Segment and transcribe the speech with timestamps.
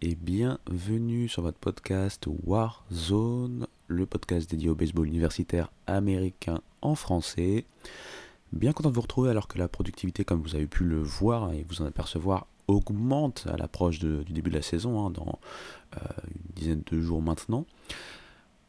[0.00, 7.66] et bienvenue sur votre podcast Warzone, le podcast dédié au baseball universitaire américain en français.
[8.54, 11.52] Bien content de vous retrouver alors que la productivité, comme vous avez pu le voir
[11.52, 15.38] et vous en apercevoir, augmente à l'approche du début de la saison, hein, dans
[15.96, 17.66] euh, une dizaine de jours maintenant.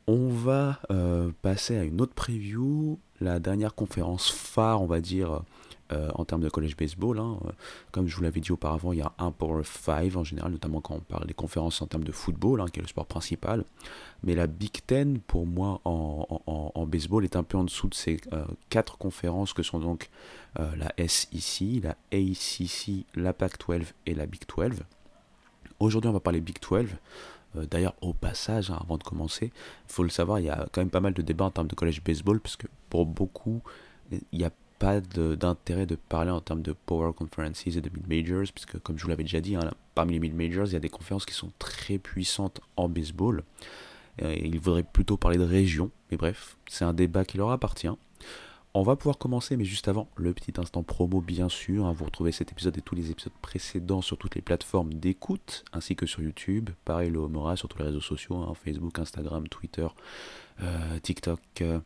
[0.07, 5.43] On va euh, passer à une autre preview, la dernière conférence phare, on va dire,
[5.93, 7.19] euh, en termes de college baseball.
[7.19, 7.37] Hein.
[7.91, 10.79] Comme je vous l'avais dit auparavant, il y a un Power 5 en général, notamment
[10.79, 13.65] quand on parle des conférences en termes de football, hein, qui est le sport principal.
[14.23, 18.21] Mais la Big Ten, pour moi, en, baseball, est un peu en dessous de ces
[18.31, 20.09] euh, quatre conférences que sont donc
[20.59, 24.83] euh, la SEC, la ACC, la Pac-12 et la Big 12.
[25.79, 26.87] Aujourd'hui, on va parler Big 12.
[27.69, 29.51] D'ailleurs, au passage, hein, avant de commencer,
[29.87, 31.67] il faut le savoir, il y a quand même pas mal de débats en termes
[31.67, 33.61] de college baseball, parce que pour beaucoup,
[34.11, 34.51] il y a
[34.81, 39.03] pas d'intérêt de, parler en termes de Power Conferences et de Mid-Majors, puisque comme je
[39.03, 41.51] vous l'avais déjà dit, hein, parmi les Mid-Majors, il y a des conférences qui sont
[41.59, 43.43] très puissantes en baseball.
[44.19, 47.89] Et il faudrait plutôt parler de région, mais bref, c'est un débat qui leur appartient.
[48.73, 51.85] On va pouvoir commencer, mais juste avant, le petit instant promo, bien sûr.
[51.85, 55.63] Hein, vous retrouvez cet épisode et tous les épisodes précédents sur toutes les plateformes d'écoute,
[55.73, 56.71] ainsi que sur YouTube.
[56.85, 59.87] Pareil, le Homora sur tous les réseaux sociaux, hein, Facebook, Instagram, Twitter,
[60.63, 61.39] euh, TikTok.
[61.61, 61.79] Euh,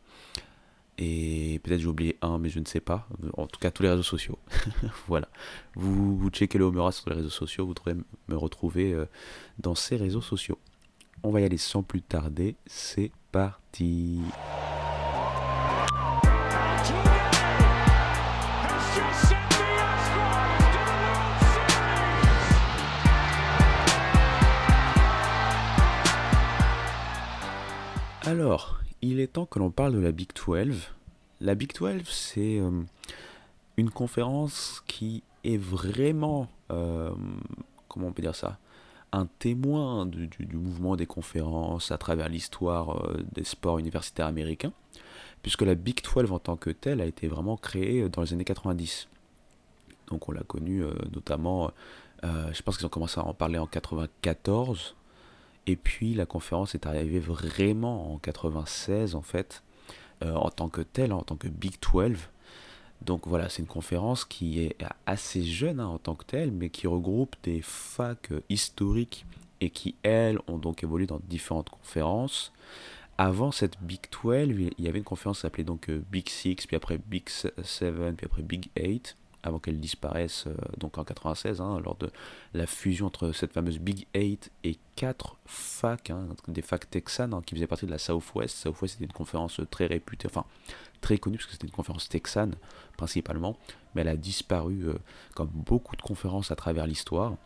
[0.98, 3.08] et peut-être j'ai oublié un, mais je ne sais pas.
[3.36, 4.38] En tout cas, tous les réseaux sociaux.
[5.08, 5.28] voilà.
[5.74, 7.94] Vous, vous checkez le Homera sur les réseaux sociaux, vous devrez
[8.28, 9.06] me retrouver euh,
[9.58, 10.58] dans ces réseaux sociaux.
[11.22, 12.56] On va y aller sans plus tarder.
[12.66, 14.20] C'est parti.
[28.22, 30.90] Alors, il est temps que l'on parle de la Big 12.
[31.40, 32.70] La Big 12, c'est euh,
[33.76, 37.10] une conférence qui est vraiment, euh,
[37.88, 38.58] comment on peut dire ça,
[39.12, 44.72] un témoin du, mouvement des conférences à travers l'histoire euh, des sports universitaires américains,
[45.42, 48.44] puisque la Big 12 en tant que telle a été vraiment créée dans les années
[48.44, 49.08] 90.
[50.08, 51.72] Donc on l'a connue notamment,
[52.22, 54.94] je pense qu'ils ont commencé à en parler en 94,
[55.66, 59.62] et puis la conférence est arrivée vraiment en 96 en fait,
[60.22, 62.16] euh, en tant que telle, en tant que Big 12.
[63.02, 66.70] Donc voilà, c'est une conférence qui est assez jeune hein, en tant que telle, mais
[66.70, 69.26] qui regroupe des facs historiques
[69.60, 72.52] et qui, elles, ont donc évolué dans différentes conférences.
[73.18, 76.76] Avant cette Big 12, il y avait une conférence s'appelait donc euh, Big 6, puis
[76.76, 77.54] après Big 7,
[78.16, 82.10] puis après Big 8 avant qu'elle disparaisse euh, donc en 96, hein, lors de
[82.54, 87.42] la fusion entre cette fameuse Big 8 et quatre facs, hein, des facs texanes hein,
[87.44, 88.56] qui faisaient partie de la Southwest.
[88.56, 90.44] Southwest c'était une conférence très réputée, enfin
[91.00, 92.54] très connue parce que c'était une conférence texane
[92.96, 93.56] principalement,
[93.94, 94.98] mais elle a disparu euh,
[95.34, 97.36] comme beaucoup de conférences à travers l'histoire.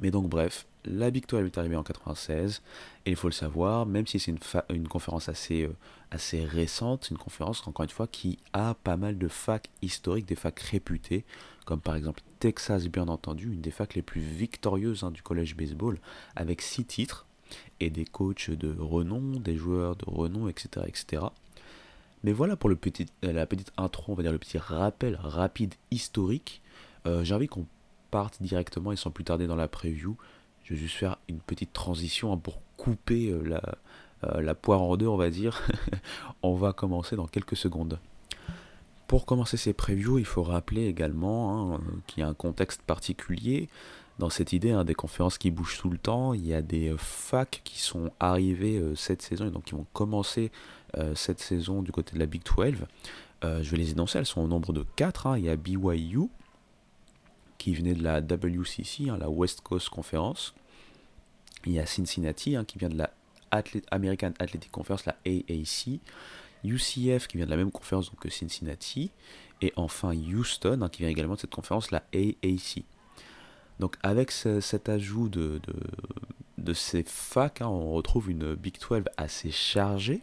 [0.00, 2.62] Mais donc bref, la victoire est arrivée en 96,
[3.06, 4.34] et il faut le savoir, même si c'est
[4.70, 5.74] une, conférence assez, euh,
[6.10, 10.34] assez récente, une conférence, encore une fois, qui a pas mal de facs historiques, des
[10.34, 11.24] facs réputés,
[11.64, 15.56] comme par exemple Texas, bien entendu, une des facs les plus victorieuses hein, du collège
[15.56, 15.98] baseball,
[16.36, 17.26] avec six titres,
[17.80, 20.86] et des coachs de renom, des joueurs de renom, etc.
[20.88, 21.22] etc.
[22.22, 23.12] Mais voilà pour la petite
[23.76, 26.62] intro, on va dire le petit rappel rapide historique.
[27.06, 27.66] Euh, j'ai envie qu'on
[28.10, 30.16] parte directement et sans plus tarder dans la preview
[30.64, 33.62] je vais juste faire une petite transition hein, pour couper euh, la,
[34.24, 35.62] euh, la poire en deux, on va dire.
[36.42, 37.98] on va commencer dans quelques secondes.
[39.06, 43.68] Pour commencer ces previews, il faut rappeler également hein, qu'il y a un contexte particulier
[44.18, 46.32] dans cette idée hein, des conférences qui bougent tout le temps.
[46.32, 49.86] Il y a des euh, facs qui sont arrivés cette saison et donc qui vont
[49.92, 50.50] commencer
[51.16, 52.86] cette saison du côté de la Big 12.
[53.42, 55.38] je vais les énoncer, elles sont au nombre de 4.
[55.38, 56.28] Il y a BYU,
[57.64, 60.54] qui venait de la WCC, hein, la West Coast Conference.
[61.64, 63.10] Il y a Cincinnati hein, qui vient de la
[63.90, 65.98] American Athletic Conference, la AAC.
[66.62, 69.12] UCF qui vient de la même conférence que Cincinnati.
[69.62, 72.84] Et enfin Houston hein, qui vient également de cette conférence, la AAC.
[73.80, 75.58] Donc avec cet ajout de,
[76.72, 80.22] ces facs, on retrouve une Big 12 assez chargée.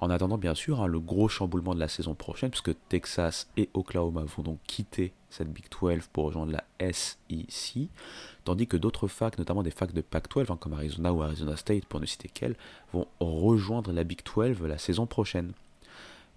[0.00, 4.24] En attendant bien sûr le gros chamboulement de la saison prochaine, puisque Texas et Oklahoma
[4.24, 7.88] vont donc quitter cette Big 12 pour rejoindre la SEC,
[8.44, 11.86] tandis que d'autres facs, notamment des facs de Pac-12, hein, comme Arizona ou Arizona State,
[11.86, 12.56] pour ne citer qu'elles,
[12.92, 15.52] vont rejoindre la Big 12 la saison prochaine.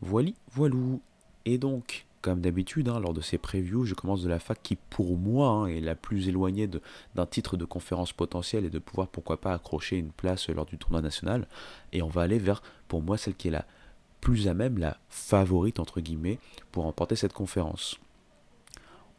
[0.02, 1.02] Voilà, voilou.
[1.46, 4.76] Et donc, comme d'habitude, hein, lors de ces previews, je commence de la fac qui,
[4.76, 6.70] pour moi, hein, est la plus éloignée
[7.16, 10.78] d'un titre de conférence potentiel et de pouvoir, pourquoi pas, accrocher une place lors du
[10.78, 11.48] tournoi national.
[11.94, 13.66] Et on va aller vers, pour moi, celle qui est la
[14.22, 16.40] plus à même, la favorite, entre guillemets,
[16.72, 17.98] pour remporter cette conférence.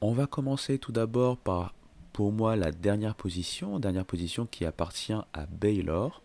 [0.02, 1.74] On va commencer tout d'abord par
[2.12, 6.22] pour moi la dernière position, dernière position qui appartient à Baylor.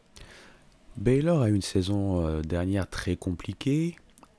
[0.97, 3.95] Baylor a une saison euh, dernière très compliquée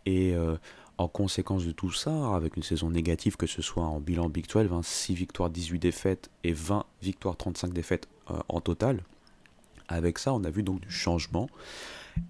[0.07, 0.57] et euh,
[0.99, 4.47] en conséquence de tout ça, avec une saison négative que ce soit en bilan Big
[4.47, 8.09] 12, 6 victoires, 18 défaites et 20 victoires, 35 défaites
[8.49, 9.03] en total.
[9.89, 11.49] Avec ça, on a vu donc du changement.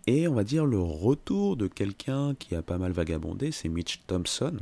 [0.06, 4.02] Et on va dire le retour de quelqu'un qui a pas mal vagabondé, c'est Mitch
[4.06, 4.58] Thompson.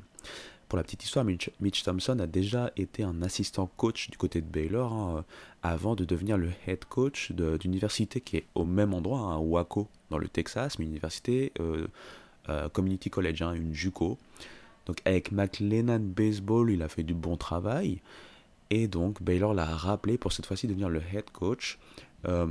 [0.68, 4.46] Pour la petite histoire, Mitch, Thompson a déjà été un assistant coach du côté de
[4.46, 5.24] Baylor hein,
[5.62, 9.88] avant de devenir le head coach d'université qui est au même endroit, à hein, Waco,
[10.10, 11.86] dans le Texas, mais une université euh,
[12.49, 14.19] euh, community college, hein, une JUCO.
[14.87, 18.02] Donc avec McLennan Baseball, il a fait du bon travail.
[18.70, 21.79] Et donc Baylor l'a rappelé pour cette fois-ci devenir le head coach.
[22.26, 22.46] Euh,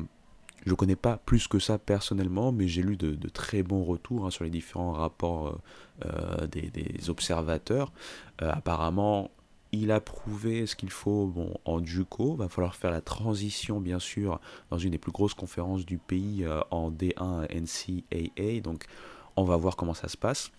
[0.65, 4.25] je ne connais pas plus que ça personnellement, mais j'ai lu de, très bons retours
[4.25, 5.59] hein, sur les différents rapports
[6.05, 7.91] euh, des, observateurs.
[8.39, 9.29] Apparemment,
[9.73, 12.35] il a prouvé ce qu'il faut bon, en JUCO.
[12.35, 14.39] Va falloir faire la transition, bien sûr,
[14.69, 18.61] dans une des plus grosses conférences du pays en D1 NCAA.
[18.61, 18.85] Donc,
[19.35, 20.51] on va voir comment ça se passe.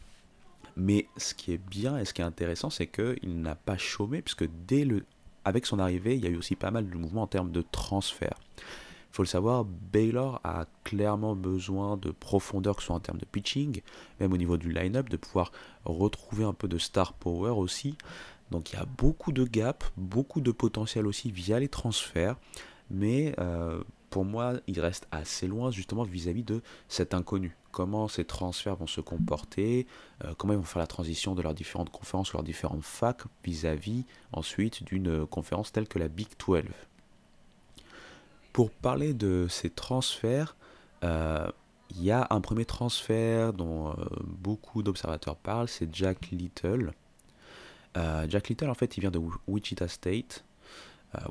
[0.77, 4.23] Mais ce qui est bien et ce qui est intéressant, c'est qu'il n'a pas chômé,
[4.23, 5.05] puisque dès le,
[5.45, 7.63] avec son arrivée, il y a eu aussi pas mal de mouvements en termes de
[7.63, 8.39] transfert
[9.15, 13.25] faut le savoir, Baylor a clairement besoin de profondeur, que ce soit en termes de
[13.25, 13.81] pitching,
[14.19, 15.53] même au niveau du line-up, de pouvoir
[15.85, 17.97] retrouver un peu de star power aussi.
[18.51, 22.35] Donc il y a beaucoup de gaps, beaucoup de potentiel aussi via les transferts,
[22.91, 23.85] mais euh,
[24.15, 27.57] pour moi, il reste assez loin justement vis-à-vis de cet inconnu.
[27.73, 29.89] Comment ces transferts vont se comporter,
[30.25, 33.23] euh, comment ils vont faire la transition de leurs différentes conférences ou leurs différentes facs
[33.43, 36.63] vis-à-vis ensuite d'une conférence telle que la Big 12.
[38.53, 40.55] Pour parler de ces transferts,
[41.03, 41.51] euh,
[41.91, 46.93] il y a un premier transfert dont euh, beaucoup d'observateurs parlent, c'est Jack Little.
[47.97, 50.45] Euh, Jack Little, en fait, il vient de Wichita State.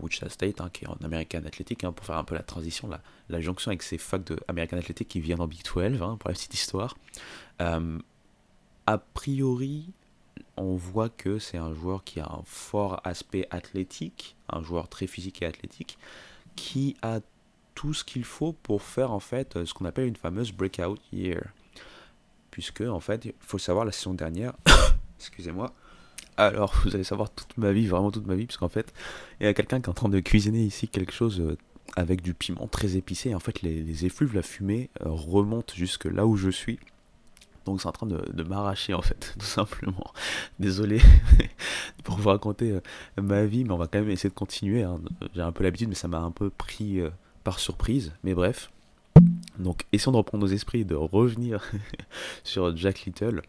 [0.01, 2.87] Wichita State, hein, qui est en American Athletic, hein, pour faire un peu la transition,
[2.87, 6.17] la, la jonction avec ces facs de American Athletic qui viennent en Big 12, hein,
[6.19, 6.97] pour la petite histoire.
[7.59, 9.89] a priori,
[10.57, 15.07] on voit que c'est un joueur qui a un fort aspect athlétique, un joueur très
[15.07, 15.97] physique et athlétique,
[16.55, 17.19] qui a
[17.75, 21.41] tout ce qu'il faut pour faire en fait ce qu'on appelle une fameuse breakout year.
[22.51, 24.53] Puisque en fait, il faut savoir la saison dernière,
[25.19, 25.73] excusez-moi,
[26.37, 28.93] alors vous allez savoir toute ma vie, vraiment toute ma vie, puisqu'en fait,
[29.39, 31.57] il y a quelqu'un qui est en train de cuisiner ici quelque chose euh,
[31.95, 33.35] avec du piment très épicé.
[33.35, 36.79] En fait, les, effluves, la fumée euh, remontent jusque là où je suis.
[37.65, 40.11] Donc c'est en train de, m'arracher en fait, tout simplement.
[40.59, 40.99] Désolé
[42.03, 42.81] pour vous raconter euh,
[43.21, 44.83] ma vie, mais on va quand même essayer de continuer.
[44.83, 44.99] Hein.
[45.33, 46.99] J'ai un peu l'habitude, mais ça m'a un peu pris
[47.43, 48.11] par surprise.
[48.23, 48.69] Mais bref.
[49.59, 51.71] Donc essayons de reprendre nos esprits et de revenir
[52.43, 53.41] sur Jack Little.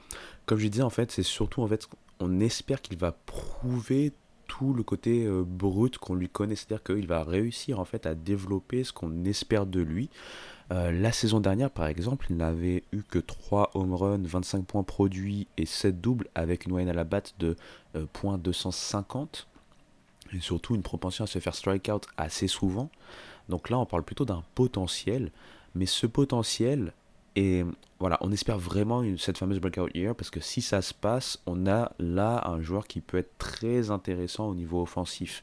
[0.46, 1.88] Comme je disais en fait, c'est surtout en fait,
[2.20, 4.12] on espère qu'il va prouver
[4.46, 8.14] tout le côté euh, brut qu'on lui connaît, c'est-à-dire qu'il va réussir en fait à
[8.14, 10.10] développer ce qu'on espère de lui.
[10.72, 14.82] Euh, la saison dernière, par exemple, il n'avait eu que 3 home runs, 25 points
[14.82, 17.56] produits et 7 doubles avec une moyenne à la batte de
[17.96, 19.46] euh, .250
[20.32, 22.90] et surtout une propension à se faire strikeout assez souvent.
[23.48, 25.30] Donc là, on parle plutôt d'un potentiel,
[25.74, 26.92] mais ce potentiel
[27.36, 27.64] et
[27.98, 31.66] voilà, on espère vraiment cette fameuse breakout year parce que si ça se passe, on
[31.66, 35.42] a là un joueur qui peut être très intéressant au niveau offensif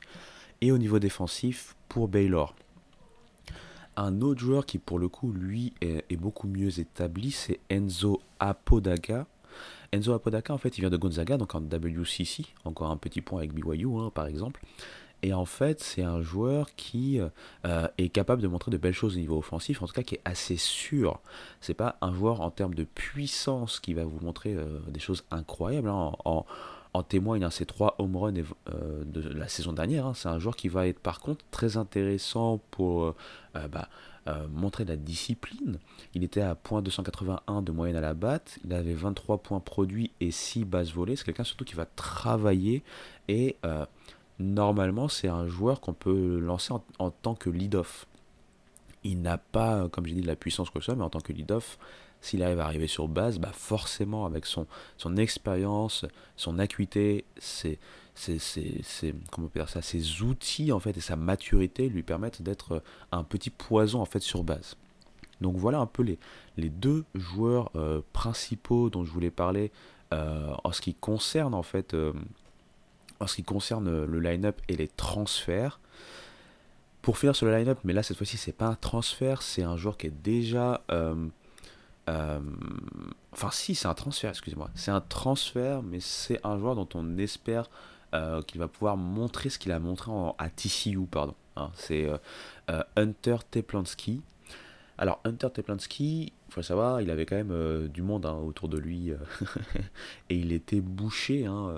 [0.62, 2.56] et au niveau défensif pour Baylor.
[3.98, 9.28] Un autre joueur qui pour le coup lui est, beaucoup mieux établi, c'est Enzo Apodaca.
[9.92, 13.40] Enzo Apodaca en fait il vient de Gonzaga, donc en WCC, encore un petit point
[13.40, 14.62] avec BYU hein, par exemple.
[15.24, 17.20] Et en fait, c'est un joueur qui
[17.66, 20.16] euh, est capable de montrer de belles choses au niveau offensif, en tout cas qui
[20.16, 21.20] est assez sûr.
[21.60, 25.24] C'est pas un joueur en termes de puissance qui va vous montrer euh, des choses
[25.30, 25.90] incroyables.
[25.90, 26.14] Hein.
[26.26, 26.46] En,
[26.94, 30.08] en, témoigne ces trois home runs euh, de la saison dernière.
[30.08, 30.14] Hein.
[30.16, 33.16] C'est un joueur qui va être par contre très intéressant pour
[33.54, 33.90] bah,
[34.50, 35.80] montrer la discipline.
[36.14, 40.32] Il était à .281 de moyenne à la batte, il avait 23 points produits et
[40.32, 41.16] 6 bases volées.
[41.16, 42.84] C'est quelqu'un surtout qui va travailler
[43.28, 43.56] et
[44.42, 48.08] normalement, c'est un joueur qu'on peut lancer en, tant que lead-off.
[49.04, 51.34] Il n'a pas, comme j'ai dit, de la puissance que ça, mais en tant que
[51.34, 51.78] lead-off,
[52.22, 54.68] s'il arrive à arriver sur base, bah forcément, avec son,
[54.98, 56.06] son expérience,
[56.36, 57.80] son acuité, ses,
[59.32, 63.50] comment on ça, ses outils en fait, et sa maturité lui permettent d'être un petit
[63.50, 64.76] poison en fait sur base.
[65.42, 66.20] Donc voilà un peu les,
[66.58, 69.72] les deux joueurs euh, principaux dont je voulais parler
[70.14, 72.14] euh, en ce qui concerne en fait euh,
[73.22, 75.80] en ce qui concerne le line-up et les transferts.
[77.02, 79.78] Pour finir sur le line-up, mais là cette fois-ci c'est pas un transfert, c'est un
[79.78, 80.82] joueur qui est déjà...
[80.92, 81.28] Euh,
[82.10, 82.40] euh,
[83.32, 84.70] enfin si c'est un transfert, excusez-moi.
[84.76, 87.70] C'est un transfert, mais c'est un joueur dont on espère
[88.46, 91.00] qu'il va pouvoir montrer ce qu'il a montré à TCU.
[91.10, 91.34] Pardon.
[91.56, 91.72] Hein.
[91.76, 92.10] c'est
[92.98, 94.22] Hunter Teplansky.
[94.98, 98.78] Alors Hunter Teplansky, il faut savoir, il avait quand même du monde hein, autour de
[98.78, 99.12] lui
[100.30, 101.46] et il était bouché.
[101.46, 101.72] Hein,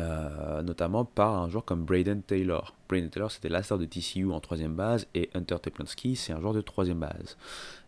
[0.00, 2.74] euh, notamment par un joueur comme Braden Taylor.
[2.88, 6.52] Braden Taylor, c'était l'astar de TCU en troisième base, et Hunter Teplansky, c'est un joueur
[6.52, 7.36] de troisième base.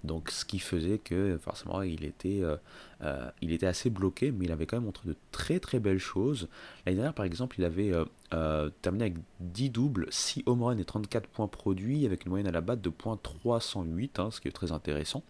[0.05, 2.57] Donc, ce qui faisait que forcément, il était, euh,
[3.03, 5.99] euh, il était assez bloqué, mais il avait quand même montré de très très belles
[5.99, 6.49] choses.
[6.85, 7.93] L'année dernière, par exemple, il avait
[8.83, 12.53] terminé avec 10 doubles, 6 home runs et 34 points produits, avec une moyenne à
[12.53, 15.25] la batte de .308, hein, ce qui est très intéressant.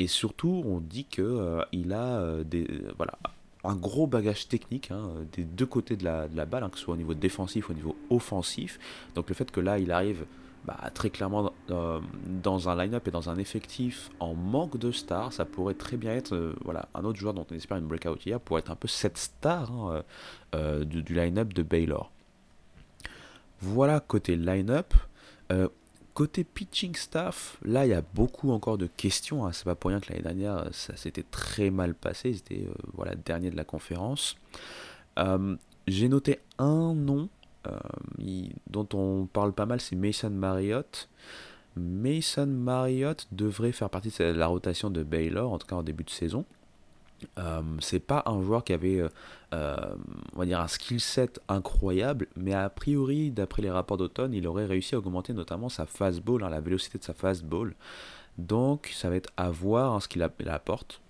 [0.00, 3.16] Et surtout, on dit que il a des voilà
[3.64, 6.94] un gros bagage technique hein, des deux côtés de la, balle, hein, que ce soit
[6.94, 8.78] au niveau défensif ou au niveau offensif.
[9.14, 10.26] Donc le fait que là, il arrive
[10.64, 12.00] bah, très clairement euh,
[12.42, 16.12] dans un line-up et dans un effectif en manque de stars, ça pourrait très bien
[16.12, 18.76] être euh, voilà, un autre joueur dont on espère une breakout hier pour être un
[18.76, 20.02] peu cette star hein,
[20.54, 22.10] euh, du, du line-up de Baylor.
[23.60, 24.94] Voilà côté line-up.
[26.14, 29.44] Côté pitching staff, là il y a beaucoup encore de questions.
[29.44, 29.52] Hein.
[29.52, 32.30] C'est pas pour rien que l'année dernière ça s'était très mal passé.
[32.30, 34.36] Ils étaient euh, voilà, dernier de la conférence.
[35.18, 35.56] Euh,
[35.88, 37.28] j'ai noté un nom
[37.66, 37.78] euh,
[38.68, 41.08] dont on parle pas mal, c'est Mason Marriott.
[41.76, 46.04] Mason Marriott devrait faire partie de la rotation de Baylor, en tout cas en début
[46.04, 46.44] de saison.
[47.38, 49.08] Euh, c'est pas un joueur qui avait euh,
[49.52, 49.94] euh,
[50.36, 54.94] on un skill set incroyable, mais a priori, d'après les rapports d'automne, il aurait réussi
[54.94, 57.74] à augmenter notamment sa fastball, hein, la vélocité de sa fastball.
[58.38, 61.00] Donc ça va être à voir hein, ce qu'il apporte.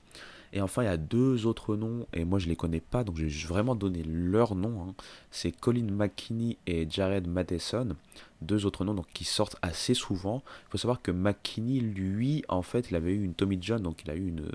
[0.53, 3.17] Et enfin, il y a deux autres noms, et moi je les connais pas, donc
[3.17, 4.83] je vais vraiment donner leur nom.
[4.83, 4.95] Hein.
[5.33, 7.97] C'est Colin McKinney et Jared Matheson,
[8.41, 10.45] deux autres noms donc, qui sortent assez souvent.
[10.69, 14.03] Il faut savoir que McKinney, lui, en fait, il avait eu une Tommy John, donc
[14.05, 14.49] il a eu une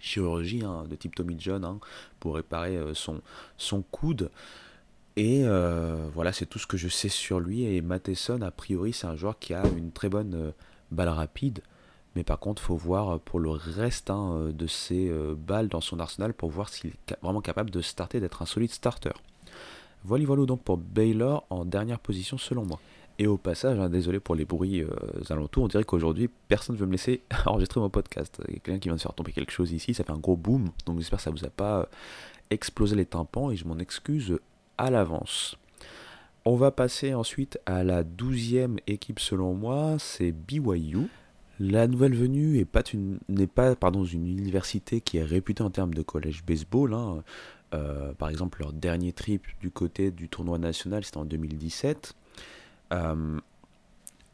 [0.00, 1.78] chirurgie hein, de type Tommy John hein,
[2.20, 4.30] pour réparer euh, son, coude.
[5.16, 7.64] Et euh, voilà, c'est tout ce que je sais sur lui.
[7.64, 10.50] Et Matheson, a priori, c'est un joueur qui a une très bonne euh,
[10.90, 11.60] balle rapide.
[12.14, 16.32] Mais par contre, faut voir pour le reste hein, de ses balles dans son arsenal
[16.32, 19.10] pour voir s'il est vraiment capable de starter, d'être un solide starter.
[20.02, 22.80] Voilà, voilà donc pour Baylor en dernière position selon moi.
[23.18, 24.90] Et au passage, hein, désolé pour les bruits euh,
[25.30, 28.42] alentours, on dirait qu'aujourd'hui personne ne veut me laisser enregistrer mon podcast.
[28.48, 30.18] Il y a quelqu'un qui vient de faire tomber quelque chose ici, ça fait un
[30.18, 31.84] gros boom, donc j'espère que ça ne vous a pas euh,
[32.50, 34.38] explosé les tympans et je m'en excuse
[34.76, 35.56] à l'avance.
[36.44, 41.08] On va passer ensuite à la douzième équipe selon moi, c'est BYU.
[41.58, 43.18] La nouvelle venue n'est pas, une,
[43.80, 46.92] pardon, une université qui est réputée en termes de collège baseball.
[46.92, 47.24] Hein.
[47.74, 52.14] Euh, par exemple, leur dernier trip du côté du tournoi national, c'était en 2017.
[52.92, 53.40] Euh,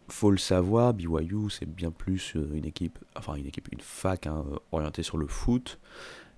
[0.09, 4.27] faut le savoir, BYU c'est bien plus euh, une équipe, enfin une équipe, une fac
[4.27, 5.79] hein, orientée sur le foot.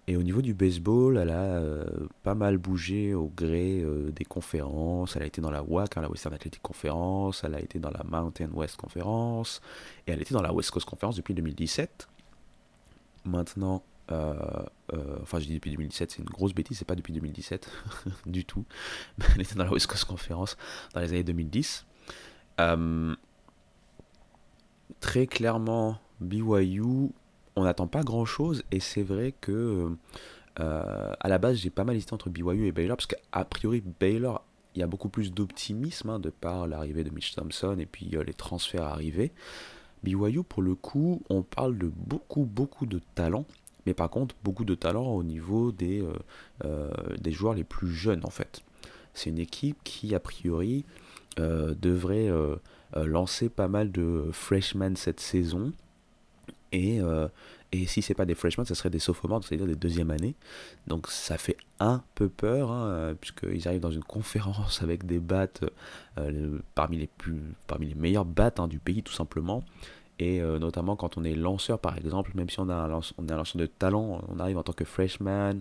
[0.07, 3.83] Et au niveau du baseball, elle a euh, pas mal bougé au gré
[4.15, 5.17] des conférences.
[5.17, 7.91] Elle a été dans la WAC, hein, la Western Athletic Conference, elle a été dans
[7.91, 9.63] la Mountain West Conference,
[10.07, 12.07] et elle était dans la West Coast Conference depuis 2017.
[13.25, 17.71] Maintenant, enfin je dis depuis 2017, c'est une grosse bêtise, c'est pas depuis 2017
[18.27, 18.67] du tout.
[19.35, 20.59] Elle était dans la West Coast Conference
[20.93, 21.87] dans les années 2010.
[22.61, 23.15] Euh,
[25.01, 27.11] très clairement, BYU,
[27.57, 29.97] on n'attend pas grand chose et c'est vrai que
[30.61, 33.83] euh, à la base j'ai pas mal hésité entre BYU et Baylor parce qu'a priori
[34.01, 34.45] Baylor
[34.75, 38.11] il y a beaucoup plus d'optimisme hein, de par l'arrivée de Mitch Thompson et puis
[38.15, 39.33] euh, les transferts arrivés.
[40.03, 43.47] BYU pour le coup on parle de beaucoup beaucoup de talent
[43.87, 46.03] mais par contre beaucoup de talent au niveau des,
[47.21, 48.63] des joueurs les plus jeunes en fait.
[49.13, 50.85] C'est une équipe qui a priori
[51.39, 52.57] devrait euh,
[52.97, 55.73] euh, lancer pas mal de freshmen cette saison.
[56.73, 56.99] Et,
[57.71, 60.35] et si c'est pas des freshmen, ce serait des sophomores, c'est-à-dire des deuxième années.
[60.89, 65.65] Donc ça fait un peu peur, hein, puisqu'ils arrivent dans une conférence avec des battes
[66.75, 67.39] parmi, les plus,
[67.69, 69.63] parmi les meilleures battes hein, du pays, tout simplement.
[70.19, 73.37] Et notamment quand on est lanceur, par exemple, même si on a un, on un
[73.37, 75.61] lanceur de talent, on arrive en tant que freshman,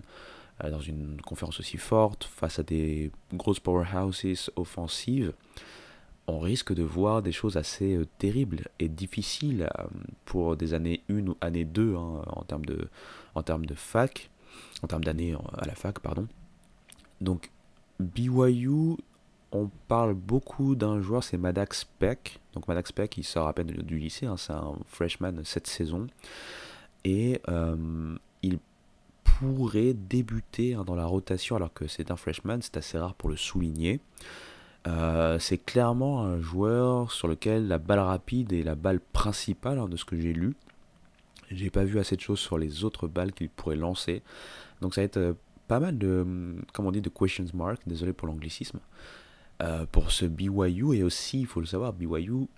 [0.62, 5.32] dans une conférence aussi forte, face à des grosses powerhouses offensives,
[6.26, 9.84] on risque de voir des choses assez euh, terribles et difficiles euh,
[10.24, 12.88] pour des années 1 ou année 2 hein, en, termes de,
[13.34, 14.30] en termes de fac,
[14.82, 16.26] en termes d'années à la fac, pardon.
[17.20, 17.50] Donc,
[18.00, 18.96] BYU,
[19.52, 22.40] on parle beaucoup d'un joueur, c'est Maddox Peck.
[22.54, 26.06] Donc, Maddox Peck, il sort à peine du lycée, hein, c'est un freshman cette saison.
[27.04, 27.40] Et
[28.42, 28.58] il
[29.38, 33.28] pourrait débuter hein, dans la rotation alors que c'est un freshman, c'est assez rare pour
[33.28, 34.00] le souligner.
[34.86, 39.88] Euh, c'est clairement un joueur sur lequel la balle rapide est la balle principale hein,
[39.88, 40.54] de ce que j'ai lu.
[41.50, 44.22] J'ai pas vu assez de choses sur les autres balles qu'il pourrait lancer.
[44.80, 45.34] Donc ça va être euh,
[45.68, 46.26] pas mal de,
[46.72, 48.80] comment on dit, de questions mark, désolé pour l'anglicisme,
[49.62, 50.94] euh, pour ce BYU.
[50.94, 52.48] Et aussi, il faut le savoir, BYU,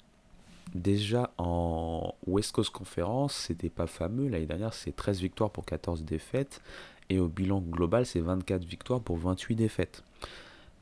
[0.75, 4.29] déjà en West Coast Conference, c'était pas fameux.
[4.29, 6.61] L'année dernière, c'est 13 victoires pour 14 défaites.
[7.09, 10.03] Et au bilan global, c'est 24 victoires pour 28 défaites.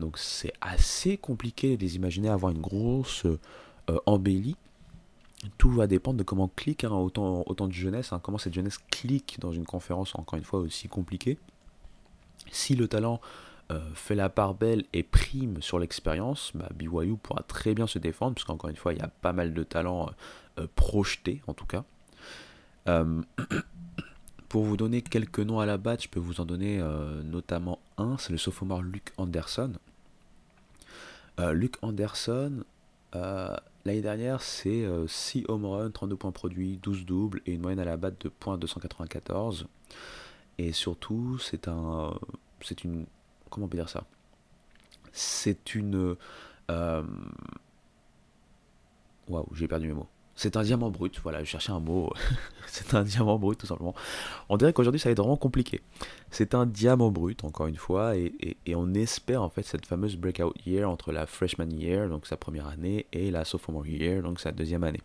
[0.00, 4.56] Donc c'est assez compliqué de les imaginer avoir une grosse euh, embellie.
[5.58, 8.78] Tout va dépendre de comment clique hein, autant, autant de jeunesse, hein, comment cette jeunesse
[8.90, 11.38] clique dans une conférence encore une fois aussi compliquée.
[12.50, 13.20] Si le talent
[13.70, 17.98] euh, fait la part belle et prime sur l'expérience, bah, BYU pourra très bien se
[17.98, 20.10] défendre, parce qu'encore une fois, il y a pas mal de talents
[20.58, 21.84] euh, projetés en tout cas.
[24.48, 26.78] pour vous donner quelques noms à la batte, je peux vous en donner
[27.24, 29.72] notamment un, c'est le sophomore Luke Anderson.
[31.38, 32.62] Luke Anderson,
[33.84, 37.80] L'année dernière, c'est 6 euh, home runs, 32 points produits, 12 doubles et une moyenne
[37.80, 39.66] à la batte de .294.
[40.56, 42.14] Et surtout, c'est un.
[42.62, 43.04] C'est une.
[43.54, 44.02] Comment on peut dire ça?
[45.12, 46.16] C'est une.
[46.72, 47.02] Euh,
[49.28, 50.08] waouh, j'ai perdu mes mots.
[50.34, 52.12] C'est un diamant brut, voilà, je cherchais un mot.
[52.66, 53.94] c'est un diamant brut, tout simplement.
[54.48, 55.82] On dirait qu'aujourd'hui, ça va être vraiment compliqué.
[56.32, 60.52] C'est un diamant brut, encore une fois, et, on espère en fait cette fameuse breakout
[60.66, 64.50] year entre la freshman year, donc sa première année, et la sophomore year, donc sa
[64.50, 65.02] deuxième année.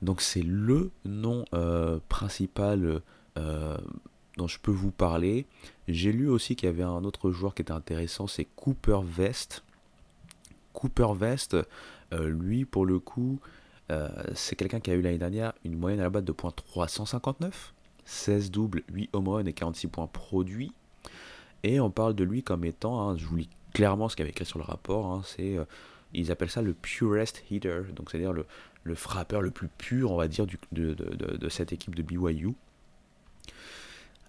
[0.00, 3.02] Donc c'est le nom euh, principal
[3.36, 3.76] euh,
[4.36, 5.46] dont je peux vous parler.
[5.88, 9.64] J'ai lu aussi qu'il y avait un autre joueur qui était intéressant, c'est Cooper Vest.
[10.72, 11.56] Cooper Vest,
[12.12, 13.40] euh, lui, pour le coup,
[13.90, 16.50] euh, c'est quelqu'un qui a eu l'année dernière une moyenne à la batte de points
[16.50, 20.72] 359, 16 doubles, 8 home runs et 46 points produits.
[21.62, 24.30] Et on parle de lui comme étant, hein, je vous lis clairement ce qu'il avait
[24.30, 25.64] écrit sur le rapport, hein, c'est, euh,
[26.12, 28.44] ils appellent ça le purest hitter, donc c'est-à-dire le,
[28.94, 32.54] frappeur le plus pur, on va dire, de, cette équipe de BYU.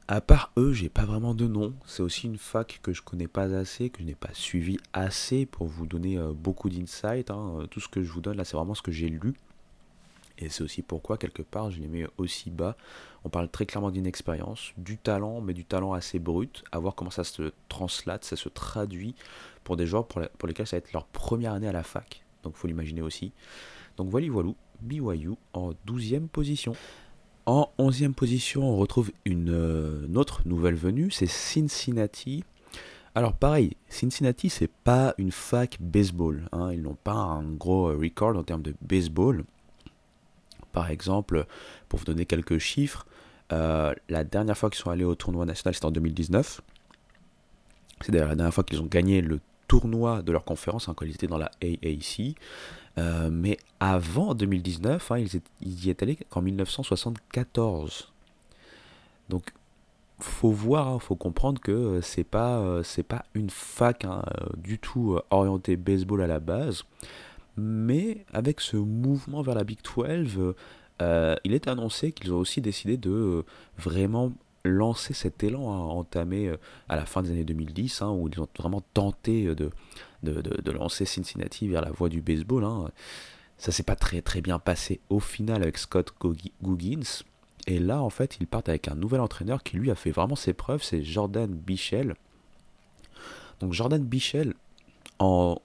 [0.07, 1.73] À part eux, j'ai pas vraiment de nom.
[1.87, 5.47] C'est aussi une fac que je connais pas assez, que je n'ai pas suivi assez
[5.47, 7.31] pour vous donner euh, beaucoup d'insight.
[7.31, 7.65] Hein.
[7.71, 9.33] Tout ce que je vous donne là, c'est vraiment ce que j'ai lu.
[10.37, 12.75] Et c'est aussi pourquoi, quelque part, je les mets aussi bas.
[13.23, 17.09] On parle très clairement d'inexpérience, du talent, mais du talent assez brut, à voir comment
[17.09, 19.15] ça se translate, ça se traduit
[19.63, 22.23] pour des joueurs pour, lesquels ça va être leur première année à la fac.
[22.43, 23.31] Donc faut l'imaginer aussi.
[23.97, 26.75] Donc voilà, voilà, BYU en 12e position.
[27.45, 32.43] En 11e position, on retrouve une, euh, autre nouvelle venue, c'est Cincinnati.
[33.13, 36.49] Alors pareil, Cincinnati, c'est pas une fac baseball.
[36.51, 36.71] Hein.
[36.73, 39.45] ils n'ont pas un gros euh, record en termes de baseball.
[40.71, 41.45] Par exemple,
[41.87, 43.05] pour vous donner quelques chiffres,
[43.53, 46.61] euh, la dernière fois qu'ils sont allés au tournoi national, c'était en 2019.
[48.01, 51.05] C'est d'ailleurs la dernière fois qu'ils ont gagné le tournoi de leur conférence, hein, quand
[51.05, 52.35] ils étaient dans la AAC.
[52.97, 58.11] Euh, mais avant 2019, hein, ils, y étaient allés qu'en 1974.
[59.29, 59.51] Donc,
[60.19, 64.05] faut voir, il hein, faut comprendre que euh, c'est pas, c'est pas une fac
[64.57, 66.83] du tout orientée baseball à la base.
[67.57, 70.53] Mais avec ce mouvement vers la Big 12,
[71.01, 73.45] euh, il est annoncé qu'ils ont aussi décidé de euh,
[73.77, 74.31] vraiment
[74.63, 76.57] lancer cet élan hein, entamé euh,
[76.89, 79.69] à la fin des années 2010, hein, où ils ont vraiment tenté de,
[80.25, 82.63] de, lancer Cincinnati vers la voie du baseball.
[82.63, 82.91] Hein.
[83.57, 86.13] Ça s'est pas très très bien passé au final avec Scott
[86.61, 87.23] Googins.
[87.67, 90.35] Et là, en fait, ils partent avec un nouvel entraîneur qui lui a fait vraiment
[90.35, 92.15] ses preuves, c'est Jordan Bichel.
[93.59, 94.53] Donc Jordan Bichel,
[95.19, 95.57] en,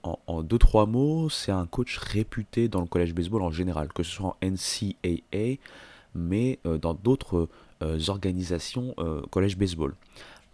[0.43, 4.11] deux, trois mots, c'est un coach réputé dans le collège baseball en général, que ce
[4.11, 5.57] soit en NCAA,
[6.15, 7.49] mais euh, dans d'autres
[7.83, 9.93] euh, organisations euh, collège baseball.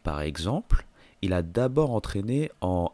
[0.04, 0.86] Par exemple,
[1.22, 2.91] il a d'abord entraîné en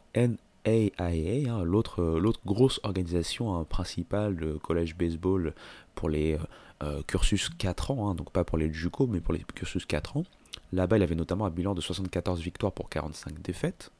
[0.65, 5.53] NAIA, hein, l'autre grosse organisation hein, principale de collège baseball
[5.95, 6.37] pour les
[7.07, 10.25] cursus 4 ans, hein, donc pas pour les JUCO, mais pour les cursus 4 ans.
[10.73, 13.91] Là-bas, il avait notamment un bilan de 74 victoires pour 45 défaites.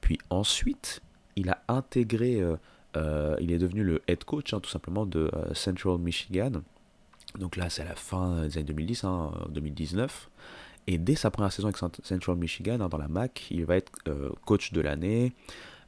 [0.00, 1.00] Puis ensuite,
[1.36, 2.56] il a intégré, euh,
[2.96, 6.52] euh, il est devenu le head coach tout simplement de euh, Central Michigan.
[7.38, 10.28] Donc là, c'est la fin des années 2010, hein, 2019.
[10.88, 13.92] Et dès sa première saison avec Central Michigan, dans la MAC, il va être
[14.44, 15.32] coach de l'année.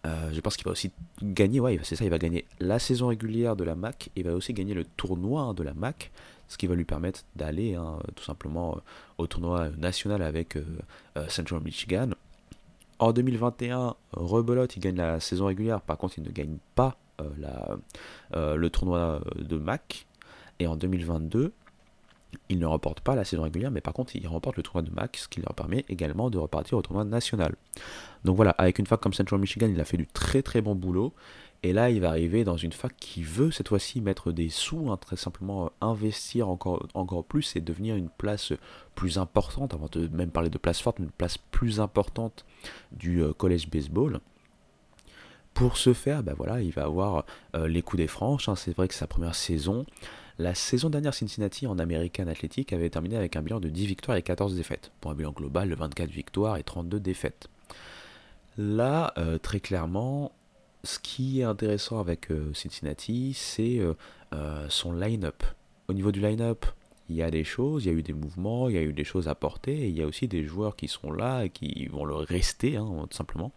[0.05, 3.57] Je pense qu'il va aussi gagner, ouais, c'est ça, il va gagner la saison régulière
[3.57, 6.11] de la MAC, il va aussi gagner le tournoi de la MAC,
[6.49, 7.77] ce qui va lui permettre d'aller
[8.15, 8.79] tout simplement
[9.17, 10.59] au tournoi national avec
[11.29, 12.11] Central Michigan.
[12.99, 17.77] En 2021, rebelote, il gagne la saison régulière, par contre il ne gagne pas euh,
[18.35, 20.07] euh, le tournoi de MAC.
[20.59, 21.53] Et en 2022,
[22.49, 24.95] il ne remporte pas la saison régulière, mais par contre il remporte le tournoi de
[24.95, 27.55] MAC, ce qui leur permet également de repartir au tournoi national.
[28.25, 30.75] Donc voilà, avec une fac comme Central Michigan, il a fait du très très bon
[30.75, 31.13] boulot.
[31.65, 34.91] Et là, il va arriver dans une fac qui veut cette fois-ci mettre des sous,
[34.91, 38.53] hein, très simplement euh, investir encore, plus et devenir une place
[38.95, 42.45] plus importante, avant de même parler de place forte, une place plus importante
[42.93, 44.21] du euh, college baseball.
[45.55, 47.25] Pour ce faire, voilà, il va avoir
[47.57, 48.51] euh, les coups des franches.
[48.51, 48.57] Hein.
[48.57, 49.87] c'est vrai que sa première saison,
[50.39, 54.17] la saison dernière Cincinnati en American Athletic avait terminé avec un bilan de 10 victoires
[54.17, 57.49] et 14 défaites, pour un bilan global de 24 victoires et 32 défaites.
[58.57, 60.33] Là, très clairement,
[60.85, 63.95] ce qui est intéressant avec euh, Cincinnati, c'est euh,
[64.33, 65.43] euh, son line-up.
[65.89, 66.67] Au niveau du line-up,
[67.09, 68.93] il y a des choses, il y a eu des mouvements, il y a eu
[68.93, 71.51] des choses à porter, et il y a aussi des joueurs qui sont là et
[71.51, 73.51] qui vont le rester, hein, tout simplement.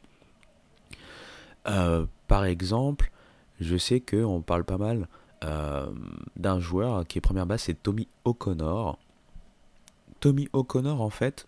[2.27, 3.11] par exemple,
[3.59, 5.07] je sais qu'on parle pas mal
[5.41, 8.97] d'un joueur qui est première base, c'est Tommy O'Connor.
[10.19, 11.47] Tommy O'Connor, en fait,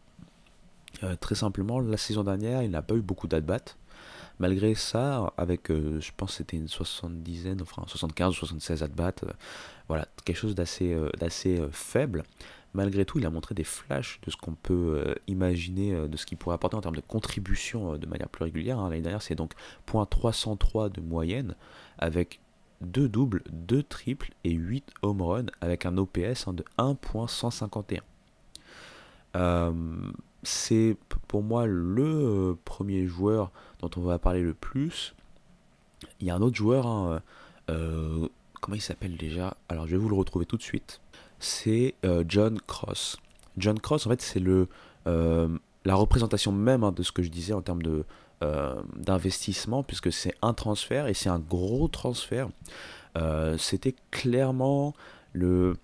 [1.20, 3.76] très simplement, la saison dernière, il n'a pas eu beaucoup d'at-bats.
[4.40, 9.32] Malgré ça, avec, euh, je pense c'était une soixante-dizaine, enfin 75 ou 76 at-bats, euh,
[9.90, 12.24] voilà, quelque chose d'assez euh, d'assez faible.
[12.74, 16.38] Malgré tout, il a montré des flashs de ce qu'on peut imaginer, de ce qu'il
[16.38, 18.78] pourrait apporter en termes de contribution de manière plus régulière.
[18.78, 18.90] Hein.
[18.90, 19.54] L'année dernière, c'est donc
[19.88, 21.56] .303 de moyenne,
[21.98, 22.40] avec
[22.82, 28.02] 2 doubles, 2 triples et 8 home runs, avec un OPS hein, de 1.151
[30.44, 30.96] c'est
[31.28, 35.16] pour moi le euh, premier joueur dont on va parler le plus.
[36.20, 37.22] Il y a un autre joueur, hein,
[37.70, 38.28] euh,
[38.62, 39.58] comment il s'appelle déjà?
[39.68, 41.02] Alors je vais vous le retrouver tout de suite.
[41.40, 43.18] C'est euh, John Cross.
[43.58, 44.42] John Cross, en fait, c'est
[45.86, 48.06] la représentation même hein, de ce que je disais en termes de
[48.42, 52.50] d'investissement, puisque c'est un transfert et c'est un gros transfert.
[53.58, 54.94] C'était clairement
[55.34, 55.76] le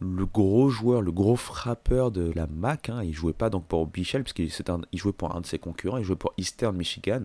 [0.00, 2.88] le gros joueur, le gros frappeur de la MAC.
[2.88, 4.50] Hein, il jouait pas donc pour Bichel, puisqu'il
[4.92, 7.22] il jouait pour un de ses concurrents, il jouait pour Eastern Michigan.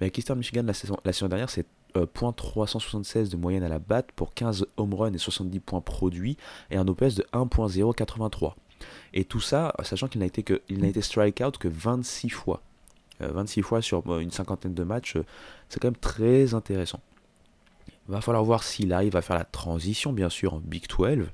[0.00, 3.68] Mais avec Eastern Michigan, la saison, la saison dernière, c'est euh, 376 de moyenne à
[3.68, 6.36] la batte pour 15 home runs et 70 points produits,
[6.70, 8.54] et un OPS de 1.083.
[9.14, 12.62] Et tout ça, sachant qu'il n'a été, que, il n'a été strikeout que 26 fois.
[13.20, 15.24] 26 euh, fois sur euh, une cinquantaine de matchs, euh,
[15.68, 17.00] c'est quand même très intéressant.
[18.08, 21.26] Va falloir voir s'il arrive à faire la transition, bien sûr, en Big 12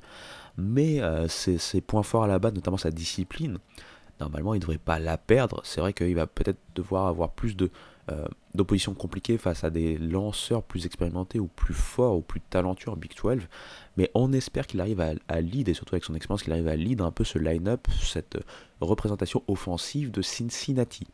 [0.57, 3.59] mais ses, points forts à la base, notamment sa discipline,
[4.21, 5.61] normalement il ne devrait pas la perdre.
[5.65, 7.71] C'est vrai qu'il va peut-être devoir avoir plus de
[8.11, 8.27] euh,
[8.99, 13.13] compliquée face à des lanceurs plus expérimentés ou plus forts ou plus talentueux en Big
[13.21, 13.43] 12.
[13.97, 16.69] Mais on espère qu'il arrive à, à, lead, et surtout avec son expérience, qu'il arrive
[16.69, 18.39] à lead un peu ce line-up, cette
[18.81, 21.07] représentation offensive de Cincinnati.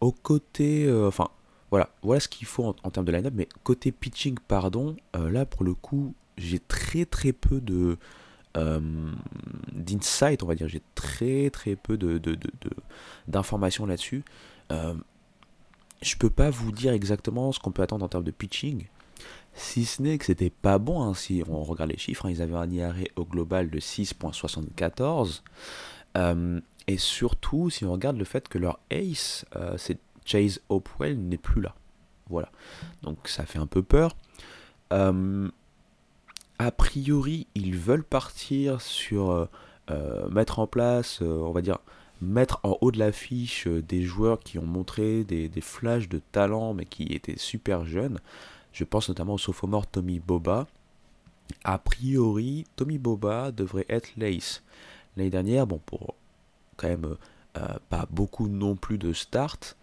[0.00, 0.86] Au côté.
[0.86, 1.28] Euh, enfin,
[1.70, 5.62] voilà, voilà ce qu'il faut en, termes de line-up, mais côté pitching, pardon, là pour
[5.62, 7.96] le coup, j'ai très très peu de
[8.56, 8.80] euh,
[9.72, 10.68] d'insight, on va dire.
[10.68, 12.20] J'ai très très peu de,
[13.28, 14.24] d'informations là-dessus.
[14.72, 14.94] Euh,
[16.02, 18.86] je peux pas vous dire exactement ce qu'on peut attendre en termes de pitching.
[19.52, 22.40] Si ce n'est que c'était pas bon, hein, si on regarde les chiffres, hein, ils
[22.40, 25.42] avaient un IRA au global de 6.74.
[26.16, 26.60] Euh,
[26.90, 31.38] et surtout, si on regarde le fait que leur ace, euh, c'est Chase Hopewell, n'est
[31.38, 31.76] plus là.
[32.28, 32.50] Voilà.
[33.02, 34.16] Donc ça fait un peu peur.
[34.92, 35.48] Euh,
[36.58, 39.48] a priori, ils veulent partir sur
[39.88, 41.78] euh, mettre en place, on va dire,
[42.20, 46.74] mettre en haut de l'affiche des joueurs qui ont montré des, des, flashs de talent,
[46.74, 48.18] mais qui étaient super jeunes.
[48.72, 50.66] Je pense notamment au sophomore Tommy Boba.
[51.62, 54.64] A priori, Tommy Boba devrait être l'ace.
[55.16, 56.16] L'année dernière, bon, pour
[56.80, 57.16] quand même
[57.88, 59.76] pas beaucoup non plus de start,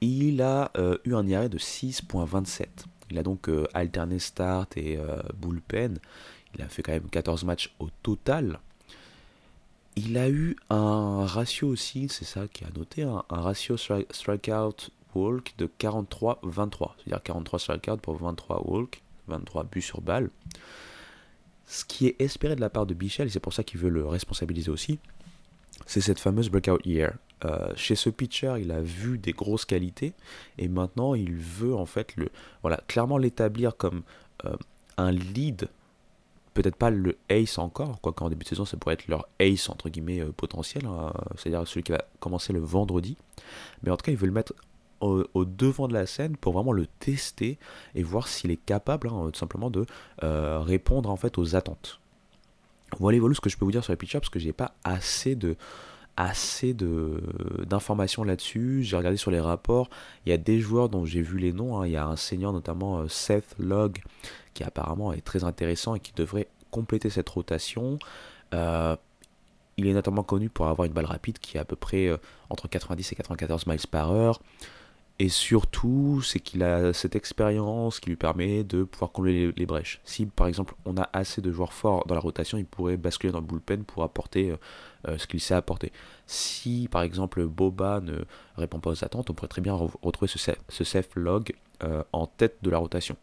[0.00, 0.70] il a
[1.04, 2.66] eu un IRA de 6.27.
[3.10, 5.98] Il a donc euh, alterné start et euh, bullpen.
[6.54, 8.58] Il a fait quand même 14 matchs au total.
[9.96, 15.54] Il a eu un ratio aussi, c'est ça qui a noté, un, ratio strikeout walk
[15.58, 16.92] de 43-23.
[16.98, 20.30] C'est-à-dire 43 strikeouts pour 23 walk, 23 buts sur balle.
[21.66, 23.88] Ce qui est espéré de la part de Bichel, et c'est pour ça qu'il veut
[23.88, 24.98] le responsabiliser aussi,
[25.86, 27.12] c'est cette fameuse breakout year.
[27.44, 30.14] Euh, chez ce pitcher, il a vu des grosses qualités
[30.56, 32.28] et maintenant il veut en fait le,
[32.62, 34.02] voilà, clairement l'établir comme
[34.44, 34.56] euh,
[34.96, 35.68] un lead,
[36.54, 39.68] peut-être pas le ace encore, quoi qu'en début de saison ça pourrait être leur ace
[39.68, 43.16] entre guillemets euh, potentiel, hein, c'est-à-dire celui qui va commencer le vendredi,
[43.82, 44.54] mais en tout cas il veut le mettre
[45.00, 47.58] au, devant de la scène pour vraiment le tester
[47.94, 49.84] et voir s'il est capable hein, simplement de
[50.22, 52.00] répondre en fait aux attentes.
[52.98, 54.74] Voilà, voilà ce que je peux vous dire sur les pitchers parce que j'ai pas
[54.84, 55.56] assez de
[56.16, 57.20] assez de
[57.66, 58.82] d'informations là-dessus.
[58.82, 59.88] J'ai regardé sur les rapports.
[60.24, 61.80] Il y a des joueurs dont j'ai vu les noms.
[61.80, 61.86] Hein.
[61.86, 63.98] Il y a un senior notamment euh, Seth Logg
[64.54, 67.98] qui apparemment est très intéressant et qui devrait compléter cette rotation.
[68.52, 68.96] Euh,
[69.76, 72.16] il est notamment connu pour avoir une balle rapide qui est à peu près euh,
[72.48, 74.40] entre 90 et 94 miles par heure.
[75.20, 80.00] Et surtout, c'est qu'il a cette expérience qui lui permet de pouvoir combler les, brèches.
[80.02, 83.32] Si par exemple on a assez de joueurs forts dans la rotation, il pourrait basculer
[83.32, 84.56] dans le bullpen pour apporter euh,
[85.06, 85.92] euh, ce qu'il sait apporter.
[86.26, 88.24] Si par exemple Boba ne
[88.56, 92.56] répond pas aux attentes, on pourrait très bien retrouver ce, ce log euh, en tête
[92.62, 93.16] de la rotation.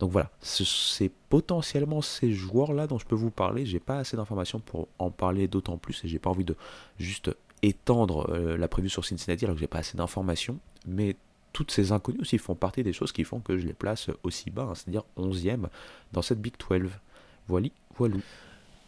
[0.00, 3.64] Donc voilà, c'est potentiellement ces joueurs-là dont je peux vous parler.
[3.64, 6.56] J'ai pas assez d'informations pour en parler d'autant plus et j'ai pas envie de
[6.98, 7.30] juste
[7.62, 10.60] étendre la prévue sur Cincinnati alors que j'ai pas assez d'informations.
[10.86, 11.16] Mais
[11.58, 14.48] toutes ces inconnues aussi font partie des choses qui font que je les place aussi
[14.48, 15.66] bas, hein, c'est-à-dire 11e
[16.12, 16.88] dans cette Big 12.
[17.48, 17.66] Voilà,
[17.96, 18.20] voilou.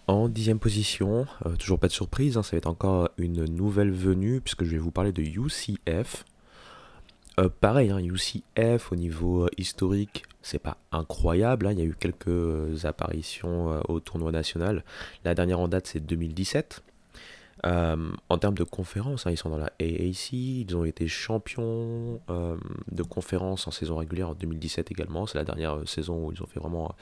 [0.07, 3.91] En dixième position, euh, toujours pas de surprise, hein, ça va être encore une nouvelle
[3.91, 6.25] venue puisque je vais vous parler de UCF.
[7.41, 11.67] Euh, pareil, UCF hein, au niveau euh, historique, c'est pas incroyable.
[11.73, 14.85] il y a eu quelques apparitions au tournoi national.
[15.25, 16.85] La dernière en date, c'est 2017.
[17.67, 22.21] Euh, en termes de conférences, hein, ils sont dans la AAC, ils ont été champions
[22.31, 22.57] euh,
[22.91, 25.27] de conférence en saison régulière en 2017 également.
[25.27, 26.95] C'est la dernière euh, saison où ils ont fait vraiment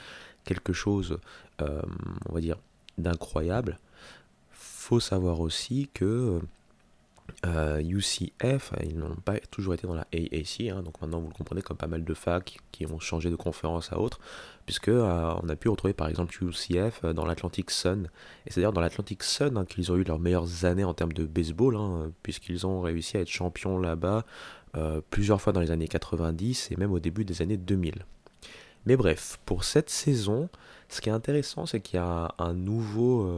[0.45, 1.19] quelque chose,
[1.61, 2.57] on va dire,
[2.97, 3.79] d'incroyable.
[4.51, 6.41] Faut savoir aussi que
[7.45, 11.63] UCF, ils n'ont pas toujours été dans la AAC, hein, donc maintenant vous le comprenez
[11.63, 14.19] comme pas mal de facs qui ont changé de conférence à autre,
[14.67, 18.09] puisque euh, on a pu retrouver par exemple UCF euh, dans l'Atlantic Sun,
[18.45, 21.27] et c'est-à-dire dans l'Atlantic Sun hein, qu'ils ont eu leurs meilleures années en termes de
[21.27, 24.25] baseball, hein, puisqu'ils ont réussi à être champions là-bas
[24.77, 28.05] euh, plusieurs fois dans les années 90 et même au début des années 2000.
[28.85, 30.49] Mais bref, pour cette saison,
[30.89, 33.31] ce qui est intéressant, c'est qu'il y a un nouveau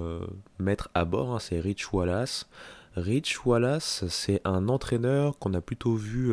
[0.59, 2.47] maître à bord, c'est Rich Wallace.
[2.96, 6.33] Rich Wallace, c'est un entraîneur qu'on a plutôt vu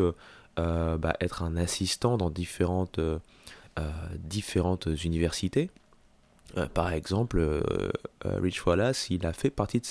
[0.55, 2.99] bah, être un assistant dans différentes
[4.15, 5.69] différentes universités.
[6.55, 7.61] Euh, par exemple, euh,
[8.25, 9.81] euh, Rich Wallace, il a fait partie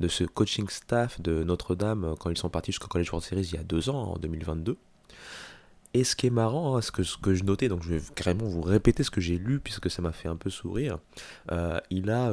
[0.00, 3.56] de ce coaching staff de Notre-Dame quand ils sont partis jusqu'au College World Series il
[3.56, 4.76] y a deux ans, en 2022.
[5.94, 8.02] Et ce qui est marrant, hein, ce, que, ce que je notais, donc je vais
[8.14, 10.98] carrément vous répéter ce que j'ai lu puisque ça m'a fait un peu sourire,
[11.90, 12.32] il a,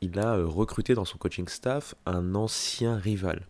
[0.00, 3.46] il a recruté dans son coaching staff un ancien rival.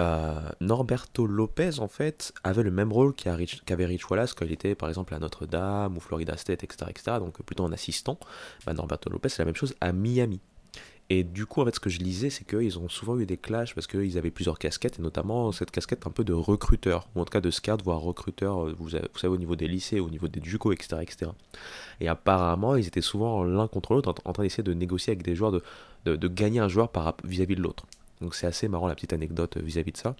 [0.00, 4.74] Euh, Norberto Lopez, en fait, avait le même rôle qu'avait Rich Wallace quand il était,
[4.74, 8.18] par exemple, à Notre-Dame ou Florida State, etc., etc., donc plutôt un assistant.
[8.66, 10.40] Bah, Norberto Lopez, c'est la même chose à Miami.
[11.10, 13.36] Et du coup, en fait, ce que je lisais, c'est qu'ils ont souvent eu des
[13.36, 17.20] clashs parce qu'ils avaient plusieurs casquettes, et notamment cette casquette un peu de recruteur, ou
[17.20, 20.08] en tout cas de scout, voire recruteur, euh, vous, savez, au niveau des lycées, au
[20.08, 21.30] niveau des JUCO, etc., etc.
[22.00, 25.34] Et apparemment, ils étaient souvent l'un contre l'autre en, train d'essayer de négocier avec des
[25.34, 25.62] joueurs, de,
[26.16, 26.90] de, gagner un joueur
[27.24, 27.86] vis-à-vis -vis de l'autre.
[28.22, 30.16] Donc c'est assez marrant la petite anecdote euh, vis-à-vis de ça.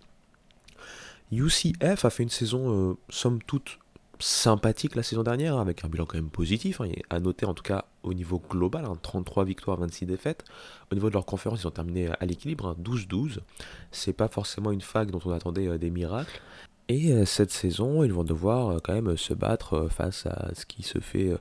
[1.30, 3.78] UCF a fait une saison, euh, somme toute,
[4.18, 6.80] sympathique la saison dernière, avec un bilan quand même positif.
[6.80, 10.44] Hein, à noter en tout cas au niveau global, 33 hein, victoires, 26 défaites.
[10.90, 13.38] Au niveau de leur conférence, ils ont terminé à l'équilibre, 12-12.
[13.38, 13.42] Hein,
[13.90, 16.40] c'est pas forcément une fac dont on attendait euh, des miracles.
[16.88, 20.98] Et cette saison, ils vont devoir quand même se battre face à ce qui se
[20.98, 21.32] fait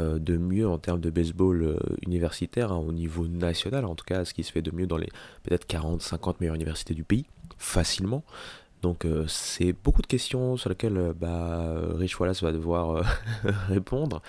[0.00, 4.04] euh, de mieux en termes de baseball euh, universitaire hein, au niveau national, en tout
[4.04, 5.08] cas ce qui se fait de mieux dans les
[5.42, 7.26] peut-être 40-50 meilleures universités du pays,
[7.58, 8.22] facilement.
[8.82, 13.04] Donc euh, c'est beaucoup de questions sur lesquelles bah, Rich Wallace va devoir
[13.68, 14.22] répondre.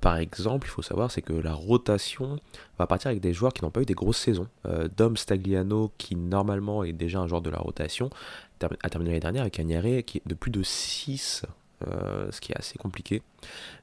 [0.00, 2.38] par exemple, il faut savoir c'est que la rotation
[2.78, 4.48] va partir avec des joueurs qui n'ont pas eu des grosses saisons.
[4.96, 8.10] Dom Stagliano, qui normalement est déjà un joueur de la rotation,
[8.60, 11.44] a terminé l'année dernière avec un IRA qui est de plus de 6
[11.88, 13.22] euh, ce qui est assez compliqué.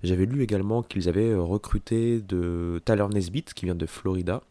[0.03, 4.43] J'avais lu également qu'ils avaient euh, recruté de Tyler Nesbitt qui vient de Florida.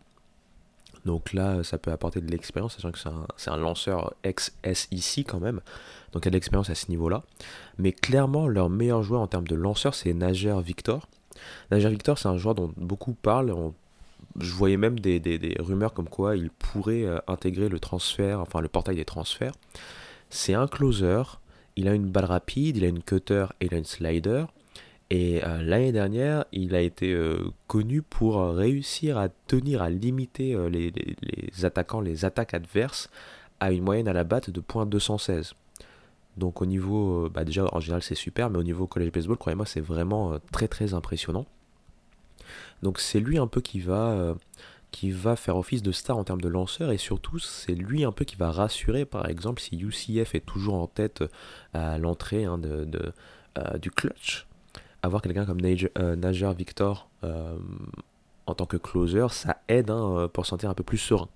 [1.06, 2.98] Donc là, ça peut apporter de l'expérience, sachant que
[3.36, 5.60] c'est un, lanceur ex-SEC quand même.
[6.12, 7.22] Donc il y a de l'expérience à ce niveau-là.
[7.78, 11.08] Mais clairement, leur meilleur joueur en termes de lanceur, c'est Nager Victor.
[11.70, 13.54] Nager Victor, c'est un joueur dont beaucoup parlent.
[14.40, 18.60] je voyais même des, des, rumeurs comme quoi il pourrait euh, intégrer le transfert, enfin
[18.60, 19.54] le portail des transferts.
[20.28, 21.22] C'est un closer
[21.76, 24.46] il a une balle rapide, il a une cutter et il a une slider.
[25.10, 30.54] Et euh, l'année dernière, il a été euh, connu pour réussir à tenir, à limiter
[30.54, 30.92] euh, les,
[31.64, 33.08] attaquants, les attaques adverses
[33.60, 35.52] à une moyenne à la batte de .216.
[36.36, 39.64] Donc au niveau, bah déjà en général c'est super, mais au niveau college baseball, croyez-moi,
[39.64, 41.46] c'est vraiment très très impressionnant.
[42.82, 44.34] Donc c'est lui un peu qui va
[44.96, 48.12] qui va faire office de star en termes de lanceur et surtout c'est lui un
[48.12, 51.28] peu qui va rassurer par exemple si UCF est toujours en tête euh,
[51.74, 53.12] à l'entrée hein, de,
[53.58, 54.46] euh, du clutch
[55.02, 57.08] avoir quelqu'un comme euh, Nager, Victor
[58.48, 61.28] en tant que closer ça aide hein, pour sentir un peu plus serein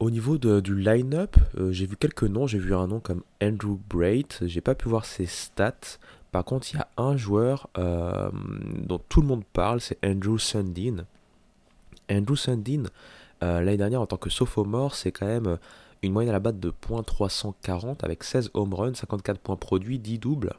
[0.00, 1.36] au niveau du line-up,
[1.70, 2.46] j'ai vu quelques noms.
[2.46, 4.26] J'ai vu un nom comme Andrew Braid.
[4.42, 5.98] J'ai pas pu voir ses stats.
[6.30, 11.04] Par contre, il y a un joueur dont tout le monde parle, c'est Andrew Sundin.
[12.10, 12.84] Andrew Sundin,
[13.42, 15.56] euh, l'année dernière en tant que sophomore, c'est quand même euh,
[16.02, 20.18] une moyenne à la batte de .340 avec 16 home runs, 54 points produits, 10
[20.18, 20.54] doubles.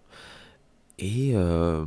[0.99, 1.85] Et euh,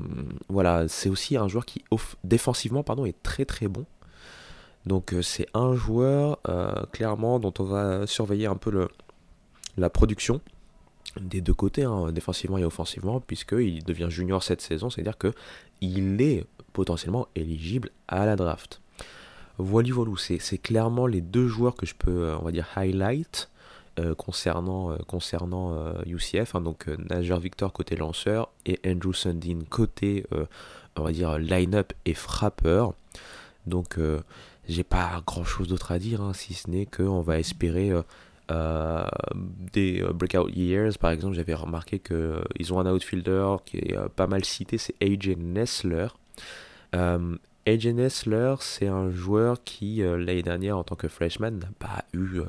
[0.48, 1.85] voilà, c'est aussi un joueur qui
[2.25, 3.85] défensivement pardon, est très très bon.
[4.87, 6.40] Donc euh, c'est un joueur
[6.92, 8.88] clairement dont on va surveiller un peu le,
[9.77, 10.40] la production
[11.20, 16.46] des deux côtés, hein, défensivement et offensivement, puisqu'il devient junior cette saison, c'est-à-dire qu'il est
[16.72, 18.81] potentiellement éligible à la draft.
[19.59, 23.51] Voilà, voilà, c'est clairement les deux joueurs que je peux, euh, on va dire, highlight
[23.98, 26.55] euh, concernant, euh, concernant UCF.
[26.55, 30.24] Hein, donc Najer Victor côté lanceur et Andrew Sundin côté,
[30.96, 32.94] on va dire, line-up et frappeur.
[33.66, 33.98] Donc
[34.68, 37.92] j'ai pas grand chose d'autre à dire, hein, si ce n'est qu'on va espérer
[38.50, 39.05] euh,
[39.72, 43.96] des euh, breakout years, par exemple, j'avais remarqué qu'ils euh, ont un outfielder qui est
[44.16, 46.09] pas mal cité, c'est AJ Nessler.
[47.66, 52.40] AJ Nessler, c'est un joueur qui, l'année dernière, en tant que freshman, n'a pas eu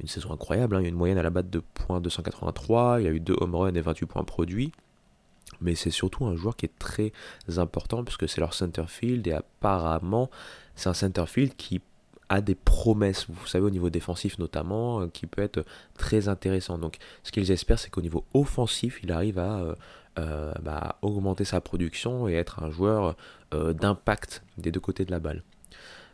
[0.00, 0.76] une saison incroyable.
[0.76, 0.80] Hein.
[0.80, 3.56] Il y a une moyenne à la batte de .283, il a eu 2 home
[3.56, 4.72] runs et 28 points produits.
[5.60, 7.12] Mais c'est surtout un joueur qui est très
[7.56, 10.30] important puisque c'est leur center field et apparemment,
[10.74, 11.80] c'est un center field qui
[12.28, 15.64] a des promesses, vous savez, au niveau défensif notamment, euh, qui peut être
[15.98, 16.78] très intéressant.
[16.78, 19.76] Donc, ce qu'ils espèrent, c'est qu'au niveau offensif, il arrive à
[20.18, 23.16] euh, euh, bah, augmenter sa production et être un joueur
[23.52, 25.42] d'impact des deux côtés de la balle.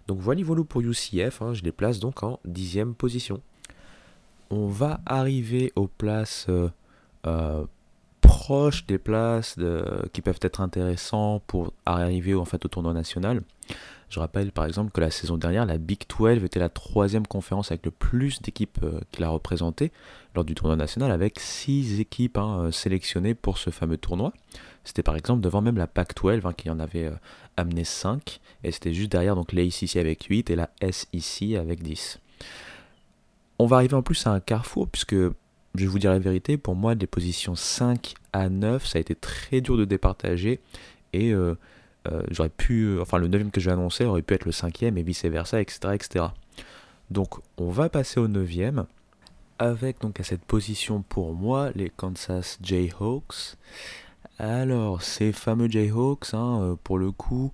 [0.09, 3.41] Donc, voilà niveau pour UCF, hein, je les place donc en dixième position.
[4.51, 6.49] On va arriver aux places
[8.39, 9.57] proches des places
[10.13, 13.43] qui peuvent être intéressantes pour arriver en fait au tournoi national.
[14.11, 17.73] Je rappelle par exemple que la saison dernière, la Big 12 était la troisième conférence
[17.73, 19.93] avec le plus d'équipes euh, qu'il a représentées
[20.35, 24.33] lors du tournoi national, avec six équipes hein, euh, sélectionnées pour ce fameux tournoi.
[24.85, 27.17] C'était par exemple devant même la Pac 12 hein, qui en avait euh,
[27.57, 32.21] amené 5, et c'était juste derrière donc l'ACC avec 8 et la SEC avec 10.
[33.59, 35.17] On va arriver en plus à un carrefour, puisque
[35.79, 39.01] je vais vous dire la vérité, pour moi, des positions 5 à 9, ça a
[39.01, 40.61] été très dur de départager,
[41.13, 41.33] et
[42.13, 44.53] euh, j'aurais pu, euh, enfin le 9 que je vais annoncer aurait pu être le
[44.53, 46.25] 5 et vice versa, etc., etc.
[47.11, 48.49] Donc on va passer au 9
[49.59, 53.57] avec donc à cette position pour moi les Kansas Jayhawks.
[54.39, 57.53] Alors ces fameux Jayhawks, hein, euh, pour le coup,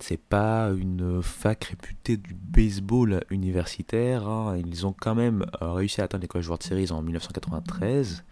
[0.00, 4.28] c'est pas une fac réputée du baseball universitaire.
[4.28, 4.56] Hein.
[4.66, 8.24] Ils ont quand même réussi à atteindre l'école joueur de séries en 1993.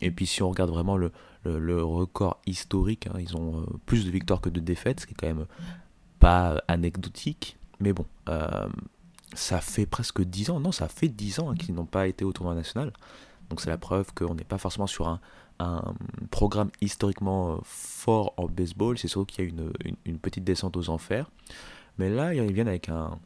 [0.00, 1.10] et puis si on regarde vraiment le,
[1.82, 3.06] record historique.
[3.08, 3.18] Hein.
[3.20, 5.46] Ils ont euh, plus de victoires que de défaites, ce qui est quand même
[6.18, 7.56] pas anecdotique.
[7.80, 8.68] Mais bon, euh,
[9.34, 12.24] ça fait presque 10 ans, non, ça fait 10 ans hein, qu'ils n'ont pas été
[12.24, 12.92] au tournoi national.
[13.50, 15.20] Donc c'est la preuve qu'on n'est pas forcément sur un,
[16.30, 18.98] programme historiquement euh, fort en baseball.
[18.98, 19.72] C'est surtout qu'il y a une,
[20.04, 21.30] une, petite descente aux enfers.
[21.98, 23.18] Mais là, ils viennent avec un,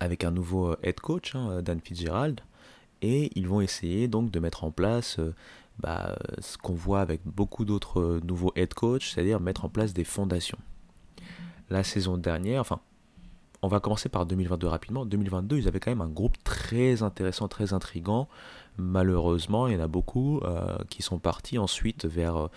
[0.00, 2.40] avec un nouveau head coach, hein, Dan Fitzgerald.
[3.02, 5.20] Et ils vont essayer donc de mettre en place
[5.78, 10.04] bah, ce qu'on voit avec beaucoup d'autres nouveaux head coach, c'est-à-dire mettre en place des
[10.04, 10.58] fondations.
[11.70, 12.80] La saison dernière, enfin,
[13.62, 15.06] on va commencer par 2022 rapidement.
[15.06, 18.28] 2022, ils avaient quand même un groupe très intéressant, très intrigant.
[18.76, 22.48] Malheureusement, il y en a beaucoup euh, qui sont partis ensuite vers euh,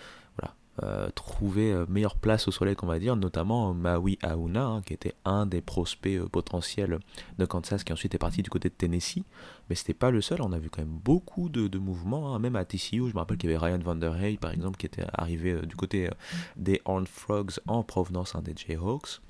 [0.82, 5.14] euh, trouver meilleure place au soleil qu'on va dire, notamment Maui Auna, hein, qui était
[5.24, 6.98] un des prospects potentiels
[7.38, 9.24] de Kansas, qui ensuite est parti du côté de Tennessee.
[9.68, 12.56] Mais c'était pas le seul, on a vu quand même beaucoup de, mouvements, hein, même
[12.56, 15.60] à TCU, je me rappelle qu'il y avait Ryan Vanderhey par exemple, qui était arrivé
[15.66, 16.10] du côté
[16.56, 19.20] des Horned Frogs en provenance hein, des Jayhawks.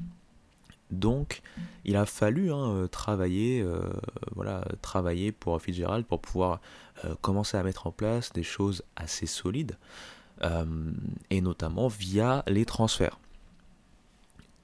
[0.91, 1.43] Donc,
[1.85, 2.51] il a fallu
[2.91, 3.65] travailler,
[4.35, 6.61] voilà, travailler pour Fitzgerald pour pouvoir
[7.21, 9.77] commencer à mettre en place des choses assez solides.
[10.43, 10.93] Euh,
[11.31, 13.19] et notamment via les transferts.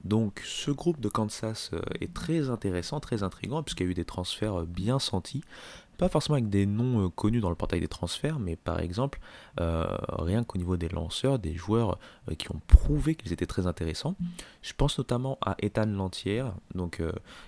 [0.05, 3.95] Donc ce groupe de Kansas euh, est très intéressant, très intrigant, puisqu'il y a eu
[3.95, 5.43] des transferts euh, bien sentis.
[5.97, 9.19] Pas forcément avec des noms connus dans le portail des transferts, mais par exemple,
[9.57, 11.99] rien qu'au niveau des lanceurs, des joueurs
[12.37, 14.15] qui ont prouvé qu'ils étaient très intéressants.
[14.61, 16.53] Je pense notamment à Ethan Lantière.
[16.73, 17.01] Donc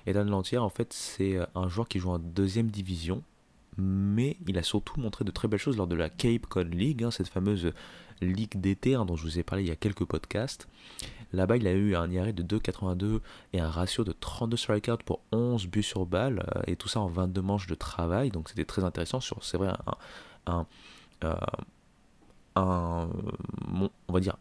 [0.06, 3.24] Ethan Lantière, en fait, c'est un joueur qui joue en deuxième division,
[3.78, 7.04] mais il a surtout montré de très belles choses lors de la Cape Cod League,
[7.04, 7.72] hein, cette fameuse
[8.22, 10.68] ligue d'été hein, dont je vous ai parlé il y a quelques podcasts.
[11.34, 13.19] Là-bas, il a eu un IRA de 2,82
[13.53, 16.99] et un ratio de 32 strikeouts pour 11 buts sur balle, euh, et tout ça
[16.99, 18.30] en 22 manches de travail.
[18.30, 19.73] Donc c'était très intéressant c'est vrai,
[20.45, 20.65] un,
[21.23, 21.36] euh,
[22.55, 23.09] un,
[24.07, 24.38] on va dire,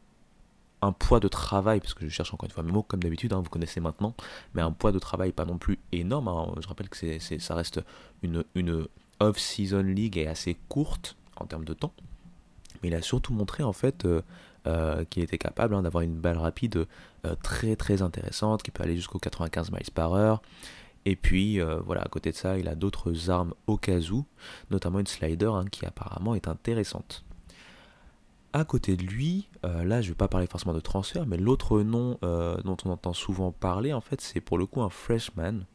[0.82, 3.32] un poids de travail, parce que je cherche encore une fois mes mots comme d'habitude,
[3.32, 4.14] hein, vous connaissez maintenant,
[4.54, 6.28] mais un poids de travail pas non plus énorme.
[6.28, 6.54] Hein.
[6.60, 7.80] Je rappelle que ça reste
[8.22, 8.86] une, une
[9.20, 11.92] off-season league et assez courte en termes de temps
[12.82, 14.22] mais il a surtout montré en fait euh,
[14.66, 16.86] euh, qu'il était capable hein, d'avoir une balle rapide
[17.24, 20.42] euh, très très intéressante qui peut aller jusqu'aux 95 miles par heure
[21.04, 24.24] Et puis, voilà, à côté de ça, il a d'autres armes au cas où,
[24.70, 27.24] notamment une slider hein, qui apparemment est intéressante.
[28.52, 31.82] À côté de lui, là je ne vais pas parler forcément de transfert, mais l'autre
[31.82, 35.66] nom dont on entend souvent parler, en fait, c'est pour le coup un freshman.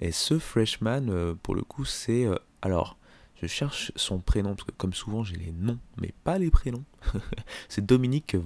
[0.00, 2.26] Et ce freshman, pour le coup, c'est...
[2.60, 2.98] alors,
[3.40, 6.84] je cherche son prénom, parce que comme souvent j'ai les noms, mais pas les prénoms.
[7.68, 8.36] c'est Dominique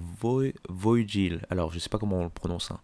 [0.69, 1.43] Voigil.
[1.51, 2.71] Alors je sais pas comment on le prononce.
[2.71, 2.81] Hein.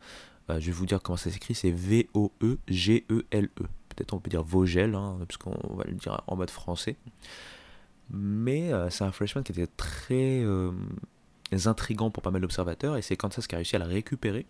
[0.50, 1.54] Euh, je vais vous dire comment ça s'écrit.
[1.54, 3.48] C'est V-O-E-G-E-L-E.
[3.88, 5.38] Peut-être on peut dire Vogel, hein, parce
[5.76, 6.96] va le dire en mode français.
[8.10, 10.72] Mais euh, c'est un freshman qui était très euh,
[11.64, 14.46] intrigant pour pas mal d'observateurs, et c'est Kansas qui a réussi à le récupérer.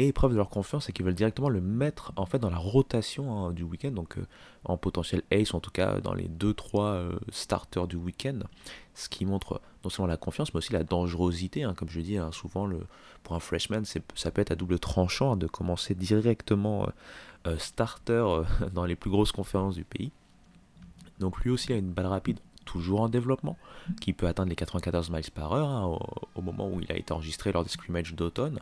[0.00, 2.58] Et preuve de leur confiance, c'est qu'ils veulent directement le mettre en fait dans la
[2.58, 4.26] rotation hein, du week-end, donc euh,
[4.64, 8.38] en potentiel ace, en tout cas dans les 2-3 euh, starters du week-end.
[8.94, 11.64] Ce qui montre non seulement la confiance, mais aussi la dangerosité.
[11.64, 11.74] Hein.
[11.74, 12.86] comme je dis, hein, souvent le,
[13.24, 16.88] pour un freshman, ça peut être à double tranchant de commencer directement
[17.48, 18.42] euh, starter
[18.72, 20.12] dans les plus grosses conférences du pays.
[21.18, 23.56] Donc lui aussi a une balle rapide toujours en développement,
[24.00, 25.98] qui peut atteindre les 94 miles par heure au,
[26.36, 28.60] au, moment où il a été enregistré lors des scrimmages d'automne.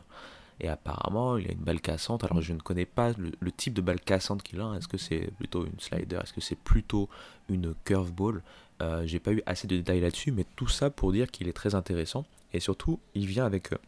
[0.60, 2.24] Et apparemment, il a une balle cassante.
[2.24, 4.74] Alors, je ne connais pas le, type de balle cassante qu'il a.
[4.74, 6.18] Est-ce que c'est plutôt une slider?
[6.22, 7.08] Est-ce que c'est plutôt
[7.48, 8.42] une curveball?
[8.82, 11.52] Euh, J'ai pas eu assez de détails là-dessus, mais tout ça pour dire qu'il est
[11.52, 12.24] très intéressant.
[12.52, 13.72] Et surtout, il vient avec.
[13.72, 13.78] Euh,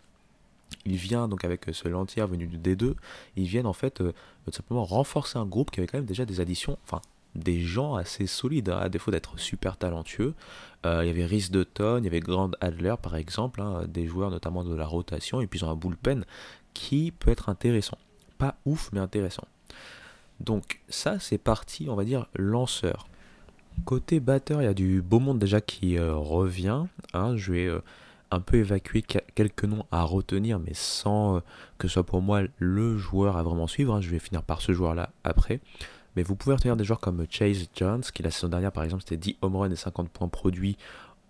[0.85, 2.95] il vient donc avec ce lentilleur venu du D2,
[3.37, 4.12] ils viennent en fait euh,
[4.45, 7.01] tout simplement renforcer un groupe qui avait quand même déjà des additions, enfin
[7.35, 10.35] des gens assez solides, hein, à défaut d'être super talentueux.
[10.87, 14.07] Euh, il y avait Rhys Dutton, il y avait Grand Adler par exemple, hein, des
[14.07, 16.25] joueurs notamment de la rotation, et puis ils ont un bullpen
[16.79, 17.99] qui peut être intéressant.
[18.39, 19.43] Pas ouf, mais intéressant.
[20.39, 23.09] Donc ça, c'est parti, on va dire, lanceur.
[23.85, 26.85] Côté batteur, il y a du beau monde déjà qui euh, revient.
[27.14, 27.37] Hein.
[27.37, 27.81] je vais euh,
[28.31, 31.43] un peu évacuer quelques noms à retenir, mais sans
[31.79, 34.01] que ce soit pour moi le joueur à vraiment suivre.
[34.01, 35.61] Je vais finir par ce joueur-là après.
[36.14, 39.03] Mais vous pouvez retenir des joueurs comme Chase Jones, qui la saison dernière par exemple
[39.03, 40.76] c'était 10 home runs et 50 points produits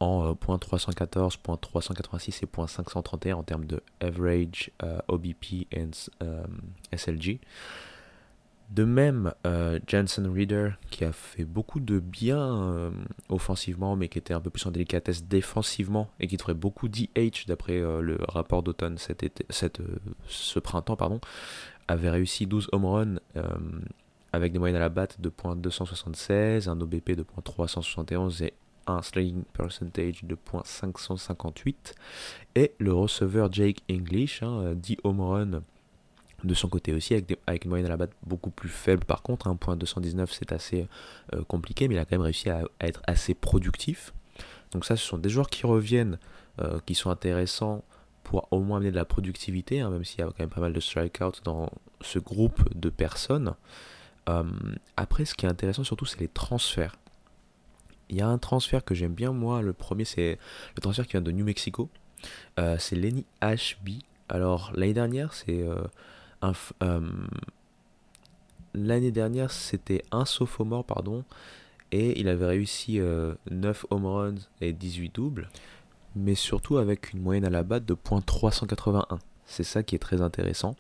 [0.01, 5.87] en .314, euh, .386 et .531 en termes de average euh, OBP et
[6.23, 6.45] euh,
[6.97, 7.41] SLG.
[8.71, 9.33] De même,
[9.87, 12.93] Jensen Reader, qui a fait beaucoup de bien
[13.31, 17.47] offensivement, mais qui était un peu plus en délicatesse défensivement, et qui ferait beaucoup DH
[17.47, 21.19] d'après le rapport d'automne ce printemps, pardon,
[21.89, 23.21] avait réussi 12 home runs
[24.35, 28.53] avec des moyennes à la batte de .276, un OBP de .371 et
[28.91, 31.75] un slugging percentage de .558
[32.55, 35.63] et le receveur Jake English, hein, 10 home run
[36.45, 39.23] de son côté aussi, avec, avec, une moyenne à la batte beaucoup plus faible par
[39.23, 40.87] contre, 1.219 c'est assez
[41.35, 44.13] euh, compliqué, mais il a quand même réussi à, être assez productif.
[44.73, 46.19] Donc ça, ce sont des joueurs qui reviennent,
[46.61, 47.83] euh, qui sont intéressants
[48.23, 50.61] pour au moins amener de la productivité, hein, même s'il y a quand même pas
[50.61, 51.71] mal de strikeouts dans
[52.01, 53.55] ce groupe de personnes.
[54.29, 54.45] Euh,
[54.97, 56.97] après, ce qui est intéressant surtout, c'est les transferts.
[58.11, 59.63] Il y a un transfert que j'aime bien, moi.
[59.63, 60.39] Le premier, c'est
[60.77, 61.89] le transfert qui vient de New Mexico.
[62.59, 64.03] Euh, c'est Lenny HB.
[64.29, 65.83] Alors, l'année dernière, c'est euh,
[66.43, 66.53] un.
[68.75, 71.25] l'année dernière, c'était un sophomore, pardon.
[71.91, 73.01] Et il avait réussi
[73.51, 75.49] 9 home runs et 18 doubles.
[76.17, 79.19] Mais surtout avec une moyenne à la batte de .381.
[79.47, 80.77] C'est ça qui est très intéressant.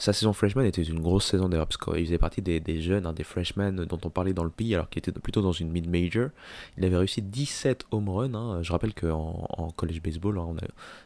[0.00, 3.12] Sa saison freshman était une grosse saison d'ailleurs, parce qu'il faisait partie des, jeunes, hein,
[3.12, 6.30] des freshmen dont on parlait dans le pays, alors qu'il était plutôt dans une mid-major.
[6.78, 8.34] Il avait réussi 17 home runs.
[8.34, 8.62] Hein.
[8.62, 10.56] Je rappelle qu'en en college baseball, hein, on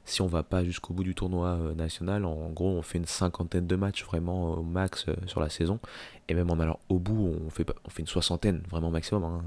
[0.05, 3.05] si on va pas jusqu'au bout du tournoi euh, national, en gros, on fait une
[3.05, 5.80] cinquantaine de matchs vraiment au max euh, sur la saison.
[6.28, 7.66] Et même en allant au bout, on fait,
[7.99, 9.42] une soixantaine, vraiment maximum.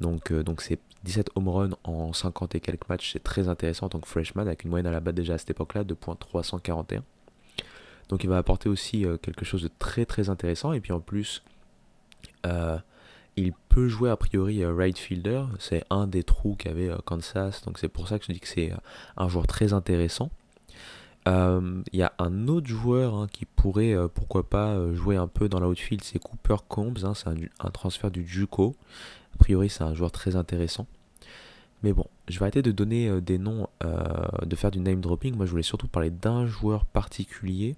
[0.00, 3.86] Donc, euh, donc c'est 17 home runs en 50 et quelques matchs, c'est très intéressant
[3.86, 5.94] en tant que freshman, avec une moyenne à la batte déjà à cette époque-là de
[5.94, 7.00] .341.
[8.08, 10.72] Donc il va apporter aussi euh, quelque chose de très très intéressant.
[10.72, 11.42] Et puis en plus,
[12.46, 12.78] euh,
[13.36, 15.44] il peut jouer a priori euh, right fielder.
[15.58, 17.62] C'est un des trous qu'avait Kansas.
[17.64, 18.72] Donc c'est pour ça que je dis que c'est
[19.16, 20.30] un joueur très intéressant.
[21.26, 25.58] Il y a un autre joueur hein, qui pourrait, pourquoi pas, jouer un peu dans
[25.58, 27.02] l'outfield, c'est Cooper Combs.
[27.02, 28.76] Hein, c'est un, transfert du Juco.
[29.34, 30.86] A priori, c'est un joueur très intéressant.
[31.84, 33.94] Mais bon, je vais arrêter de donner euh, des noms, euh,
[34.46, 35.36] de faire du name dropping.
[35.36, 37.76] Moi, je voulais surtout parler d'un joueur particulier.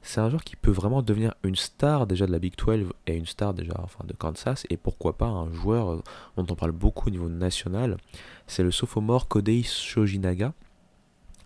[0.00, 3.14] C'est un joueur qui peut vraiment devenir une star déjà de la Big 12 et
[3.14, 4.66] une star déjà enfin, de Kansas.
[4.70, 6.02] Et pourquoi pas un joueur euh,
[6.38, 7.98] dont on parle beaucoup au niveau national.
[8.46, 10.54] C'est le sophomore Kodei Shojinaga.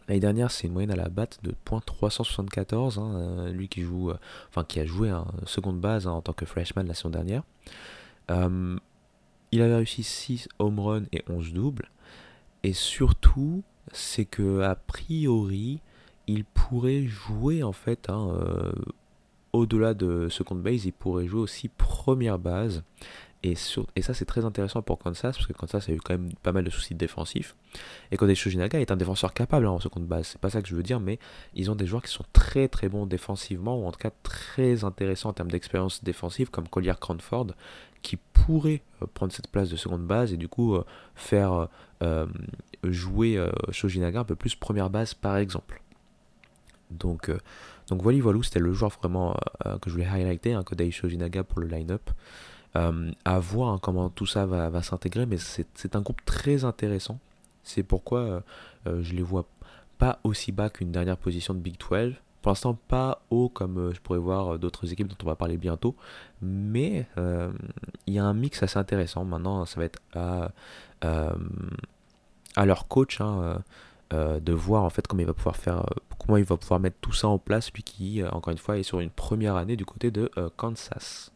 [0.06, 3.00] L'année dernière, c'est une moyenne à la batte de .374.
[3.00, 4.12] Hein, lui qui joue,
[4.48, 7.42] enfin qui a joué en seconde base hein, en tant que freshman la saison dernière.
[9.52, 11.90] Il avait réussi 6 home runs et 11 doubles.
[12.62, 15.80] Et surtout, c'est que a priori,
[16.26, 18.72] il pourrait jouer en fait hein, euh,
[19.52, 22.82] au-delà de second base, il pourrait jouer aussi première base.
[23.44, 26.50] Et, ça, c'est très intéressant pour Kansas, parce que Kansas a eu quand même pas
[26.50, 27.54] mal de soucis défensifs.
[28.10, 30.68] Et Kodai Shojinaga est un défenseur capable hein, en seconde base, c'est pas ça que
[30.68, 31.20] je veux dire, mais
[31.54, 34.82] ils ont des joueurs qui sont très très bons défensivement, ou en tout cas très
[34.82, 37.54] intéressants en termes d'expérience défensive, comme Collier Cranford,
[38.02, 40.84] qui pourrait euh, prendre cette place de seconde base et du coup euh,
[41.14, 41.68] faire
[42.02, 42.26] euh,
[42.84, 45.82] jouer Shojinaga un peu plus première base par exemple.
[46.90, 47.30] Donc,
[47.88, 49.36] donc voilà, c'était le joueur vraiment
[49.82, 52.10] que je voulais highlighter, hein, Kodai Shojinaga pour le line-up.
[52.74, 57.18] À voir hein, comment tout ça va, s'intégrer, mais c'est un groupe très intéressant.
[57.62, 58.42] C'est pourquoi
[58.86, 59.44] je les vois
[59.98, 62.14] pas aussi bas qu'une dernière position de Big 12.
[62.42, 65.96] Pour l'instant, pas haut comme je pourrais voir d'autres équipes dont on va parler bientôt,
[66.40, 67.06] mais
[68.06, 69.24] il y a un mix assez intéressant.
[69.24, 70.50] Maintenant, ça va être à,
[71.02, 73.62] à leur coach hein,
[74.12, 75.84] de voir en fait comment il va pouvoir faire,
[76.18, 78.84] comment il va pouvoir mettre tout ça en place, lui qui, encore une fois, est
[78.84, 81.32] sur une première année du côté de Kansas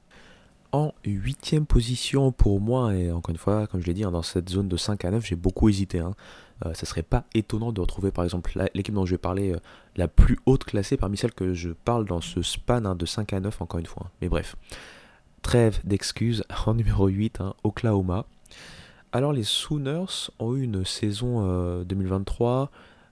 [0.72, 4.22] en huitième position pour moi, et encore une fois, comme je l'ai dit, hein, dans
[4.22, 5.98] cette zone de 5 à 9, j'ai beaucoup hésité.
[5.98, 6.14] Hein.
[6.64, 9.58] Euh, ça serait pas étonnant de retrouver par exemple l'équipe dont je vais parler, euh,
[9.96, 13.32] la plus haute classée parmi celles que je parle dans ce span hein, de 5
[13.32, 14.10] à 9, encore une fois.
[14.20, 14.56] Mais bref,
[15.42, 18.26] trêve d'excuses, en numéro 8, Oklahoma.
[19.12, 22.66] Alors les Sooners ont eu une saison 2023 euh,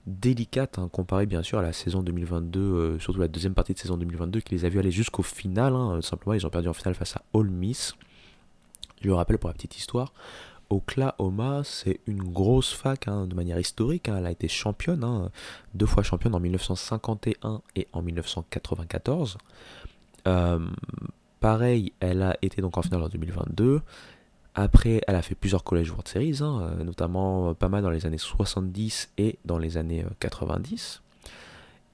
[0.07, 3.79] délicate, hein, comparée bien sûr à la saison 2022, euh, surtout la deuxième partie de
[3.79, 5.75] saison 2022, qui les a vus aller jusqu'au final.
[5.75, 7.95] Hein, simplement, ils ont perdu en finale face à Ole Miss.
[9.03, 10.13] Je le rappelle pour la petite histoire.
[10.71, 14.09] Oklahoma, c'est une grosse fac hein, de manière historique.
[14.09, 15.31] elle a été championne,
[15.75, 19.37] deux fois championne en 1951 et en 1994.
[20.27, 20.59] Euh,
[21.41, 23.83] pareil, elle a été donc en finale en 2022.
[24.55, 27.91] Après, elle a fait plusieurs collèges World Series, hein, euh, notamment euh, pas mal dans
[27.91, 31.03] les années 70 et dans les années 90.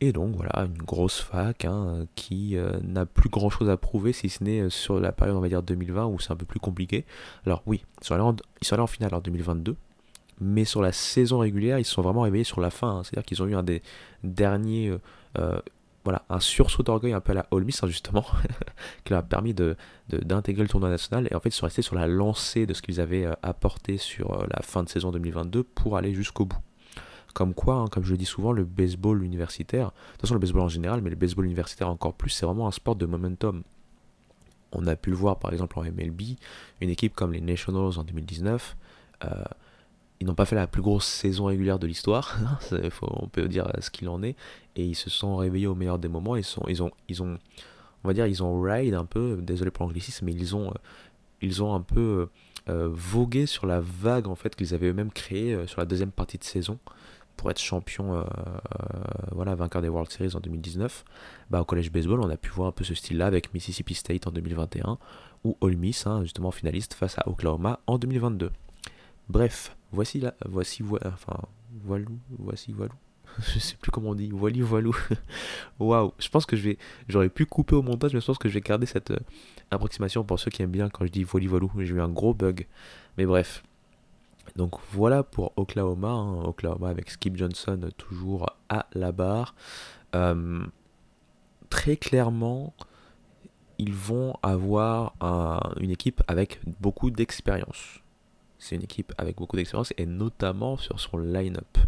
[0.03, 4.13] Euh, et donc voilà, une grosse fac hein, qui n'a plus grand chose à prouver
[4.13, 6.61] si ce n'est sur la période on va dire 2020 où c'est un peu plus
[6.61, 7.05] compliqué.
[7.45, 9.77] Alors oui, ils sont allés en, finale en 2022,
[10.41, 12.99] mais sur la saison régulière, ils se sont vraiment réveillés sur la fin.
[12.99, 13.03] Hein.
[13.05, 13.83] C'est-à-dire qu'ils ont eu un des
[14.23, 14.93] derniers
[16.07, 18.25] voilà, un sursaut d'orgueil un peu à la All Miss, hein, justement,
[19.05, 19.77] qui leur a permis d'intégrer
[20.09, 21.27] de, d'intégrer le tournoi national.
[21.29, 23.97] Et en fait, ils sont restés sur la lancée de ce qu'ils avaient euh, apporté
[23.97, 26.61] sur euh, la fin de saison 2022 pour aller jusqu'au bout.
[27.37, 30.41] Comme quoi, hein, comme je le dis souvent, le baseball universitaire, de toute façon le
[30.41, 33.63] baseball en général, mais le baseball universitaire encore plus, c'est vraiment un sport de momentum.
[34.73, 36.39] On a pu le voir par exemple en MLB,
[36.81, 38.75] une équipe comme les Nationals en 2019,
[39.25, 39.29] euh,
[40.19, 42.39] ils n'ont pas fait la plus grosse saison régulière de l'histoire,
[43.03, 44.35] on peut dire ce qu'il en est,
[44.75, 47.37] et ils se sont réveillés au meilleur des moments, ils, sont, ils, ont, ils ont,
[48.03, 50.73] on va dire, ils ont ride un peu, désolé pour l'anglicisme, mais ils ont,
[51.43, 52.31] ils ont un peu
[52.71, 56.13] euh, vogué sur la vague en fait qu'ils avaient eux-mêmes créée euh, sur la deuxième
[56.13, 56.79] partie de saison
[57.37, 58.25] pour être champion, euh,
[59.33, 61.05] voilà, vainqueur des World Series en 2019.
[61.51, 64.27] Bah, au collège baseball, on a pu voir un peu ce style-là avec Mississippi State
[64.27, 64.99] en 2021
[65.45, 68.51] ou Ole Miss, hein, justement finaliste face à Oklahoma en 2022.
[69.29, 71.39] Bref, voici là, voici, enfin,
[71.85, 72.95] voilou, voici, voilou.
[73.39, 74.97] je sais plus comment on dit, voili, voilou.
[75.79, 76.57] Waouh, je pense que
[77.09, 79.19] j'aurais pu couper au montage, mais je pense que je vais garder cette euh,
[79.71, 81.71] approximation pour ceux qui aiment bien quand je dis voili, voilou.
[81.79, 82.67] J'ai eu un gros bug,
[83.19, 83.63] mais bref.
[84.55, 86.45] Donc voilà pour Oklahoma, hein.
[86.45, 89.55] Oklahoma avec Skip Johnson toujours à la barre.
[90.15, 90.65] Euh,
[91.69, 92.75] très clairement,
[93.79, 95.15] ils vont avoir
[95.81, 98.01] une équipe avec beaucoup d'expérience.
[98.59, 101.79] C'est une équipe avec beaucoup d'expérience et notamment sur son line-up.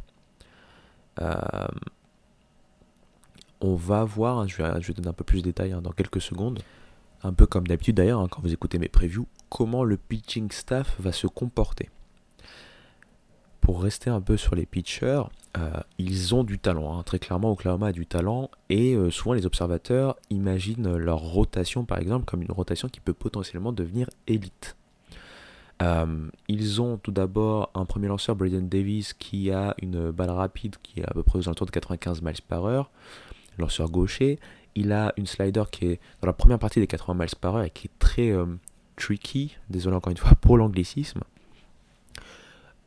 [1.21, 1.35] Euh,
[3.61, 6.21] on va voir, hein, je, vais, donner un peu plus de détails hein, dans quelques
[6.21, 6.61] secondes,
[7.23, 11.13] un peu comme d'habitude d'ailleurs quand vous écoutez mes previews, comment le pitching staff va
[11.13, 11.89] se comporter.
[13.69, 15.25] Pour rester un peu sur les pitchers,
[15.59, 17.03] euh, ils ont du talent.
[17.03, 21.99] Très clairement, Oklahoma a du talent et euh, souvent les observateurs imaginent leur rotation par
[21.99, 24.75] exemple comme une rotation qui peut potentiellement devenir élite.
[25.83, 30.77] Euh, ils ont tout d'abord un premier lanceur, Braden Davis, qui a une balle rapide
[30.83, 32.91] qui est à peu près aux alentours de 95 miles par heure,
[33.59, 34.39] lanceur gaucher.
[34.77, 37.65] Il a une slider qui est dans la première partie des 80 miles par heure
[37.65, 38.33] et qui est très
[38.97, 41.21] tricky, désolé encore une fois pour l'anglicisme.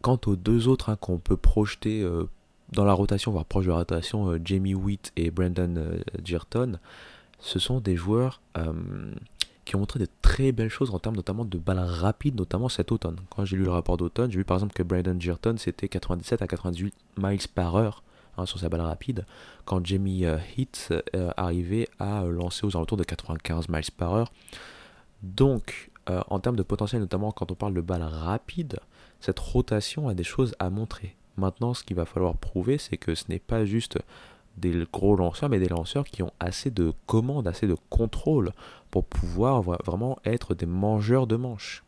[0.02, 2.28] Quant aux deux autres hein, qu'on peut projeter euh,
[2.72, 5.76] dans la rotation, voire proche de la rotation, Jamie Witt et Brandon
[6.24, 6.80] Girton,
[7.40, 8.42] ce sont des joueurs
[9.66, 12.92] qui ont montré de très belles choses en termes notamment de balles rapides, notamment cet
[12.92, 13.18] automne.
[13.30, 16.42] Quand j'ai lu le rapport d'automne, j'ai vu par exemple que Brandon Girton c'était 97
[16.42, 18.04] à 98 miles par heure
[18.38, 19.26] hein, sur sa balle rapide,
[19.66, 20.38] quand Jamie euh,
[20.92, 24.32] euh, arrivait à lancer aux alentours de 95 miles par heure.
[25.24, 28.80] Donc, euh, en termes de potentiel, notamment quand on parle de balles rapides,
[29.22, 31.16] cette rotation a des choses à montrer.
[31.38, 33.98] Maintenant, ce qu'il va falloir prouver, c'est que ce n'est pas juste
[34.58, 38.52] des gros lanceurs, mais des lanceurs qui ont assez de commandes, assez de contrôle
[38.90, 41.84] pour pouvoir vraiment être des mangeurs de manches.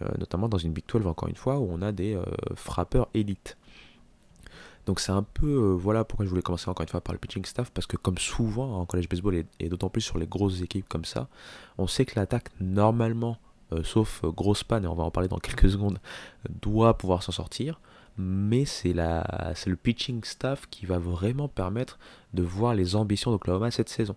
[0.00, 2.24] Euh, notamment dans une Big 12, encore une fois, où on a des euh,
[2.54, 3.56] frappeurs élites.
[4.86, 7.18] Donc c'est un peu, euh, voilà pourquoi je voulais commencer encore une fois par le
[7.18, 10.62] pitching staff, parce que comme souvent en college baseball, et, d'autant plus sur les grosses
[10.62, 11.28] équipes comme ça,
[11.76, 13.36] on sait que l'attaque, normalement,
[13.82, 15.98] sauf grosse panne, et on va en parler dans quelques secondes,
[16.48, 17.80] doit pouvoir s'en sortir
[18.18, 21.98] mais c'est le pitching staff qui va vraiment permettre
[22.34, 24.16] de voir les ambitions d'Oklahoma cette saison.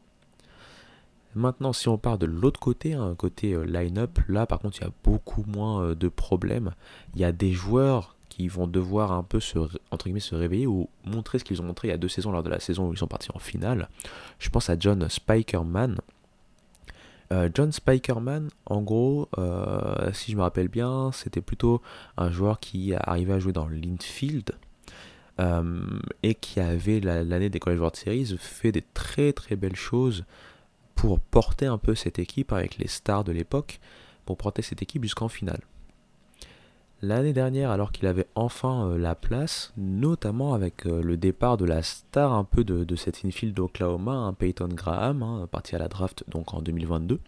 [1.34, 4.84] Maintenant, si on part de l'autre côté, hein, côté euh, line-up, là par contre il
[4.84, 6.72] y a beaucoup moins euh, de problèmes.
[7.16, 9.60] Il y a des joueurs qui vont devoir un peu se,
[10.20, 12.50] se réveiller ou montrer ce qu'ils ont montré il y a deux saisons lors de
[12.50, 13.88] la saison où ils sont partis en finale.
[14.40, 16.00] Je pense à John Spikerman.
[17.32, 19.30] Euh, John Spikerman, en gros,
[20.14, 21.82] si je me rappelle bien, c'était plutôt
[22.18, 24.52] un joueur qui arrivait à jouer dans l'infield.
[26.24, 30.24] et qui avait l'année des College World Series fait des très très belles choses
[30.94, 33.80] pour porter un peu cette équipe avec les stars de l'époque,
[34.26, 35.62] pour porter cette équipe jusqu'en finale.
[37.04, 41.66] L'année dernière, alors qu'il avait enfin euh, la place, notamment avec euh, le départ de
[41.66, 45.88] la star un peu de, cette infield d'Oklahoma, un Peyton Graham, hein, parti à la
[45.88, 47.20] draft donc en 2022,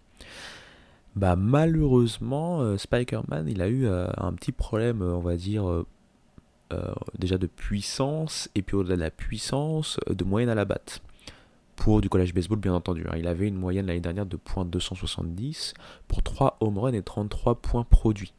[1.16, 5.66] bah malheureusement, euh, Spikerman, il a eu un petit problème, on va dire,
[7.18, 11.02] déjà de puissance, et puis au-delà de la puissance, de moyenne à la batte
[11.76, 13.06] pour du collège baseball bien entendu.
[13.10, 13.16] Hein.
[13.18, 15.74] Il avait une moyenne l'année dernière de .270
[16.08, 18.34] pour 3 home runs et 33 points produits.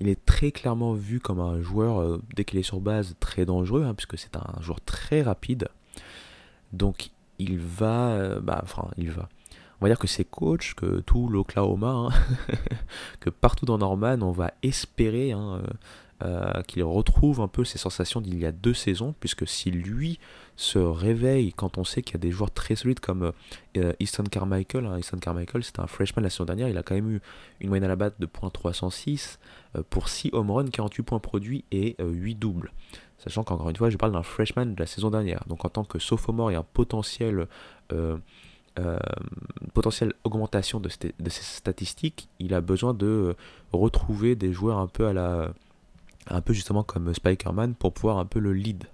[0.00, 3.44] Il est très clairement vu comme un joueur, euh, dès qu'il est sur base, très
[3.44, 5.68] dangereux, hein, puisque c'est un joueur très rapide.
[6.72, 9.28] Donc il va, euh, bah, enfin il va.
[9.80, 12.08] On va dire que ses coachs, que tout l'Oklahoma, hein,
[13.20, 15.60] que partout dans Norman, on va espérer euh,
[16.24, 20.18] euh, qu'il retrouve un peu ses sensations d'il y a deux saisons, puisque si lui
[20.58, 23.32] se réveille quand on sait qu'il y a des joueurs très solides comme
[23.76, 26.96] euh, Easton Carmichael, hein, Easton Carmichael c'était un freshman la saison dernière, il a quand
[26.96, 27.20] même eu
[27.60, 29.38] une moyenne à la batte de .306
[29.76, 32.72] euh, pour 6 home runs, 48 points produits et 8 doubles.
[33.18, 35.44] Sachant qu'encore une fois, je parle d'un freshman de la saison dernière.
[35.48, 37.46] Donc en tant que sophomore, a un potentiel
[39.74, 43.36] potentielle augmentation de, ces statistiques, il a besoin de
[43.72, 45.52] retrouver des joueurs un peu à la
[46.30, 48.84] un peu justement comme Spikerman pour pouvoir un peu le lead.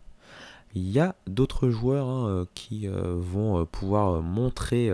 [0.75, 4.91] Il y a d'autres joueurs hein, euh, qui euh, vont euh, pouvoir montrer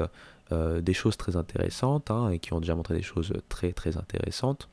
[0.83, 4.69] des choses très intéressantes hein, et qui ont déjà montré des choses très très intéressantes.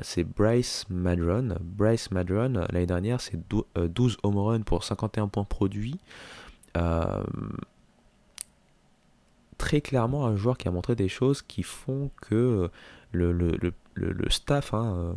[0.00, 1.58] c'est Bryce Madron.
[1.60, 3.38] Bryce Madron, l'année dernière, c'est
[3.76, 6.00] 12 home runs pour 51 points produits.
[9.58, 12.70] très clairement, un joueur qui a montré des choses qui font que
[13.12, 13.60] le,
[14.30, 15.14] staff hein,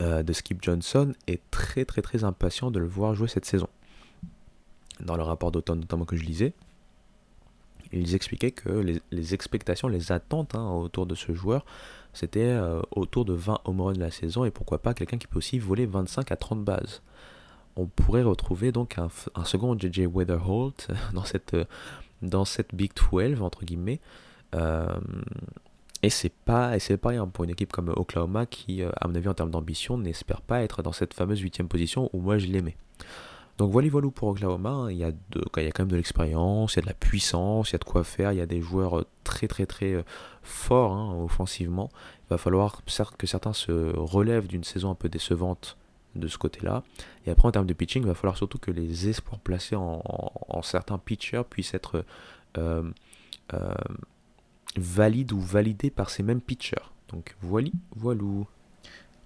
[0.00, 3.68] de Skip Johnson est très très très impatient de le voir jouer cette saison.
[5.00, 6.52] Dans le rapport d'automne notamment que je lisais,
[7.92, 11.64] ils expliquaient que les, expectations, les attentes hein, autour de ce joueur,
[12.12, 15.38] c'était euh, autour de 20 home runs la saison et pourquoi pas quelqu'un qui peut
[15.38, 17.02] aussi voler 25 à 30 bases.
[17.76, 19.08] On pourrait retrouver donc un,
[19.44, 21.56] second JJ Weatherholt dans cette,
[22.22, 24.00] dans cette Big 12 entre guillemets.
[24.54, 24.86] Euh,
[26.02, 29.14] et c'est pas, et c'est rien pour une équipe comme Oklahoma qui, euh, à mon
[29.14, 32.46] avis, en termes d'ambition, n'espère pas être dans cette fameuse huitième position où moi je
[32.46, 32.76] l'aimais.
[33.58, 34.70] Donc voilà, voilà pour Oklahoma.
[34.70, 34.90] Hein.
[34.90, 37.70] Il y, a il y quand même de l'expérience, il y a de la puissance,
[37.70, 38.32] il y a de quoi faire.
[38.32, 40.02] Il y a des joueurs euh, très très très euh,
[40.42, 41.90] forts hein, offensivement.
[42.24, 45.76] Il va falloir certes que certains se relèvent d'une saison un peu décevante
[46.16, 46.82] de ce côté-là.
[47.26, 50.00] Et après, en termes de pitching, il va falloir surtout que les espoirs placés en,
[50.62, 52.04] certains pitchers puissent être
[54.76, 56.90] valide ou validé par ces mêmes pitchers.
[57.08, 58.46] Donc voilà, voilou.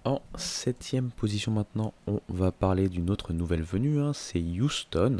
[0.05, 5.17] En septième position maintenant, on va parler d'une autre nouvelle venue, hein, c'est Houston.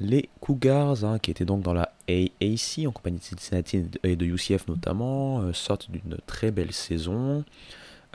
[0.00, 4.26] Les Cougars, hein, qui étaient donc dans la AAC, en compagnie de Cincinnati et de
[4.26, 7.44] UCF notamment, euh, sortent d'une très belle saison.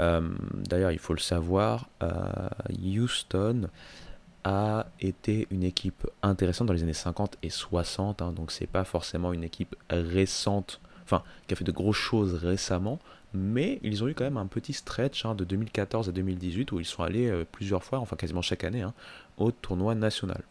[0.02, 2.50] Euh, d'ailleurs, il faut le savoir, euh,
[2.84, 3.70] Houston
[4.44, 8.84] a été une équipe intéressante dans les années 50 et 60, hein, donc c'est pas
[8.84, 13.00] forcément une équipe récente, enfin qui a fait de grosses choses récemment,
[13.34, 16.80] mais ils ont eu quand même un petit stretch hein, de 2014 à 2018 où
[16.80, 18.94] ils sont allés euh, plusieurs fois, enfin quasiment chaque année, hein,
[19.38, 20.42] au tournoi national.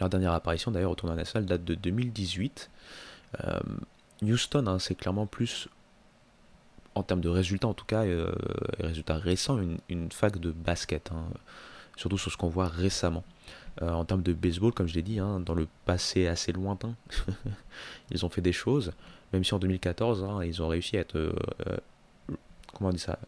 [0.00, 2.70] Leur dernière apparition d'ailleurs au tournoi national date de 2018.
[3.44, 3.60] Euh,
[4.22, 5.68] Houston, c'est clairement plus
[6.94, 8.32] en termes de résultats en tout cas, euh,
[8.78, 9.58] résultats récents,
[9.88, 11.10] une, fac de basket
[11.96, 13.24] surtout sur ce qu'on voit récemment.
[13.80, 16.94] Euh, en termes de baseball, comme je l'ai dit, hein, dans le passé assez lointain,
[18.10, 18.92] ils ont fait des choses,
[19.32, 21.34] même si en 2014, hein, ils ont réussi à être, euh,
[21.66, 21.76] euh,
[22.74, 23.18] comment on dit ça,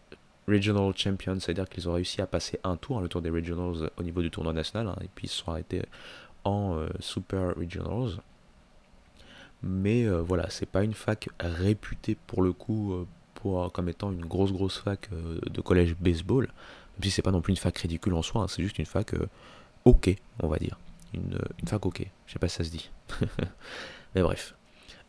[0.46, 3.90] Regional Champions, c'est-à-dire qu'ils ont réussi à passer un tour, hein, le tour des Regionals
[3.96, 5.82] au niveau du tournoi national, et puis ils se sont arrêtés
[6.44, 8.20] en Super Regionals.
[9.62, 14.52] Mais voilà, c'est pas une fac réputée pour le coup pour, comme étant une grosse
[14.52, 16.44] grosse fac de collège baseball.
[16.44, 18.84] Même si c'est pas non plus une fac ridicule en soi, hein, c'est juste une
[18.84, 19.14] fac
[19.86, 20.78] ok, on va dire.
[21.14, 22.90] Une, une fac ok, je sais pas si ça se dit.
[24.14, 24.54] Mais bref.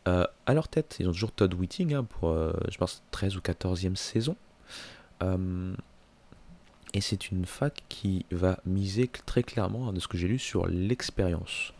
[0.06, 3.36] Euh, à leur tête, ils ont toujours Todd Whitting hein, pour, euh, je pense, 13
[3.36, 4.36] ou 14e saison.
[5.22, 5.74] Euh,
[6.94, 10.38] et c'est une fac qui va miser très clairement, hein, de ce que j'ai lu,
[10.38, 11.72] sur l'expérience.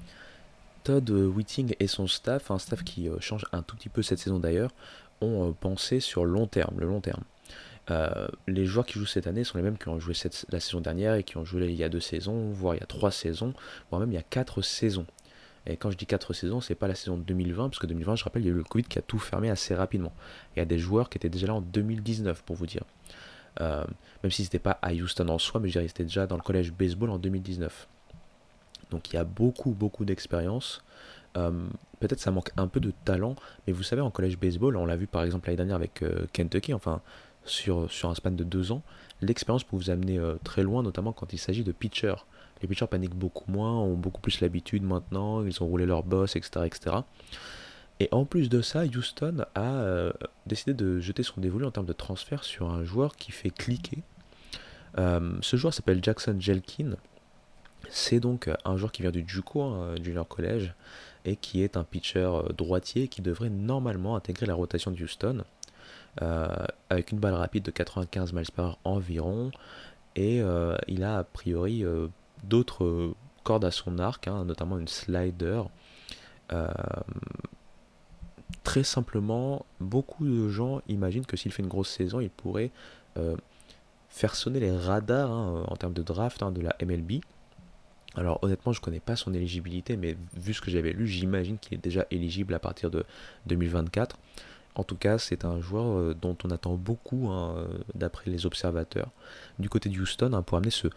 [0.85, 4.39] Todd Whitting et son staff, un staff qui change un tout petit peu cette saison
[4.39, 4.70] d'ailleurs,
[5.20, 7.22] ont pensé sur long terme, le long terme.
[8.47, 10.81] les joueurs qui jouent cette année sont les mêmes qui ont joué cette, la saison
[10.81, 13.11] dernière et qui ont joué il y a deux saisons, voire il y a trois
[13.11, 13.53] saisons,
[13.91, 15.07] voire même il y a quatre saisons.
[15.67, 18.25] Et quand je dis 4 saisons, c'est pas la saison 2020, parce que 2020, je
[18.25, 20.12] rappelle, il y a eu le Covid qui a tout fermé assez rapidement.
[20.55, 22.85] Il y a des joueurs qui étaient déjà là en 2019, pour vous dire.
[23.61, 23.85] Euh,
[24.23, 26.73] même si c'était pas à Houston en soi, mais je dirais déjà dans le collège
[26.73, 27.89] baseball en 2019.
[28.91, 30.83] Donc il y a beaucoup, beaucoup d'expérience.
[31.37, 31.67] Euh,
[32.01, 33.35] peut-être ça manque un peu de talent,
[33.67, 36.27] mais vous savez, en collège baseball, on l'a vu par exemple l'année dernière avec euh,
[36.33, 37.01] Kentucky, enfin
[37.45, 38.83] sur, sur un span de 2 ans,
[39.21, 42.25] l'expérience peut vous amener très loin, notamment quand il s'agit de pitchers.
[42.63, 46.37] Les pitchers paniquent beaucoup moins, ont beaucoup plus l'habitude maintenant, ils ont roulé leur boss,
[46.37, 46.65] etc.
[46.65, 46.97] etc.
[47.99, 50.13] Et en plus de ça, Houston a euh,
[50.47, 54.03] décidé de jeter son dévolu en termes de transfert sur un joueur qui fait cliquer.
[54.99, 56.97] Euh, ce joueur s'appelle Jackson Jelkin.
[57.89, 60.75] C'est donc un joueur qui vient du JUCO, hein, Junior College,
[61.25, 65.45] et qui est un pitcher euh, droitier qui devrait normalement intégrer la rotation de Houston.
[66.91, 69.51] avec une balle rapide de 95 miles par heure environ.
[70.17, 70.43] Et
[70.89, 71.85] il a a priori
[72.49, 75.62] d'autres euh, cordes à son arc, hein, notamment une slider.
[76.53, 76.68] Euh,
[78.64, 82.70] très simplement, beaucoup de gens imaginent que s'il fait une grosse saison, il pourrait
[83.16, 83.36] euh,
[84.09, 87.20] faire sonner les radars hein, en termes de draft hein, de la MLB.
[88.14, 91.59] Alors honnêtement, je ne connais pas son éligibilité, mais vu ce que j'avais lu, j'imagine
[91.59, 93.05] qu'il est déjà éligible à partir de
[93.47, 94.16] 2024.
[94.77, 98.45] En tout cas, c'est un joueur euh, dont on attend beaucoup, hein, euh, d'après les
[98.45, 99.11] observateurs,
[99.59, 100.89] du côté de Houston, hein, pour amener ce,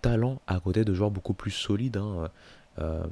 [0.00, 1.96] talent à côté de joueurs beaucoup plus solides.
[1.96, 2.30] Hein,
[2.78, 3.04] euh,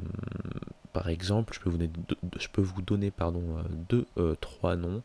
[0.92, 1.90] par exemple, je peux vous donner,
[2.38, 3.42] je peux vous donner pardon,
[3.88, 4.06] deux,
[4.40, 5.02] trois noms.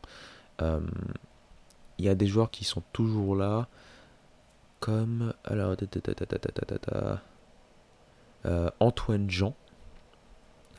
[0.62, 3.68] Il y a des joueurs qui sont toujours là,
[4.80, 5.76] comme alors,
[8.80, 9.56] Antoine Jean.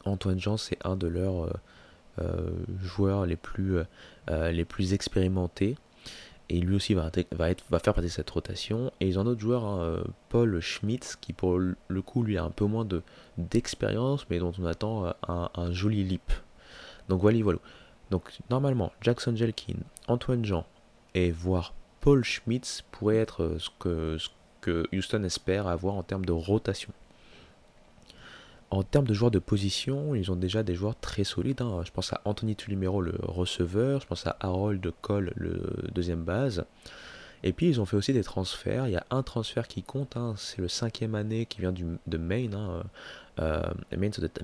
[0.04, 1.48] Antoine Jean, c'est un de leurs
[2.82, 3.84] joueurs les plus, euh,
[4.30, 5.76] euh, les plus expérimentés.
[6.48, 8.90] Et lui aussi va, être, va faire partie de cette rotation.
[9.00, 12.50] Et ils ont d'autres joueurs, hein, Paul Schmitz, qui pour le coup lui a un
[12.50, 12.86] peu moins
[13.38, 16.32] d'expérience, mais dont on attend un, joli leap.
[17.08, 17.60] Donc voilà, voilà.
[18.10, 19.76] Donc normalement, Jackson Jelkin,
[20.08, 20.66] Antoine Jean
[21.14, 24.28] et voire Paul Schmitz pourraient être ce que, ce
[24.60, 26.92] que Houston espère avoir en termes de rotation.
[28.70, 31.60] En termes de joueurs de position, ils ont déjà des joueurs très solides.
[31.60, 31.82] Hein.
[31.84, 34.00] Je pense à Anthony Tulimero, le receveur.
[34.00, 36.64] Je pense à Harold Cole, le deuxième base.
[37.42, 38.86] Et puis ils ont fait aussi des transferts.
[38.86, 40.16] Il y a un transfert qui compte.
[40.16, 40.34] Hein.
[40.36, 42.54] C'est le cinquième année qui vient du, de Maine.
[42.54, 42.84] Hein.
[43.40, 43.62] Euh,
[43.96, 44.40] Maine, ça doit être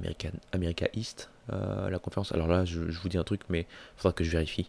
[0.53, 2.33] America East, euh, la conférence.
[2.33, 4.69] Alors là, je, vous dis un truc, mais il faudra que je vérifie.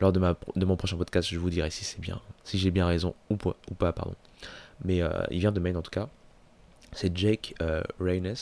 [0.00, 3.14] Lors de mon prochain podcast, je vous dirai si c'est bien, si j'ai bien raison
[3.28, 4.14] ou pas, ou pas pardon.
[4.82, 6.08] Mais euh, il vient de Maine en tout cas.
[6.92, 7.54] C'est Jake
[8.00, 8.34] Reynes.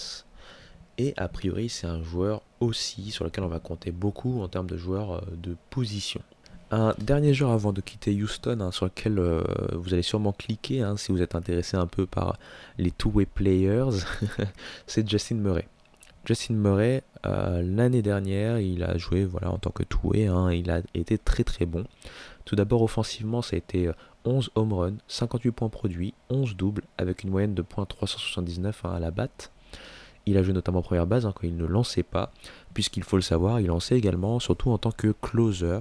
[0.98, 4.68] Et a priori, c'est un joueur aussi sur lequel on va compter beaucoup en termes
[4.68, 6.20] de joueurs euh, de position.
[6.70, 9.42] Un dernier joueur avant de quitter Houston, hein, sur lequel euh,
[9.72, 12.36] vous allez sûrement cliquer hein, si vous êtes intéressé un peu par
[12.76, 14.00] les two-way players,
[14.86, 15.68] c'est Justin Murray.
[16.26, 20.70] Justin Murray, euh, l'année dernière, il a joué voilà, en tant que two-way, hein, il
[20.70, 21.84] a été très très bon.
[22.44, 23.90] Tout d'abord, offensivement, ça a été
[24.24, 28.98] 11 home runs, 58 points produits, 11 doubles, avec une moyenne de points 379 à
[28.98, 29.52] la batte.
[30.28, 32.32] Il a joué notamment en première base hein, quand il ne lançait pas,
[32.74, 35.80] puisqu'il faut le savoir, il lançait également, surtout en tant que closer.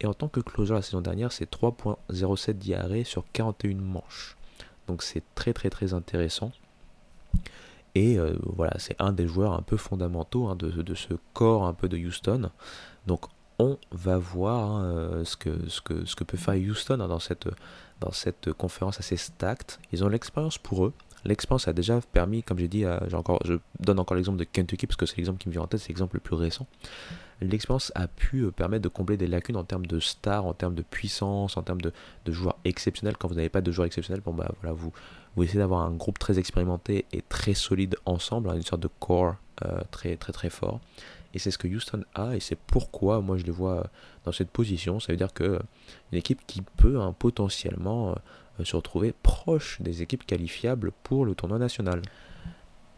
[0.00, 4.36] Et en tant que closer la saison dernière, c'est 3.07 diarrhée sur 41 manches.
[4.86, 6.52] Donc c'est très très très intéressant.
[7.94, 11.74] Et euh, voilà, c'est un des joueurs un peu fondamentaux hein, de, ce corps un
[11.74, 12.50] peu de Houston.
[13.06, 13.26] Donc
[13.58, 17.18] on va voir hein, euh, ce, que, ce, que, ce que peut faire Houston dans,
[17.18, 17.48] cette,
[18.00, 19.78] dans cette conférence assez stacked.
[19.92, 20.92] Ils ont l'expérience pour eux.
[21.24, 24.96] L'expérience a déjà permis, comme j'ai dit, encore, je donne encore l'exemple de Kentucky parce
[24.96, 26.66] que c'est l'exemple qui me vient en tête, c'est l'exemple le plus récent.
[27.40, 30.74] L'expérience a pu euh, permettre de combler des lacunes en termes de stars, en termes
[30.74, 31.92] de puissance, en termes de,
[32.28, 33.16] joueurs exceptionnels.
[33.16, 34.92] Quand vous n'avez pas de joueurs exceptionnels, bon bah voilà, vous,
[35.36, 38.90] vous essayez d'avoir un groupe très expérimenté et très solide ensemble, hein, une sorte de
[38.98, 40.80] core euh, très très fort.
[41.32, 43.86] Et c'est ce que Houston a, et c'est pourquoi moi je les vois
[44.24, 45.00] dans cette position.
[45.00, 45.60] Ça veut dire que
[46.12, 48.14] une équipe qui peut hein, potentiellement euh,
[48.64, 52.02] se retrouver proche des équipes qualifiables pour le tournoi national.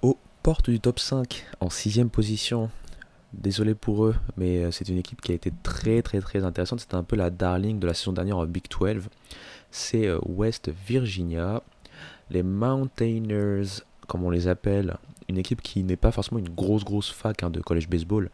[0.03, 2.71] Au porte du top 5 en sixième position.
[3.33, 6.81] Désolé pour eux, mais c'est une équipe qui a été très très très intéressante.
[6.81, 9.09] C'était un peu la darling de la saison dernière en Big 12.
[9.71, 11.63] C'est West Virginia.
[12.31, 14.97] Les Mountaineers, comme on les appelle,
[15.29, 18.31] une équipe qui n'est pas forcément une grosse grosse fac hein, de college baseball,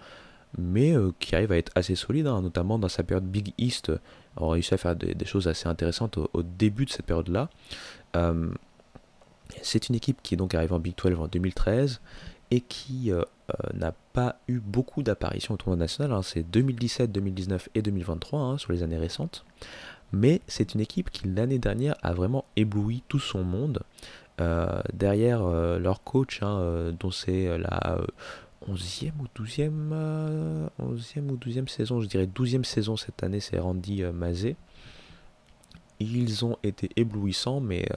[0.56, 3.92] mais euh, qui arrive à être assez solide, hein, notamment dans sa période Big East.
[4.36, 7.50] On a réussi à faire des, choses assez intéressantes au, début de cette période-là.
[8.16, 8.50] Euh,
[9.62, 12.00] c'est une équipe qui est donc arrivée en Big 12 en 2013
[12.50, 13.22] et qui euh,
[13.74, 16.12] n'a pas eu beaucoup d'apparitions au tournoi national.
[16.12, 16.22] Hein.
[16.22, 19.44] c'est 2017, 2019 et 2023 sur les années récentes.
[20.12, 23.80] Mais c'est une équipe qui l'année dernière a vraiment ébloui tout son monde.
[24.94, 27.98] derrière leur coach, dont c'est la
[28.68, 34.02] 11e ou 12e, 11e ou 12e saison, je dirais 12e saison cette année, c'est Randy
[34.02, 34.56] euh, Mazé.
[36.00, 37.96] Ils ont été éblouissants, mais euh,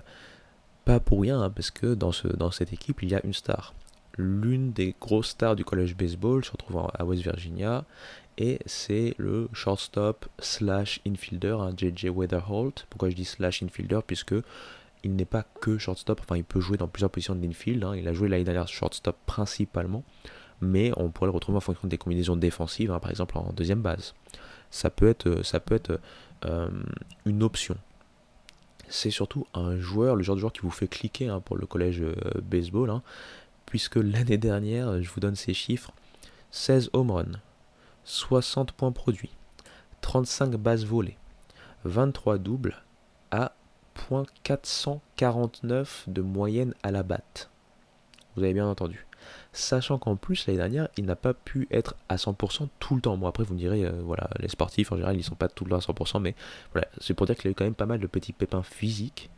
[0.86, 3.34] pas pour rien, hein, parce que dans, ce, dans cette équipe, il y a une
[3.34, 3.74] star.
[4.18, 7.86] L'une des grosses stars du college baseball se retrouve à West Virginia,
[8.38, 12.88] et c'est le shortstop slash infielder, JJ hein, Weatherholt.
[12.90, 14.00] Pourquoi je dis slash infielder?
[14.06, 14.36] Puisque
[15.04, 17.84] il n'est pas que shortstop, enfin il peut jouer dans plusieurs positions de l'infield.
[17.84, 17.96] Hein.
[17.96, 20.04] Il a joué l'année dernière shortstop principalement
[20.62, 23.82] mais on pourrait le retrouver en fonction des combinaisons défensives, hein, par exemple en deuxième
[23.82, 24.14] base.
[24.70, 26.00] Ça peut être, ça peut être
[26.46, 26.70] euh,
[27.26, 27.76] une option.
[28.88, 31.66] C'est surtout un joueur, le genre de joueur qui vous fait cliquer hein, pour le
[31.66, 33.02] collège euh, baseball, hein,
[33.66, 35.92] puisque l'année dernière, je vous donne ces chiffres
[36.52, 37.40] 16 home runs,
[38.04, 39.32] 60 points produits,
[40.02, 41.18] 35 bases volées,
[41.86, 42.76] 23 doubles
[43.32, 43.54] à
[44.10, 47.50] .449 de moyenne à la batte.
[48.36, 49.06] Vous avez bien entendu
[49.54, 53.18] sachant qu'en plus l'année dernière il n'a pas pu être à 100% tout le temps.
[53.18, 55.66] Bon après vous me direz, euh, voilà, les sportifs en général ils sont pas tout
[55.66, 56.36] le temps à 100%, mais
[56.74, 59.30] voilà, c'est pour dire qu'il a eu quand même pas mal de petits pépins physiques,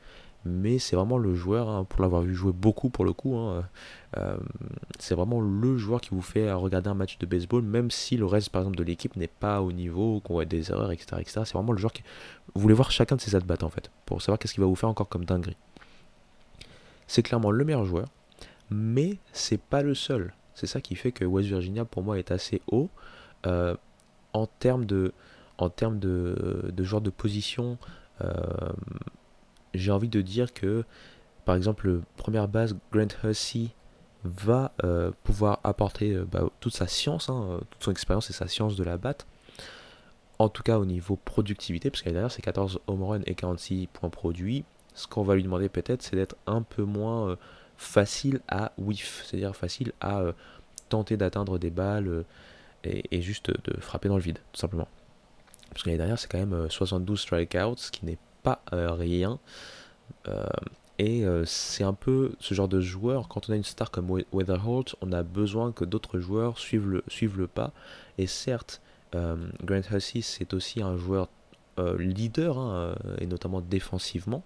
[0.46, 3.64] mais c'est vraiment le joueur, hein, pour l'avoir vu jouer beaucoup pour le coup, hein,
[4.18, 4.38] euh,
[5.00, 8.26] c'est vraiment le joueur qui vous fait regarder un match de baseball, même si le
[8.26, 11.18] reste par exemple de l'équipe n'est pas au niveau, qu'on voit des erreurs, etc.
[11.20, 11.42] etc.
[11.46, 12.04] c'est vraiment le joueur qui...
[12.54, 14.76] Vous voulez voir chacun de ses at en fait, pour savoir qu'est-ce qu'il va vous
[14.76, 15.58] faire encore comme dinguerie.
[17.08, 18.08] C'est clairement le meilleur joueur,
[18.74, 20.34] mais c'est pas le seul.
[20.56, 22.90] C'est ça qui fait que West Virginia pour moi est assez haut
[23.46, 23.76] euh,
[24.34, 25.14] en termes de
[25.60, 27.78] en termes de, de genre de position.
[28.22, 28.34] Euh,
[29.76, 30.84] j'ai envie de dire que
[31.46, 33.70] par exemple première base Grant Hussey
[34.24, 38.76] va euh, pouvoir apporter bah, toute sa science, hein, toute son expérience et sa science
[38.76, 39.28] de la batte.
[40.40, 44.10] En tout cas au niveau productivité, parce qu'à c'est 14 home runs et 46 points
[44.10, 44.66] produits.
[44.96, 47.38] Ce qu'on va lui demander peut-être, c'est d'être un peu moins
[47.84, 50.32] facile à whiff, c'est-à-dire facile à euh,
[50.90, 52.24] tenter d'atteindre des balles euh,
[52.84, 54.88] et, juste de frapper dans le vide, tout simplement.
[55.70, 59.40] Parce que l'année dernière, c'est quand même 72 euh, strikeouts, ce qui n'est pas rien.
[61.00, 64.96] et c'est un peu ce genre de joueur, quand on a une star comme Weatherholt,
[65.00, 67.72] on a besoin que d'autres joueurs suivent le, suivent le pas.
[68.18, 68.82] Et certes,
[69.14, 71.30] Grant Hussey, c'est aussi un joueur
[71.98, 74.44] leader, hein, et notamment défensivement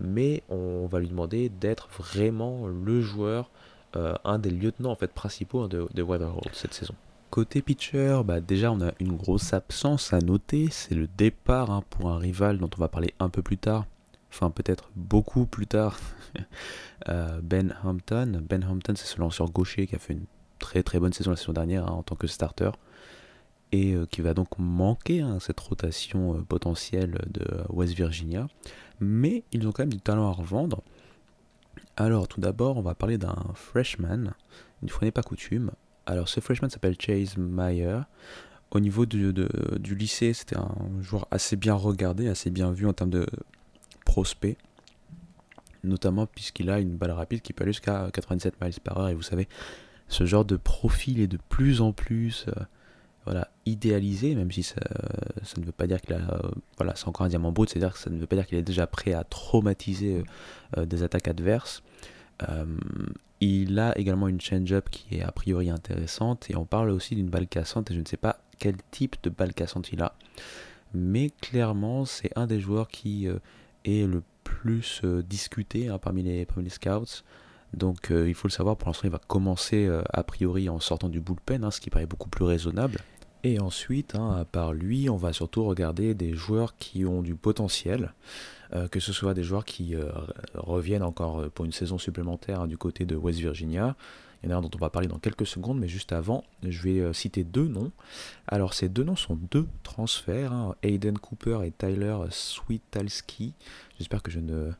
[0.00, 3.50] mais on va lui demander d'être vraiment le joueur,
[3.96, 6.94] euh, un des lieutenants en fait principaux de, de Weatherhold cette saison.
[7.30, 11.82] Côté pitcher, bah déjà on a une grosse absence à noter, c'est le départ hein,
[11.90, 13.86] pour un rival dont on va parler un peu plus tard,
[14.30, 15.98] enfin peut-être beaucoup plus tard,
[17.08, 18.42] euh, Ben Hampton.
[18.48, 20.26] Ben Hampton c'est ce lanceur gaucher qui a fait une
[20.58, 22.70] très très bonne saison la saison dernière hein, en tant que starter.
[23.72, 28.46] Et euh, qui va donc manquer hein, cette rotation potentielle de West Virginia
[29.00, 30.82] mais ils ont quand même du talent à revendre.
[31.96, 34.34] Alors tout d'abord, on va parler d'un freshman,
[34.82, 35.70] une fois n'est pas coutume.
[36.06, 38.00] Alors ce freshman s'appelle Chase Meyer.
[38.70, 42.92] Au niveau du, du lycée, c'était un joueur assez bien regardé, assez bien vu en
[42.92, 43.26] termes de
[44.04, 44.56] prospect.
[45.84, 49.08] Notamment puisqu'il a une balle rapide qui peut aller jusqu'à 97 miles par heure.
[49.08, 49.48] Et vous savez,
[50.08, 52.62] ce genre de profil est de plus en plus euh,
[53.26, 54.80] voilà, idéalisé, même si ça,
[55.58, 56.40] ne veut pas dire qu'il a,
[56.76, 58.62] voilà, c'est encore un diamant brut, c'est-à-dire que ça ne veut pas dire qu'il est
[58.62, 60.22] déjà prêt à traumatiser euh,
[60.78, 61.82] euh, des attaques adverses.
[62.48, 62.64] Euh,
[63.40, 67.28] il a également une change-up qui est a priori intéressante, et on parle aussi d'une
[67.28, 70.14] balle cassante, et je ne sais pas quel type de balle cassante il a,
[70.94, 73.26] mais clairement c'est un des joueurs qui
[73.84, 77.22] est le plus discuté hein, parmi, les, parmi les scouts.
[77.74, 81.20] Donc il faut le savoir, pour l'instant il va commencer a priori en sortant du
[81.20, 83.00] bullpen, hein, ce qui paraît beaucoup plus raisonnable.
[83.46, 87.36] Et ensuite, hein, à part lui, on va surtout regarder des joueurs qui ont du
[87.36, 88.12] potentiel,
[88.74, 90.10] euh, que ce soit des joueurs qui euh,
[90.54, 93.94] reviennent encore euh, pour une saison supplémentaire hein, du côté de West Virginia.
[94.42, 96.42] Il y en a un dont on va parler dans quelques secondes, mais juste avant,
[96.64, 97.92] je vais citer deux noms.
[98.48, 103.54] Alors ces deux noms sont deux transferts, hein, Aiden Cooper et Tyler Sweetalski.
[103.96, 104.72] J'espère que je ne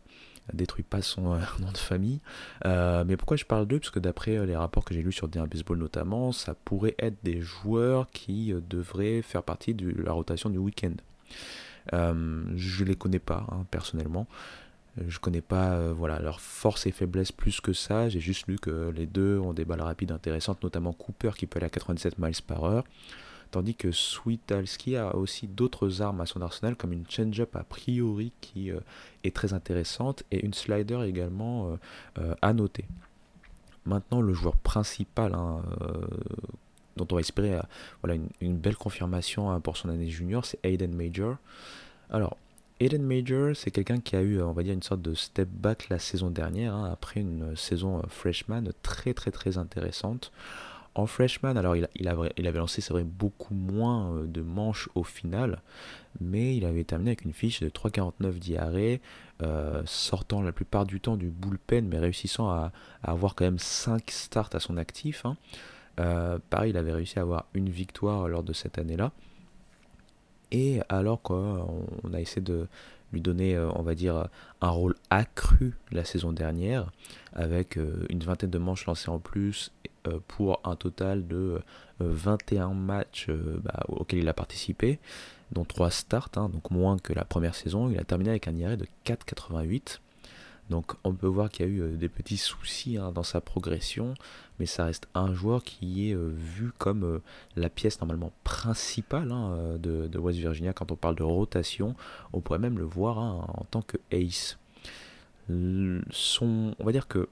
[0.52, 2.20] détruit pas son euh, nom de famille.
[2.64, 3.78] Euh, mais pourquoi je parle d'eux?
[3.78, 7.16] Parce que d'après les rapports que j'ai lus sur D1 Baseball notamment, ça pourrait être
[7.22, 10.94] des joueurs qui devraient faire partie de la rotation du week-end.
[11.92, 14.26] je les connais pas hein, personnellement.
[15.06, 18.08] Je connais pas voilà leurs forces et faiblesses plus que ça.
[18.08, 21.58] J'ai juste lu que les deux ont des balles rapides intéressantes, notamment Cooper qui peut
[21.58, 22.84] aller à 97 miles par heure
[23.50, 28.32] tandis que Sweetalski a aussi d'autres armes à son arsenal, comme une change-up a priori
[28.40, 28.80] qui euh,
[29.24, 31.76] est très intéressante et une slider également euh,
[32.18, 32.84] euh, à noter.
[33.84, 35.62] Maintenant, le joueur principal hein,
[36.96, 37.60] dont on va espérer
[38.02, 41.36] voilà, une, belle confirmation hein, pour son année junior, c'est Aiden Major.
[42.10, 42.36] Alors,
[42.80, 46.00] Aiden Major, c'est quelqu'un qui a eu, on va une sorte de step back la
[46.00, 50.32] saison dernière, hein, après une saison freshman très très très intéressante.
[50.96, 54.88] En freshman, alors il, avait, il avait lancé, c'est vrai, beaucoup moins euh, de manches
[54.94, 55.60] au final,
[56.22, 59.02] mais il avait terminé avec une fiche de 3,49 diarrhée,
[59.42, 62.72] euh, sortant la plupart du temps du bullpen, mais réussissant à,
[63.02, 65.26] avoir quand même 5 starts à son actif.
[65.26, 65.36] Hein.
[66.00, 69.12] Euh, pareil, il avait réussi à avoir une victoire lors de cette année-là.
[70.50, 72.68] Et alors qu'on a essayé de
[73.12, 74.28] lui donner, on va dire,
[74.62, 76.90] un rôle accru la saison dernière,
[77.34, 77.76] avec
[78.08, 79.72] une vingtaine de manches lancées en plus
[80.28, 81.60] pour un total de
[82.00, 84.98] 21 euh, matchs euh, bah, auxquels il a participé,
[85.52, 87.90] dont 3 starts, hein, donc moins que la première saison.
[87.90, 90.00] Il a terminé avec un IRA de 4,88.
[90.68, 94.14] Donc on peut voir qu'il y a eu des petits soucis hein, dans sa progression,
[94.58, 97.20] mais ça reste un joueur qui est vu comme
[97.54, 101.94] la pièce normalement principale hein, de, West Virginia quand on parle de rotation.
[102.32, 104.58] On pourrait même le voir en tant que ace.
[106.10, 107.28] Son, on va dire que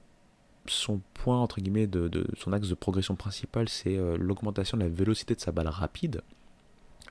[0.67, 4.89] son point, entre guillemets, de, son axe de progression principal, c'est euh, l'augmentation de la
[4.89, 6.21] vélocité de sa balle rapide.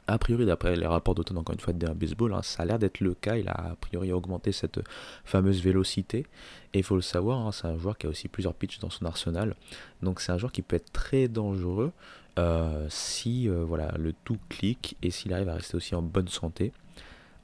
[0.07, 2.79] A priori, d'après les rapports d'automne, encore une fois, d'un baseball, hein, ça a l'air
[2.79, 3.37] d'être le cas.
[3.37, 4.81] Il a a priori augmenté cette
[5.25, 6.27] fameuse vélocité.
[6.75, 8.91] Et il faut le savoir, hein, c'est un joueur qui a aussi plusieurs pitches dans
[8.91, 9.55] son arsenal.
[10.03, 11.93] Donc c'est un joueur qui peut être très dangereux
[12.39, 16.29] euh, si euh, voilà, le tout clique et s'il arrive à rester aussi en bonne
[16.29, 16.73] santé.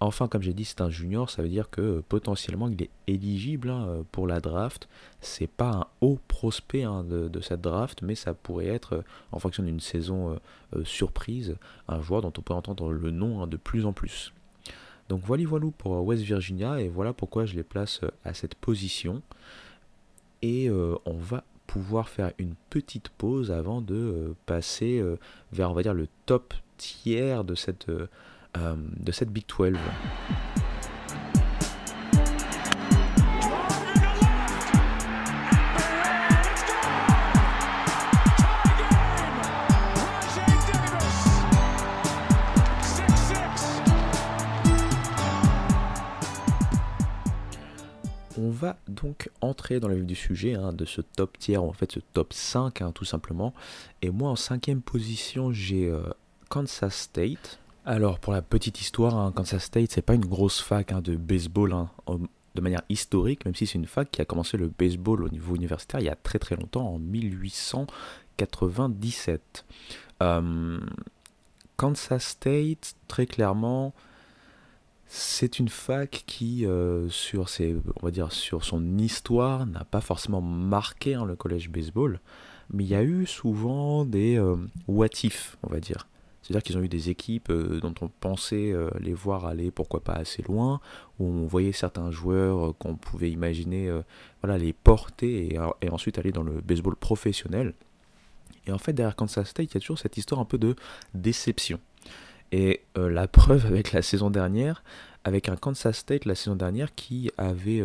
[0.02, 2.90] Enfin, comme j'ai dit, c'est un junior, ça veut dire que euh, potentiellement il est
[3.06, 4.88] éligible hein, euh, pour la draft.
[5.20, 9.38] C'est pas un haut prospect hein, de, cette draft, mais ça pourrait être, euh, en
[9.38, 10.38] fonction d'une saison
[10.84, 14.32] surprise, un joueur dont on peut entendre le nom hein, de plus en plus.
[15.10, 19.20] Donc voilà, voilà pour West Virginia, et voilà pourquoi je les place à cette position.
[20.40, 25.04] Et on va pouvoir faire une petite pause avant de passer
[25.52, 27.90] vers, on va dire, le top tiers de cette
[28.56, 29.76] euh, de cette Big 12.
[48.42, 51.72] On va donc entrer dans la vue du sujet hein, de ce top tiers, en
[51.72, 53.54] fait ce top 5 hein, tout simplement.
[54.02, 56.02] Et moi en cinquième position j'ai euh,
[56.48, 57.59] Kansas State.
[57.86, 61.16] Alors, pour la petite histoire, hein, Kansas State, c'est pas une grosse fac hein, de
[61.16, 61.88] baseball hein,
[62.54, 65.54] de manière historique, même si c'est une fac qui a commencé le baseball au niveau
[65.56, 69.64] universitaire il y a très très longtemps, en 1897.
[70.22, 70.78] Euh,
[71.78, 73.94] Kansas State, très clairement,
[75.06, 82.20] c'est une fac qui, euh, sur, son histoire, n'a pas forcément marqué le collège baseball,
[82.70, 84.56] mais il y a eu souvent des euh,
[84.86, 84.98] on
[85.70, 86.06] va dire.
[86.50, 90.00] C'est-à-dire qu'ils ont eu des équipes euh, dont on pensait euh, les voir aller pourquoi
[90.02, 90.80] pas assez loin,
[91.20, 93.88] où on voyait certains joueurs euh, qu'on pouvait imaginer
[94.42, 97.74] voilà, les porter et, ensuite aller dans le baseball professionnel.
[98.66, 100.74] Et en fait, derrière Kansas State, il y a toujours cette histoire un peu de
[101.14, 101.78] déception.
[102.50, 104.82] Et la preuve avec la saison dernière,
[105.22, 107.80] avec un Kansas State la saison dernière qui avait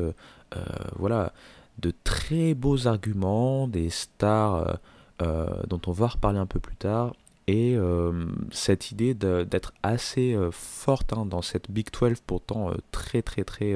[0.95, 1.34] voilà,
[1.78, 4.80] de très beaux arguments, des stars
[5.20, 7.13] dont on va reparler un peu plus tard,
[7.47, 12.75] et euh, cette idée d'être assez euh, forte hein, dans cette Big 12 pourtant euh,
[12.91, 13.75] très très très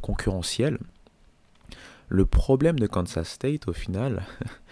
[0.00, 0.78] concurrentielle.
[2.08, 4.24] Le problème de Kansas State au final,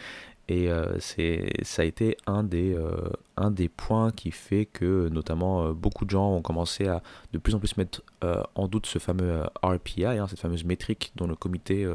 [0.49, 2.77] et ça a été un des,
[3.37, 7.03] un des points qui fait que notamment beaucoup de gens ont commencé à
[7.33, 8.03] de plus en plus mettre
[8.55, 11.91] en doute ce fameux RPI, hein, cette fameuse métrique dont le comité,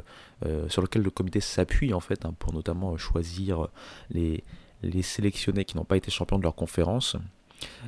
[0.67, 3.69] sur lequel le comité s'appuie en fait hein, pour notamment choisir
[4.09, 4.43] les,
[4.81, 7.15] les sélectionnés qui n'ont pas été champions de leur conférence,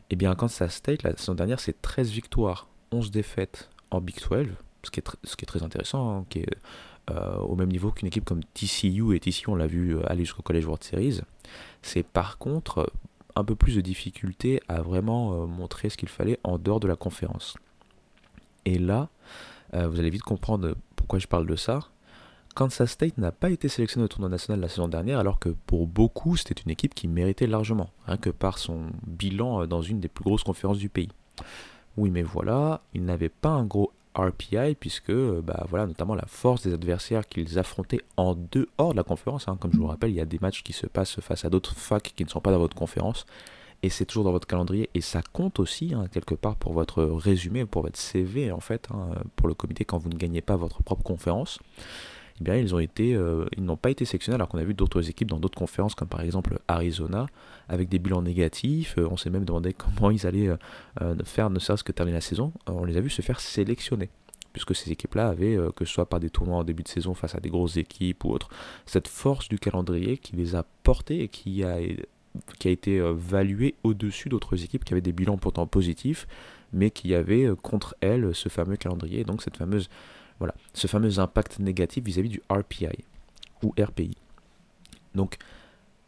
[0.10, 4.48] eh bien Kansas State, la saison dernière, c'est 13 victoires, 11 défaites en Big 12,
[4.84, 6.58] ce qui est, très intéressant, hein, qui est
[7.10, 10.24] euh, au même niveau qu'une équipe comme TCU, et TCU on l'a vu euh, aller
[10.24, 11.22] jusqu'au College World Series.
[11.82, 12.92] C'est par contre
[13.36, 16.88] un peu plus de difficulté à vraiment euh, montrer ce qu'il fallait en dehors de
[16.88, 17.56] la conférence.
[18.66, 19.10] Et là,
[19.74, 21.80] vous allez vite comprendre pourquoi je parle de ça.
[22.54, 25.88] Kansas State n'a pas été sélectionné au tournoi national la saison dernière, alors que pour
[25.88, 30.10] beaucoup, c'était une équipe qui méritait largement, rien que par son bilan dans une des
[30.10, 31.10] plus grosses conférences du pays.
[31.98, 36.68] Oui, mais voilà, il n'avait pas un gros RPI, puisque, bah voilà, notamment la force
[36.68, 39.48] des adversaires qu'ils affrontaient en dehors de la conférence.
[39.48, 39.58] Hein.
[39.60, 41.50] Comme je vous le rappelle, il y a des matchs qui se passent face à
[41.50, 43.26] d'autres facs qui ne sont pas dans votre conférence,
[43.84, 47.04] et c'est toujours dans votre calendrier, et ça compte aussi, hein, quelque part, pour votre
[47.04, 50.58] résumé, pour votre CV, en fait, hein, pour le comité, quand vous ne gagnez pas
[50.58, 51.60] votre propre conférence.
[52.48, 55.58] Eh euh, ils n'ont pas été sélectionnés alors qu'on a vu d'autres équipes dans d'autres
[55.58, 57.28] conférences comme par exemple Arizona
[57.70, 58.96] avec des bilans négatifs.
[58.98, 60.50] Euh, on s'est même demandé comment ils allaient
[61.02, 62.52] euh, faire ne serait-ce que terminer la saison.
[62.68, 64.10] on les a vus se faire sélectionner
[64.54, 67.36] puisque ces équipes-là avaient, que ce soit par des tournois en début de saison face
[67.36, 68.50] à des grosses équipes ou autres,
[68.86, 71.78] cette force du calendrier qui les a portés et qui a,
[72.60, 76.28] qui a été valuée au-dessus d'autres équipes qui avaient des bilans pourtant positifs,
[76.74, 79.90] mais qui avaient contre elles ce fameux calendrier, donc cette fameuse
[80.42, 83.06] voilà, ce fameux impact négatif vis-à-vis du RPI
[83.62, 84.18] ou RPI.
[85.14, 85.38] Donc,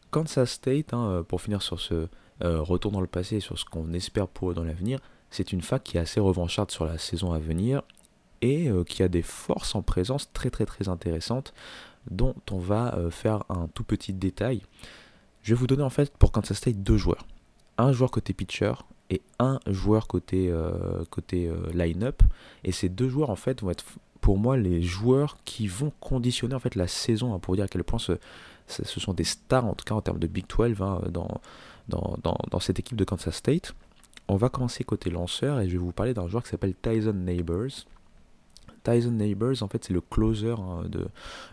[0.10, 2.08] Kansas State, hein, euh, pour finir sur ce
[2.44, 4.98] euh, retour dans le passé et sur ce qu'on espère pour dans l'avenir,
[5.30, 7.84] c'est une fac qui est assez revancharde sur la saison à venir
[8.42, 11.54] et euh, qui a des forces en présence très très très intéressantes
[12.10, 14.64] dont on va faire un tout petit détail.
[15.44, 17.28] Je vais vous donner en fait pour Kansas State deux joueurs.
[17.78, 18.74] Un joueur côté pitcher
[19.12, 20.54] et un joueur côté,
[21.12, 22.22] côté line-up.
[22.66, 23.86] Et ces deux joueurs en fait vont être
[24.24, 27.68] pour moi les joueurs qui vont conditionner en fait la saison, hein, pour dire à
[27.68, 28.14] quel point ce,
[28.68, 31.42] ce, sont des stars, en tout cas en termes de Big 12 hein, dans,
[31.90, 33.76] dans, dans, cette équipe de Kansas State.
[34.30, 37.12] On va commencer côté lanceur et je vais vous parler d'un joueur qui s'appelle Tyson
[37.12, 37.86] Neighbors.
[38.86, 41.06] Tyson Neighbors, en fait, c'est le closer hein, de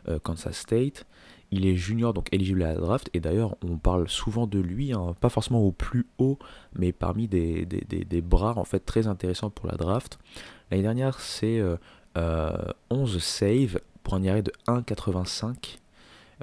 [0.08, 1.06] euh, Kansas State.
[1.50, 3.10] Il est junior, donc éligible à la draft.
[3.14, 6.38] Et d'ailleurs, on parle souvent de lui, pas forcément au plus haut,
[6.78, 10.20] mais parmi des, des, des, bras en fait très intéressants pour la draft.
[10.70, 11.76] L'année dernière, c'est euh,
[12.16, 15.78] 11 euh, saves pour un IRA de 1,85.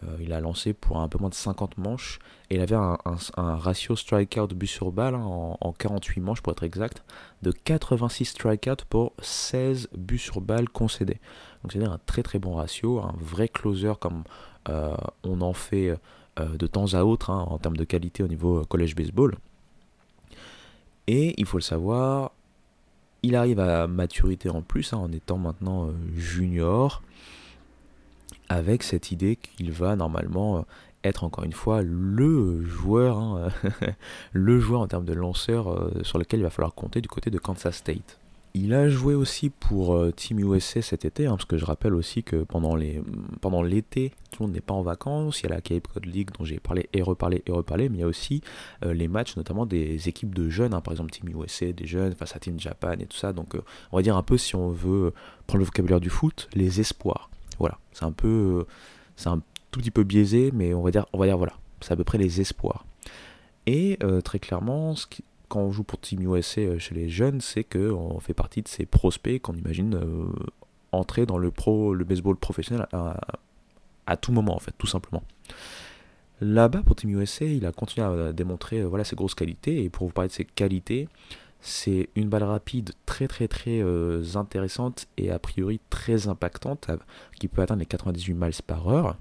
[0.04, 2.98] Euh, il a lancé pour un peu moins de 50 manches et il avait un,
[3.36, 5.26] ratio strikeout but sur balle hein,
[5.60, 7.04] en, 48 manches pour être exact
[7.42, 11.20] de 86 strikeouts pour 16 buts sur balle concédés.
[11.64, 14.24] Donc c'est un très très bon ratio, un vrai closer comme
[14.70, 15.98] euh, on en fait
[16.38, 19.36] de temps à autre hein, en termes de qualité au niveau college baseball.
[21.08, 22.32] Et il faut le savoir,
[23.24, 27.02] il arrive à maturité en plus, hein, en étant maintenant euh, junior,
[28.50, 30.62] avec cette idée qu'il va normalement euh,
[31.04, 33.50] être encore une fois le joueur, hein,
[34.34, 37.30] le joueur en termes de lanceur euh, sur lequel il va falloir compter du côté
[37.30, 38.20] de Kansas State.
[38.60, 41.94] Il a joué aussi pour euh, Team USA cet été, hein, parce que je rappelle
[41.94, 43.04] aussi que pendant les
[43.40, 45.42] pendant l'été, tout le monde n'est pas en vacances.
[45.42, 47.98] Il y a la Cape Cod League dont j'ai parlé et reparlé et reparlé, mais
[47.98, 48.42] il y a aussi
[48.84, 52.16] euh, les matchs, notamment des équipes de jeunes, hein, par exemple Team USA, des jeunes
[52.16, 53.32] face à Team Japan et tout ça.
[53.32, 53.62] Donc, euh,
[53.92, 55.14] on va dire un peu si on veut
[55.46, 57.30] prendre le vocabulaire du foot, les espoirs.
[57.60, 58.66] Voilà, c'est un peu,
[59.18, 59.40] c'est un
[59.70, 62.04] tout petit peu biaisé, mais on va dire, on va dire voilà, c'est à peu
[62.04, 62.88] près les espoirs.
[63.68, 67.42] Et très clairement, ce qui, quand on joue pour Team USA euh, chez les jeunes,
[67.42, 70.28] c'est qu'on fait partie de ces prospects qu'on imagine euh,
[70.92, 75.24] entrer dans le, pro, le baseball professionnel à, tout moment, en fait, tout simplement.
[76.40, 79.84] Là-bas, pour Team USA, il a continué à démontrer euh, voilà, ses grosses qualités.
[79.84, 81.10] Et pour vous parler de ses qualités,
[81.60, 83.82] c'est une balle rapide très très très
[84.36, 86.92] intéressante et a priori très impactante,
[87.40, 89.18] qui peut atteindre les 98 miles par heure.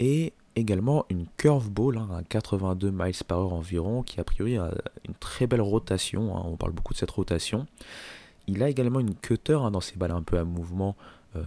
[0.00, 4.70] Et également une curveball hein, à 82 miles par heure environ, qui a priori a
[5.06, 7.66] une très belle rotation, hein, on parle beaucoup de cette rotation.
[8.46, 10.96] Il a également une cutter hein, dans ses balles un peu à mouvement
[11.36, 11.42] euh,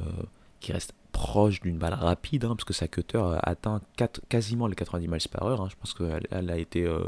[0.59, 3.81] qui reste proche d'une balle rapide, parce que sa cutter atteint
[4.29, 5.69] quasiment les 90 miles par heure.
[5.69, 6.99] je pense qu'elle a été euh,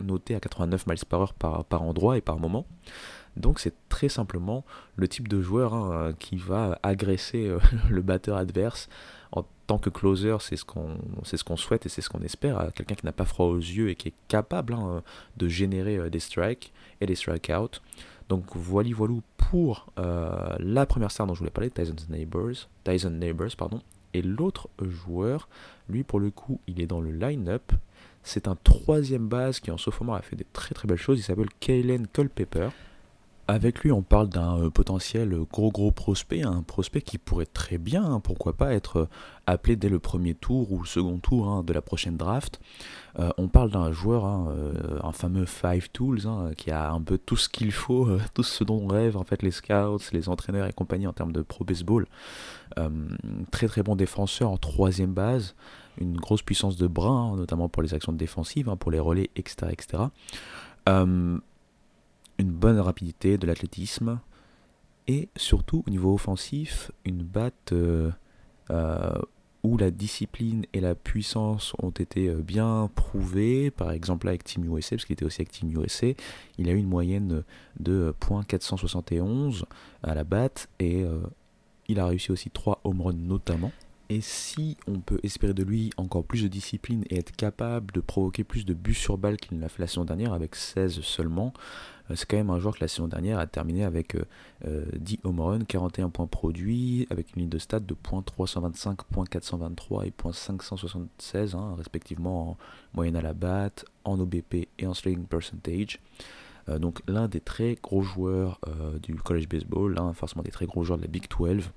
[0.00, 2.66] notée à 89 miles par heure par, par endroit et par moment.
[3.36, 4.64] Donc c'est très simplement
[4.96, 7.58] le type de joueur qui va agresser euh,
[7.90, 8.88] le batteur adverse
[9.32, 13.06] en tant que closer, c'est ce qu'on souhaite et c'est ce qu'on espère quelqu'un qui
[13.06, 15.02] n'a pas froid aux yeux et qui est capable hein,
[15.36, 17.80] de générer euh, des strikes et des strikeouts.
[18.28, 23.10] Donc voilà voilou pour euh, la première star dont je voulais parler, Tyson Neighbors, Tyson
[23.10, 23.80] Neighbors pardon.
[24.14, 25.48] Et l'autre joueur,
[25.88, 27.72] lui pour le coup, il est dans le line-up.
[28.22, 31.18] C'est un troisième base qui en sophomore a fait des très très belles choses.
[31.18, 32.68] Il s'appelle Kaylen Culpepper.
[33.50, 37.78] Avec lui, on parle d'un euh, potentiel gros gros prospect, un prospect qui pourrait très
[37.78, 39.08] bien, hein, pourquoi pas, être euh,
[39.48, 42.60] appelé dès le premier tour ou second tour hein, de la prochaine draft.
[43.18, 44.54] Euh, on parle d'un joueur, hein,
[45.02, 46.20] un fameux Five Tools,
[46.56, 49.50] qui a un peu tout ce qu'il faut, tout ce dont rêvent en fait les
[49.50, 52.06] scouts, les entraîneurs et compagnie en termes de pro baseball.
[53.50, 55.56] très très bon défenseur en troisième base,
[55.98, 59.72] une grosse puissance de bras, notamment pour les actions défensives, pour les relais, etc.
[59.72, 60.04] etc
[62.40, 64.20] une bonne rapidité, de l'athlétisme.
[65.06, 67.72] Et surtout au niveau offensif, une batte
[69.62, 74.64] où la discipline et la puissance ont été euh, bien prouvées, par exemple avec Team
[74.64, 76.08] USA, parce qu'il était aussi avec Team USA,
[76.58, 77.42] il a eu une moyenne
[77.78, 79.64] de .471
[80.02, 81.18] à la batte et euh,
[81.88, 83.72] il a réussi aussi 3 home runs notamment.
[84.08, 88.00] Et si on peut espérer de lui encore plus de discipline et être capable de
[88.00, 91.00] provoquer plus de buts sur balle qu'il ne l'a fait la saison dernière avec 16
[91.02, 94.20] seulement, euh, c'est quand même un joueur que la saison dernière a terminé avec 10
[94.66, 100.06] euh, euh, home runs, 41 points produits, avec une ligne de stats de .325, .423
[100.06, 102.56] et .576, hein, respectivement en
[102.94, 106.00] moyenne à la batte, en OBP et en slugging percentage.
[106.78, 108.60] donc l'un des très gros joueurs
[109.02, 111.70] du college baseball, l'un forcément des très gros joueurs de la Big 12,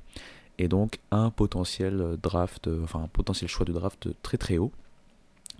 [0.59, 4.71] et donc un potentiel draft, enfin un potentiel choix de draft très très haut.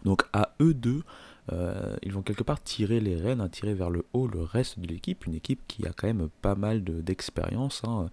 [0.06, 1.04] Donc à eux deux
[1.52, 4.80] euh, ils vont quelque part tirer les rênes, hein, tirer vers le haut le reste
[4.80, 8.10] de l'équipe, une équipe qui a quand même pas mal d'expérience, hein,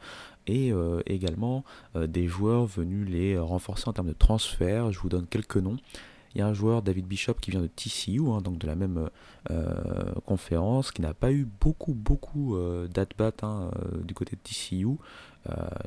[0.46, 1.64] et euh, également
[1.96, 4.90] euh, des joueurs venus les renforcer en termes de transfert.
[4.92, 5.76] Je vous donne quelques noms.
[6.34, 8.76] Il y a un joueur, David Bishop, qui vient de TCU, hein, donc de la
[8.76, 9.08] même
[10.26, 12.56] conférence, qui n'a pas eu beaucoup, beaucoup
[12.88, 13.32] d'at-bat
[14.04, 14.96] du côté de TCU.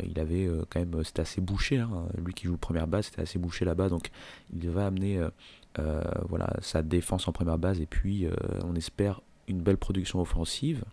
[0.05, 1.81] il avait quand même, c'était assez bouché,
[2.17, 4.11] lui qui joue première base, c'était assez bouché là-bas, donc
[4.53, 5.29] il va amener euh,
[6.29, 8.33] voilà, sa défense en première base et puis euh,
[8.63, 10.83] on espère une belle production offensive.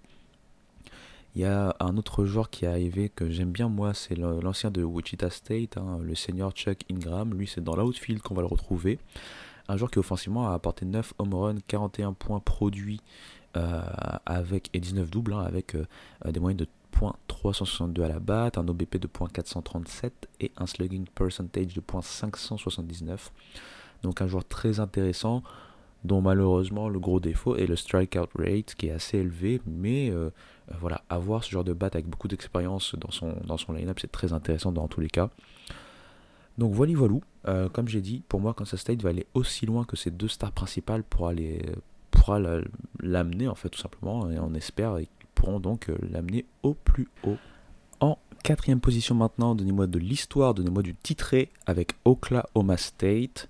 [1.36, 4.72] Il y a un autre joueur qui est arrivé que j'aime bien moi, c'est l'ancien
[4.72, 7.34] de Wichita State, hein, le senior Chuck Ingram.
[7.34, 8.98] Lui, c'est dans l'outfield qu'on va le retrouver.
[9.68, 13.00] Un joueur qui offensivement a apporté 9 home runs, 41 points produits
[13.56, 13.82] euh,
[14.26, 15.76] avec, et 19 doubles, hein, avec
[16.24, 16.66] des moyennes de
[17.28, 23.30] .362 à la batte, un OBP de .437 et un slugging percentage de .579.
[24.02, 25.42] Donc un joueur très intéressant
[26.04, 30.30] dont malheureusement le gros défaut est le strikeout rate qui est assez élevé, mais euh,
[30.70, 33.98] euh, voilà, avoir ce genre de bat avec beaucoup d'expérience dans son, dans son line-up,
[34.00, 35.28] c'est très intéressant dans tous les cas.
[36.58, 37.14] Donc voilà, voilà.
[37.48, 40.28] Euh, comme j'ai dit, pour moi, Kansas State va aller aussi loin que ses deux
[40.28, 41.62] stars principales pour aller
[42.10, 42.38] pourra
[43.00, 47.38] l'amener en fait tout simplement, et on espère qu'ils pourront donc l'amener au plus haut.
[48.00, 53.48] En quatrième position maintenant, donnez-moi de l'histoire, donnez-moi du titré avec Oklahoma State.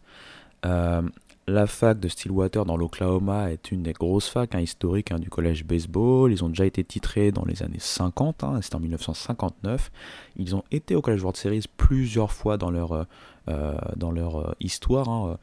[0.66, 1.02] Euh,
[1.46, 5.30] la fac de Stillwater dans l'Oklahoma est une des grosses facs hein, historiques hein, du
[5.30, 6.30] collège baseball.
[6.30, 9.90] Ils ont déjà été titrés dans les années 50, hein, c'était en 1959.
[10.36, 13.04] Ils ont été au College World Series plusieurs fois dans leur, euh,
[13.48, 15.38] euh, dans leur histoire.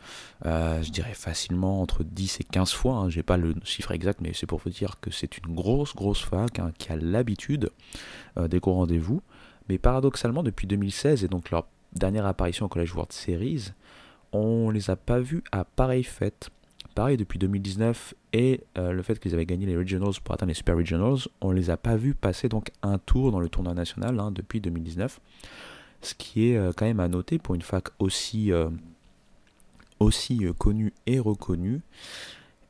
[0.45, 3.07] je dirais facilement entre 10 et 15 fois.
[3.09, 5.93] Je n'ai pas le chiffre exact, mais c'est pour vous dire que c'est une grosse,
[5.93, 7.71] grosse fac qui a l'habitude
[8.39, 9.21] des gros rendez-vous.
[9.67, 13.71] Mais paradoxalement, depuis 2016 et donc leur dernière apparition au College World Series,
[14.31, 16.49] on les a pas vus à pareille fête.
[16.95, 20.55] Pareil, depuis 2019 et euh, le fait qu'ils avaient gagné les Regionals pour atteindre les
[20.55, 24.19] Super Regionals, on les a pas vus passer donc un tour dans le tournoi national
[24.19, 25.19] hein, depuis 2019.
[26.01, 28.69] Ce qui est euh, quand même à noter pour une fac aussi, euh,
[30.57, 31.81] connue et reconnue.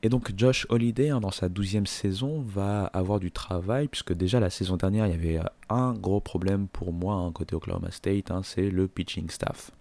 [0.03, 4.41] Et donc Josh Holiday, hein, dans sa douzième saison, va avoir du travail, puisque déjà
[4.41, 5.39] la saison dernière, il y avait
[5.69, 9.71] un gros problème pour moi hein, côté Oklahoma State, c'est le pitching staff.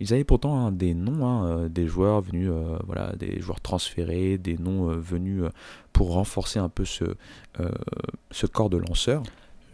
[0.00, 3.60] Ils avaient pourtant hein, des noms, hein, euh, des joueurs venus, euh, voilà, des joueurs
[3.60, 5.44] transférés, des noms euh, venus
[5.92, 7.04] pour renforcer un peu ce,
[8.52, 9.22] corps de lanceurs.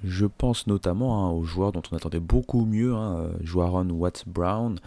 [0.03, 2.95] Je pense notamment hein, aux joueurs dont on attendait beaucoup mieux,
[3.43, 4.79] Joaron Watts Brown,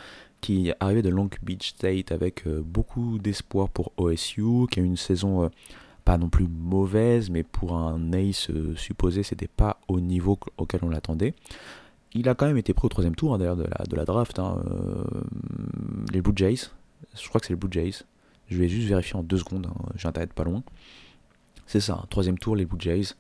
[0.42, 4.98] qui arrivait de Long Beach State avec beaucoup d'espoir pour OSU, qui a eu une
[4.98, 5.50] saison
[6.06, 10.90] pas non plus mauvaise, mais pour un ace supposé, c'était pas au niveau auquel on
[10.90, 11.34] l'attendait.
[12.18, 14.40] Il a quand même été pris au troisième tour hein, d'ailleurs de la, draft.
[14.40, 15.04] Hein, euh,
[16.12, 16.72] les Blue Jays.
[17.16, 18.04] Je crois que c'est les Blue Jays.
[18.50, 19.68] Je vais juste vérifier en deux secondes.
[19.68, 20.64] Hein, J'ai internet pas loin.
[21.68, 23.14] C'est ça, troisième tour, les Blue Jays.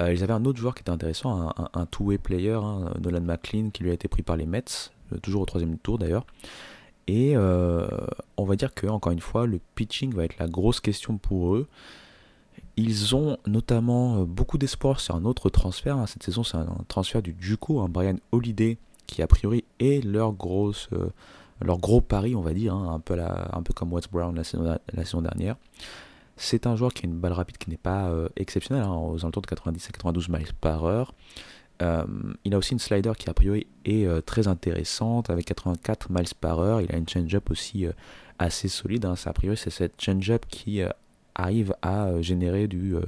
[0.00, 2.58] Euh, ils avaient un autre joueur qui était intéressant, un, two-way player,
[3.00, 4.64] Nolan McLean, qui lui a été pris par les Mets,
[5.12, 6.26] euh, toujours au troisième tour d'ailleurs.
[7.06, 11.18] Et on va dire que, encore une fois, le pitching va être la grosse question
[11.18, 11.68] pour eux.
[12.76, 15.96] Ils ont notamment euh, beaucoup d'espoir sur un autre transfert.
[15.96, 16.06] Hein.
[16.06, 20.32] Cette saison, c'est un transfert du Juco, un Brian Holiday, qui a priori est leur,
[20.32, 21.10] grosse, euh,
[21.60, 24.44] leur gros pari, on va dire, hein, un, peu un peu comme Watts Brown la
[24.44, 25.56] saison, dernière.
[26.36, 29.20] C'est un joueur qui a une balle rapide qui n'est pas euh, exceptionnelle, hein, aux
[29.20, 31.14] alentours de 90 à 92 miles par heure.
[31.80, 36.58] il a aussi une slider qui a priori est très intéressante avec 84 miles par
[36.58, 36.80] heure.
[36.80, 37.86] Il a une change-up aussi
[38.40, 39.04] assez solide.
[39.04, 40.82] a priori, c'est cette change-up qui
[41.34, 43.02] arrive à euh, générer du, euh,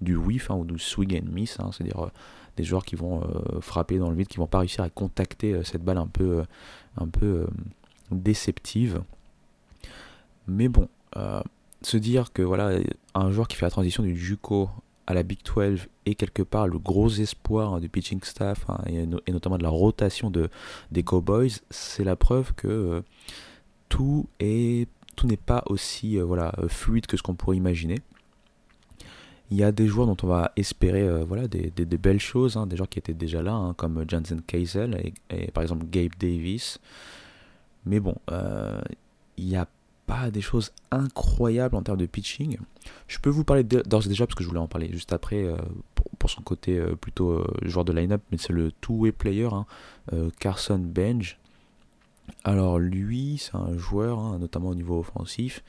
[0.00, 2.10] du whiff ou du swing and miss, hein, c'est-à-dire euh,
[2.56, 3.22] des joueurs qui vont
[3.60, 6.42] frapper dans le vide, qui vont pas réussir à contacter cette balle un peu,
[6.96, 7.46] un peu
[8.10, 9.00] déceptive.
[10.48, 10.88] Mais bon,
[11.82, 12.76] se dire que voilà,
[13.14, 14.68] un joueur qui fait la transition du JUCO
[15.06, 18.82] à la Big 12 est quelque part le gros espoir hein, du pitching staff hein,
[18.88, 20.50] et, notamment de la rotation de,
[20.90, 23.04] des Cowboys, c'est la preuve que
[23.88, 27.96] tout est tout n'est pas aussi euh, voilà fluide que ce qu'on pourrait imaginer.
[29.50, 32.76] Il y a des joueurs dont on va espérer voilà, des, belles choses, hein, des
[32.76, 36.78] joueurs qui étaient déjà là, comme Jansen Keisel et, par exemple Gabe Davis.
[37.86, 38.14] Mais bon,
[39.38, 39.66] il n'y a
[40.08, 42.58] pas des choses incroyables en termes de pitching.
[43.06, 45.44] Je peux vous parler d'ores et déjà, parce que je voulais en parler juste après,
[45.44, 45.56] euh,
[46.18, 49.66] pour, son côté euh, plutôt euh, joueur de line-up, mais c'est le two-way player, hein,
[50.40, 51.38] Carson Benj.
[52.44, 55.62] Alors lui, c'est un joueur, hein, notamment au niveau offensif,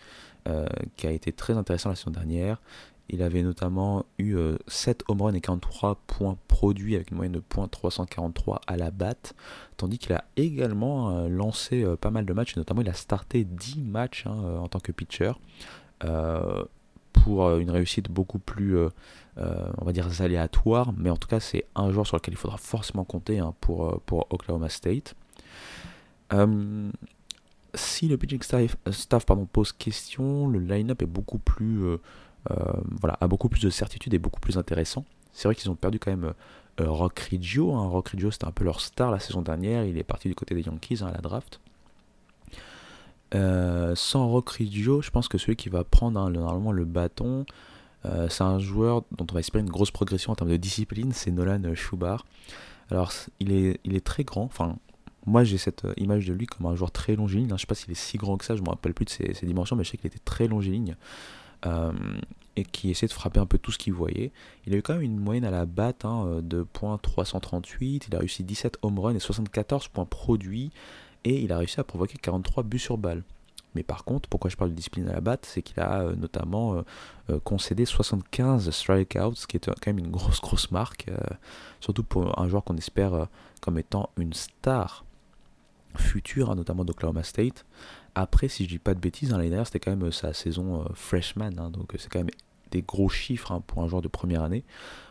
[0.95, 2.60] qui a été très intéressant la saison dernière.
[3.10, 4.36] Il avait notamment eu
[4.68, 8.91] 7 home runs et 43 points produits avec une moyenne de points 343 à la
[8.91, 9.34] batte,
[9.77, 13.45] tandis qu'il a également euh, lancé euh, pas mal de matchs, notamment il a starté
[13.45, 15.31] 10 matchs hein, euh, en tant que pitcher
[17.14, 18.77] pour une réussite beaucoup plus,
[19.36, 22.57] on va dire, aléatoire, mais en tout cas c'est un joueur sur lequel il faudra
[22.57, 23.99] forcément compter hein, pour
[24.30, 25.15] Oklahoma State.
[27.73, 31.97] Si le pitching staff, pose question, le line-up est beaucoup plus
[32.51, 32.56] euh,
[32.99, 35.06] voilà, a beaucoup plus de certitude et beaucoup plus intéressant.
[35.34, 36.34] C'est vrai qu'ils ont perdu quand même
[36.80, 37.73] euh, Rock Riggio.
[37.73, 37.88] Hein.
[37.88, 39.84] Rock Riggio, c'était un peu leur star la saison dernière.
[39.84, 41.60] Il est parti du côté des Yankees hein, à la draft.
[43.35, 47.45] Euh, sans Rock Riggio, je pense que celui qui va prendre hein, normalement le bâton,
[48.30, 51.31] c'est un joueur dont on va espérer une grosse progression en termes de discipline, c'est
[51.31, 52.26] Nolan Schubart.
[52.89, 53.11] Alors,
[53.41, 54.47] il est, il est très grand,
[55.30, 57.47] moi j'ai cette image de lui comme un joueur très longiligne.
[57.47, 59.06] Je ne sais pas s'il est si grand que ça, je ne me rappelle plus
[59.06, 60.95] de ses, dimensions, mais je sais qu'il était très longiligne.
[61.65, 61.91] Euh,
[62.56, 64.31] et qui essaie de frapper un peu tout ce qu'il voyait.
[64.65, 68.07] Il a eu quand même une moyenne à la batte hein, euh, de points 338,
[68.07, 70.72] il a réussi 17 home runs et 74 points produits,
[71.23, 73.23] et il a réussi à provoquer 43 buts sur balle.
[73.76, 76.15] Mais par contre, pourquoi je parle de discipline à la batte, c'est qu'il a euh,
[76.15, 76.84] notamment
[77.43, 81.06] concédé 75 strikeouts, ce qui est quand même une grosse grosse marque,
[81.80, 83.27] surtout pour un joueur qu'on espère
[83.61, 85.06] comme étant une star
[85.98, 87.66] future, hein, notamment d'Oklahoma State.
[88.16, 90.34] Après, si je dis pas de bêtises, hein, l'année dernière c'était quand même euh, sa
[90.34, 92.30] saison euh, freshman, hein, donc euh, c'est quand même
[92.72, 94.64] des gros chiffres pour un joueur de première année.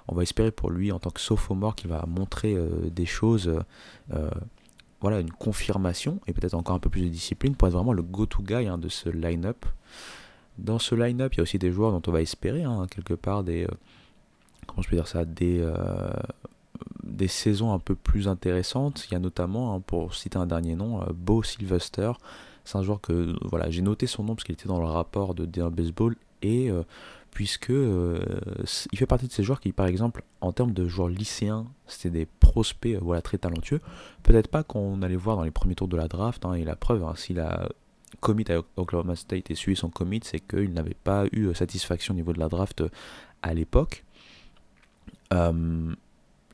[0.06, 2.56] On va espérer pour lui en tant que sophomore qu'il va montrer
[2.92, 3.52] des choses,
[5.00, 8.04] voilà, une confirmation et peut-être encore un peu plus de discipline pour être vraiment le
[8.04, 9.66] go-to guy de ce line-up.
[10.56, 13.42] Dans ce line-up, il y a aussi des joueurs dont on va espérer quelque part
[13.42, 13.66] des,
[14.68, 15.60] comment je peux dire ça, des
[17.08, 19.06] des saisons un peu plus intéressantes.
[19.08, 22.12] Il y a notamment, pour citer un dernier nom, Beau Sylvester,
[22.68, 25.34] c'est un joueur que voilà, j'ai noté son nom parce qu'il était dans le rapport
[25.34, 26.82] de D1 Baseball et euh,
[27.30, 28.20] puisque euh,
[28.92, 32.10] il fait partie de ces joueurs qui, par exemple, en termes de joueurs lycéens, c'était
[32.10, 33.80] des prospects euh, voilà, très talentueux.
[34.22, 36.76] Peut-être pas qu'on allait voir dans les premiers tours de la draft, hein, et la
[36.76, 37.70] preuve, hein, s'il a
[38.20, 42.16] commit à Oklahoma State et suivi son commit, c'est qu'il n'avait pas eu satisfaction au
[42.16, 42.82] niveau de la draft
[43.42, 44.04] à l'époque.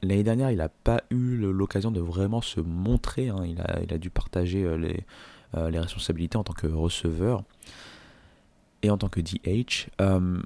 [0.04, 3.28] L'année dernière, il n'a pas eu l'occasion de vraiment se montrer.
[3.28, 3.44] Hein.
[3.46, 5.04] il, a, dû partager les,
[5.56, 7.44] euh, les responsabilités en tant que receveur
[8.82, 9.88] et en tant que DH.
[10.00, 10.40] Euh,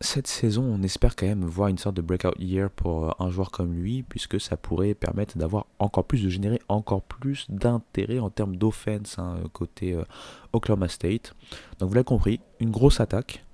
[0.00, 3.30] cette saison, on espère quand même voir une sorte de breakout year pour euh, un
[3.30, 8.18] joueur comme lui, puisque ça pourrait permettre d'avoir encore plus, de générer encore plus d'intérêt
[8.18, 9.96] en termes d'offense hein, côté
[10.52, 11.34] Oklahoma State.
[11.78, 13.44] Donc vous l'avez compris, une grosse attaque,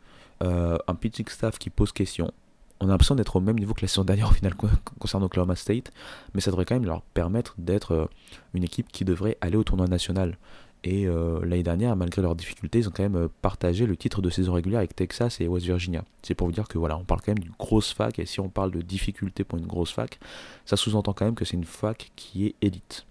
[0.40, 2.32] un pitching staff qui pose question.
[2.80, 4.54] On a l'impression d'être au même niveau que la saison dernière au final
[4.98, 5.92] concernant Oklahoma State,
[6.34, 8.08] mais ça devrait quand même leur permettre d'être
[8.54, 10.38] une équipe qui devrait aller au tournoi national.
[10.82, 14.22] Et euh, l'année dernière, malgré leurs difficultés, ils ont quand même euh, partagé le titre
[14.22, 16.04] de saison régulière avec Texas et West Virginia.
[16.22, 18.40] C'est pour vous dire que voilà, on parle quand même d'une grosse fac, et si
[18.40, 20.18] on parle de difficultés pour une grosse fac,
[20.64, 23.06] ça sous-entend quand même que c'est une fac qui est élite.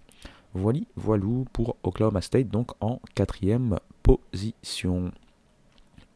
[0.52, 5.12] Voilà, voilou pour Oklahoma State, donc en quatrième position.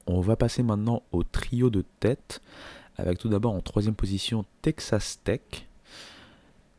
[0.09, 2.43] On va passer maintenant au trio de tête,
[2.97, 5.41] avec tout d'abord en troisième position Texas Tech.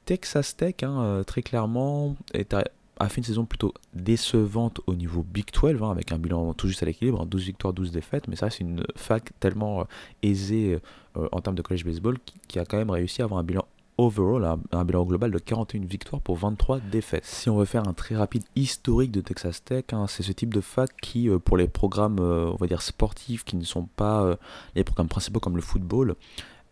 [0.05, 2.63] Texas Tech, hein, euh, très clairement, à
[2.97, 6.67] a fait une saison plutôt décevante au niveau Big 12, hein, avec un bilan tout
[6.67, 9.83] juste à l'équilibre, 12 hein, victoires, 12 défaites, mais ça c'est une fac tellement euh,
[10.23, 10.79] aisée
[11.17, 12.17] euh, en termes de college baseball
[12.47, 13.65] qui, a quand même réussi à avoir un bilan
[13.97, 17.25] overall, un, bilan global de 41 victoires pour 23 défaites.
[17.25, 20.53] Si on veut faire un très rapide historique de Texas Tech, hein, c'est ce type
[20.53, 22.19] de fac qui, euh, pour les programmes,
[22.67, 24.37] dire sportifs, qui ne sont pas
[24.75, 26.15] les programmes principaux comme le football,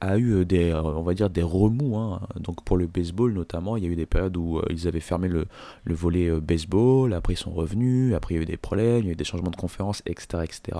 [0.03, 1.97] a eu euh, des, euh, on va dire, des remous.
[1.97, 2.21] Hein.
[2.39, 4.99] Donc pour le baseball notamment, il y a eu des périodes où euh, ils avaient
[4.99, 5.47] fermé le,
[5.83, 9.05] le volet baseball, après ils sont revenus, après il y a eu des problèmes, il
[9.05, 10.43] y a eu des changements de conférences, etc.
[10.43, 10.79] etc.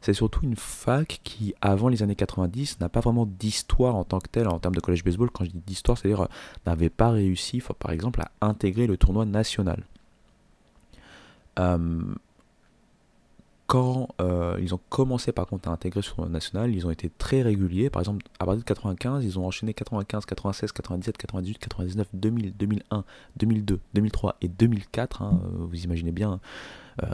[0.00, 4.18] C'est surtout une fac qui, avant les années 90, n'a pas vraiment d'histoire en tant
[4.18, 5.30] que telle en termes de college baseball.
[5.30, 6.28] Quand je dis d'histoire, c'est-à-dire
[6.66, 9.82] n'avait pas réussi, par exemple, à intégrer le tournoi national.
[13.66, 17.10] Quand euh, ils ont commencé par contre à intégrer sur le national, ils ont été
[17.10, 17.88] très réguliers.
[17.90, 22.56] Par exemple, à partir de 95, ils ont enchaîné 95, 96, 97, 98, 99, 2000,
[22.56, 23.04] 2001,
[23.36, 25.22] 2002, 2003 et 2004.
[25.22, 26.40] Hein, vous imaginez bien,
[27.02, 27.06] euh,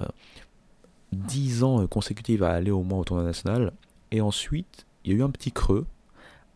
[1.12, 3.72] 10 ans consécutifs à aller au moins au tournoi national.
[4.10, 5.86] Et ensuite, il y a eu un petit creux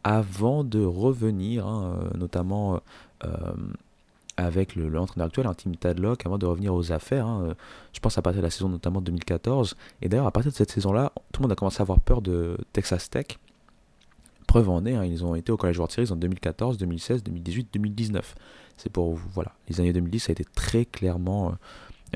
[0.03, 2.81] avant de revenir, hein, euh, notamment
[3.25, 3.55] euh,
[4.37, 7.27] avec l'entraîneur actuel, un Team Tadlock, avant de revenir aux affaires.
[7.27, 7.55] Hein,
[7.93, 9.77] je pense à partir de la saison notamment 2014.
[10.03, 12.21] Et d'ailleurs, à partir de cette saison-là, tout le monde a commencé à avoir peur
[12.21, 13.27] de Texas Tech.
[14.47, 17.69] Preuve en est, hein, ils ont été au College World Series en 2014, 2016, 2018,
[17.73, 18.35] 2019.
[18.77, 21.55] C'est pour voilà, les années 2010, ça a été très clairement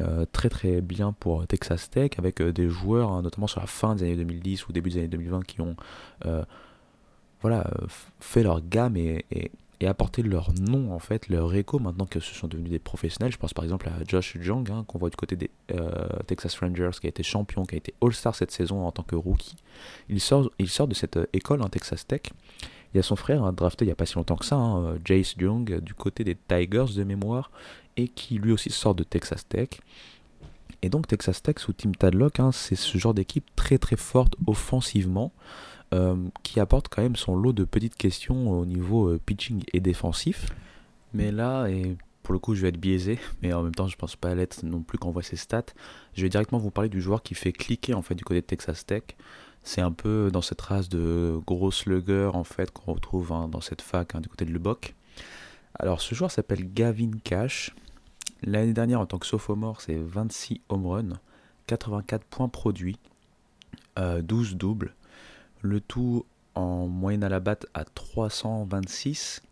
[0.00, 3.66] euh, très très bien pour Texas Tech avec euh, des joueurs, hein, notamment sur la
[3.66, 5.74] fin des années 2010 ou début des années 2020, qui ont
[6.26, 6.44] euh,
[7.40, 7.68] voilà,
[8.20, 9.24] fait leur gamme et,
[9.86, 13.32] apporté leur nom, en fait, leur écho maintenant que ce sont devenus des professionnels.
[13.32, 15.50] Je pense par exemple à Josh Jung, hein, qu'on voit du côté des
[16.26, 19.14] Texas Rangers, qui a été champion, qui a été All-Star cette saison en tant que
[19.14, 19.56] rookie.
[20.08, 22.22] Il sort, il sort de cette école, en hein, Texas Tech.
[22.92, 24.58] Il y a son frère, drafté il n'y a pas si longtemps que ça,
[25.04, 27.50] Jace Jung, du côté des Tigers de mémoire,
[27.96, 29.68] et qui lui aussi sort de Texas Tech.
[30.80, 34.36] Et donc Texas Tech sous Team Tadlock, hein, c'est ce genre d'équipe très très forte
[34.46, 35.32] offensivement,
[35.94, 39.80] euh, qui apporte quand même son lot de petites questions au niveau euh, pitching et
[39.80, 40.46] défensif.
[41.14, 43.96] Mais là, et pour le coup je vais être biaisé, mais en même temps je
[43.96, 45.72] pense pas l'être non plus quand on voit ses stats,
[46.14, 48.46] je vais directement vous parler du joueur qui fait cliquer en fait du côté de
[48.46, 49.02] Texas Tech.
[49.62, 53.60] C'est un peu dans cette race de gros slugger en fait qu'on retrouve hein, dans
[53.60, 54.94] cette fac hein, du côté de Lubbock.
[55.78, 57.74] Alors ce joueur s'appelle Gavin Cash.
[58.42, 61.20] L'année dernière, en tant que sophomore, c'est 26 home runs,
[61.66, 62.98] 84 points produits,
[63.96, 64.94] 12 euh, doubles.
[65.60, 66.24] Le tout
[66.54, 69.42] en moyenne à la batte à 326,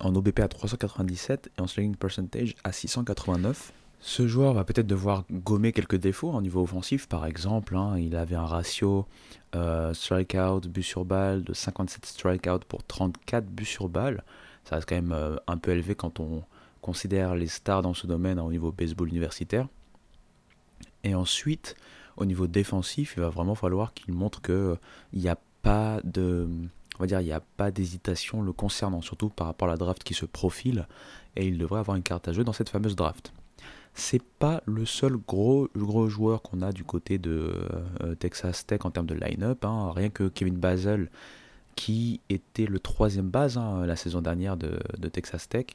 [0.00, 3.72] en OBP à 397 et en slugging percentage à 689.
[4.00, 7.76] Ce joueur va peut-être devoir gommer quelques défauts au niveau offensif, par exemple.
[7.76, 7.98] Hein.
[7.98, 9.06] il avait un ratio
[9.56, 14.22] euh, strikeout, but sur balle de 57 strikeouts pour 34 buts sur balle.
[14.64, 16.44] Ça reste quand même euh, un peu élevé quand on,
[16.80, 19.68] considère les stars dans ce domaine au niveau baseball universitaire.
[21.04, 21.76] Et ensuite,
[22.18, 24.78] au niveau défensif, il va vraiment falloir qu'il montre qu'il
[25.14, 26.48] n'y a pas de,
[26.96, 29.76] on va dire, il n'y a pas d'hésitation le concernant, surtout par rapport à la
[29.76, 30.86] draft qui se profile,
[31.36, 33.32] et il devrait avoir une carte à jouer dans cette fameuse draft.
[33.94, 37.52] C'est pas le seul gros, gros joueur qu'on a du côté de
[38.02, 39.92] euh, Texas Tech en termes de line-up, hein.
[39.94, 41.10] rien que Kevin Basel,
[41.76, 45.66] qui était le troisième base hein, la saison dernière de Texas Tech,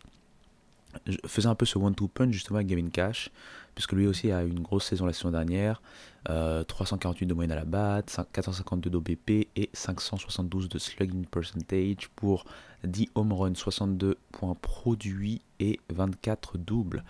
[1.08, 3.30] je faisais un peu ce one-two punch justement avec Gavin Cash,
[3.76, 5.82] puisque lui aussi a eu une grosse saison la saison dernière,
[6.26, 12.46] 348 euh, de moyenne à la batte, 452 d'OBP et 572 de slugging percentage pour
[12.84, 17.04] 10 home runs, 62 points produits et 24 doubles,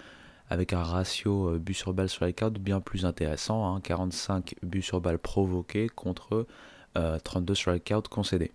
[0.49, 4.99] avec un ratio euh, but sur balle strikeout bien plus intéressant, 45 hein, buts sur
[4.99, 6.47] balle provoqués contre
[6.95, 8.51] 32 euh, strikeouts concédés.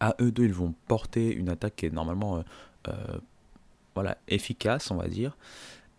[0.00, 2.42] À eux deux, ils vont porter une attaque qui est normalement
[3.94, 5.36] voilà, efficace, on va dire,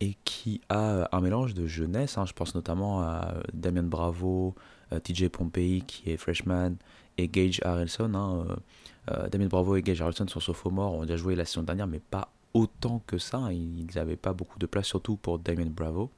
[0.04, 2.18] et qui a un mélange de jeunesse.
[2.18, 2.26] Hein.
[2.26, 4.54] je pense notamment à Damien Bravo,
[4.92, 6.76] euh, TJ Pompey qui est freshman,
[7.18, 8.14] et Gage Harrelson.
[8.14, 8.56] Hein, euh,
[9.12, 12.02] euh, Damien Bravo et Gage Harrelson sont sophomores, ont déjà joué la saison dernière, mais
[12.02, 13.38] pas autant que ça.
[13.38, 13.54] Hein.
[13.54, 16.12] Ils n'avaient pas beaucoup de place, surtout pour Damien Bravo.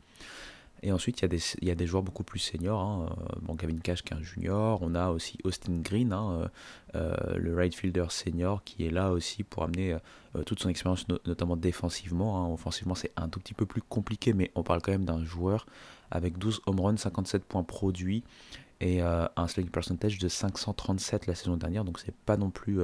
[0.84, 2.80] Et ensuite, il y, a des, il y a des joueurs beaucoup plus seniors.
[2.80, 3.16] Hein.
[3.42, 4.80] Bon, Gavin Cash qui est un junior.
[4.82, 6.50] On a aussi Austin Green, hein,
[6.96, 9.98] euh, le right fielder senior, qui est là aussi pour amener
[10.36, 12.44] euh, toute son expérience, notamment défensivement.
[12.44, 12.54] Hein.
[12.54, 15.66] Offensivement, c'est un tout petit peu plus compliqué, mais on parle quand même d'un joueur
[16.12, 18.24] avec 12 home runs, 57 points produits
[18.80, 21.84] et euh, un slugging percentage de 537 la saison dernière.
[21.84, 22.82] Donc, c'est pas non plus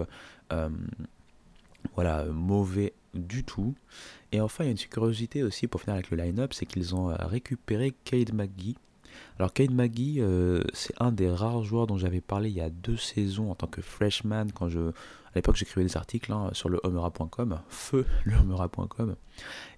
[1.96, 3.76] voilà, mauvais du tout.
[4.32, 6.96] Et enfin, il y a une curiosité aussi pour finir avec le line-up, c'est qu'ils
[6.96, 8.78] ont euh, récupéré Cade McGee.
[9.38, 12.70] Alors Cade McGee, euh, c'est un des rares joueurs dont j'avais parlé il y a
[12.70, 16.70] deux saisons en tant que freshman, quand je, à l'époque j'écrivais des articles hein, sur
[16.70, 19.16] le homera.com, feu le homera.com.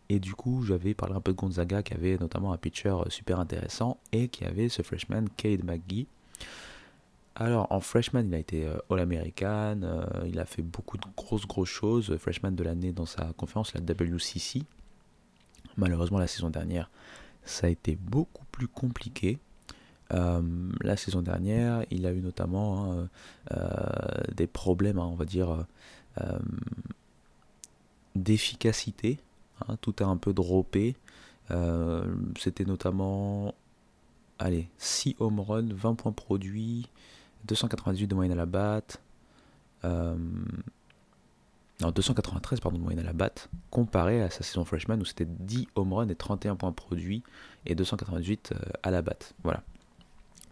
[0.10, 3.40] Et du coup, j'avais parlé un peu de Gonzaga, qui avait notamment un pitcher super
[3.40, 6.08] intéressant, et qui avait ce freshman Cade McGee.
[7.36, 11.48] Alors en freshman, il a été euh, All-American, euh, il a fait beaucoup de grosses
[11.48, 14.64] grosses choses, freshman de l'année dans sa conférence, la WCC.
[15.78, 16.92] Malheureusement, la saison dernière,
[17.44, 19.40] ça a été beaucoup plus compliqué.
[20.14, 20.42] Euh,
[20.82, 23.10] la saison dernière, il a eu notamment hein,
[24.36, 25.66] des problèmes, hein, on va dire,
[28.16, 29.18] d'efficacité.
[29.68, 30.96] Hein, tout a un peu droppé.
[32.38, 33.56] C'était notamment
[34.40, 36.88] allez, 6 home runs, 20 points produits,
[37.46, 39.02] 298 de moyenne à la batte.
[39.86, 40.16] Euh,
[41.82, 45.26] non, 293 pardon, de moyenne à la batte, comparé à sa saison freshman où c'était
[45.28, 47.24] 10 home runs et 31 points produits
[47.66, 48.54] et 298
[48.84, 49.34] à la batte.
[49.44, 49.64] Voilà.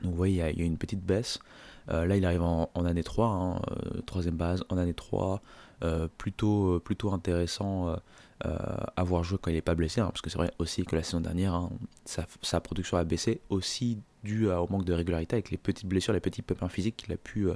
[0.02, 1.40] Donc vous voyez, il y, a, une petite baisse.
[1.88, 3.62] là, il arrive en, année 3, hein,
[4.08, 5.42] troisième base, en année 3,
[6.18, 7.96] plutôt, plutôt intéressant
[8.44, 10.96] à voir jouer quand il n'est pas blessé, hein, parce que c'est vrai aussi que
[10.96, 11.70] la saison dernière, hein,
[12.06, 16.20] sa, production a baissé aussi dû au manque de régularité avec les petites blessures, les
[16.20, 17.50] petits pépins physiques qu'il a pu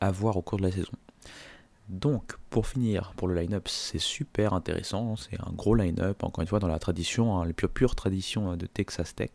[0.00, 0.92] avoir au cours de la saison.
[1.88, 5.16] Donc, pour finir, pour le line-up, c'est super intéressant.
[5.16, 8.66] C'est un gros line-up, encore une fois, dans la tradition, hein, les pure, tradition de
[8.66, 9.30] Texas Tech.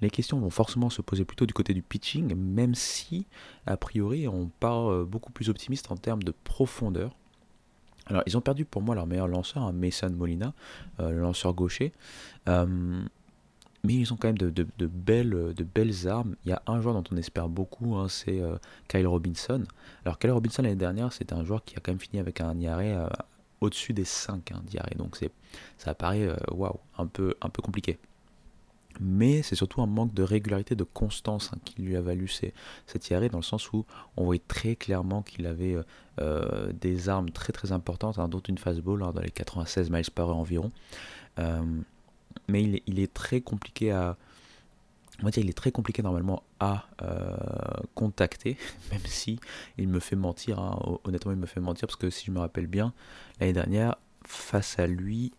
[0.00, 3.26] Les questions vont forcément se poser plutôt du côté du pitching, même si,
[3.66, 7.16] a priori, on part euh, beaucoup plus optimiste en termes de profondeur.
[8.06, 10.52] Alors, ils ont perdu pour moi leur meilleur lanceur, hein, Mason Molina,
[11.00, 11.92] euh, le lanceur gaucher.
[12.48, 13.02] Euh,
[13.84, 16.36] mais ils ont quand même de, belles, euh, armes.
[16.44, 18.56] Il y a un joueur dont on espère beaucoup, hein, c'est euh,
[18.88, 19.64] Kyle Robinson.
[20.04, 22.58] Alors Kyle Robinson l'année dernière, c'était un joueur qui a quand même fini avec un
[22.58, 23.08] IRA euh,
[23.60, 24.62] au-dessus des 5 hein,
[24.96, 25.32] Donc c'est,
[25.78, 27.98] ça paraît waouh, un, peu, compliqué.
[29.00, 32.52] Mais c'est surtout un manque de régularité, de constance hein, qui lui a valu ces,
[32.86, 33.84] cet IRA dans le sens où
[34.16, 35.76] on voyait très clairement qu'il avait
[36.80, 40.70] des armes très très importantes, dont une fastball dans les 96 miles par heure environ
[42.48, 44.16] mais il est, très compliqué à
[45.20, 47.36] on va dire il est très compliqué normalement à euh,
[47.94, 48.56] contacter,
[48.90, 49.38] même si
[49.78, 50.78] il me fait mentir, hein.
[51.04, 52.92] honnêtement il me fait mentir, parce que si je me rappelle bien,
[53.40, 55.32] l'année dernière, face à lui,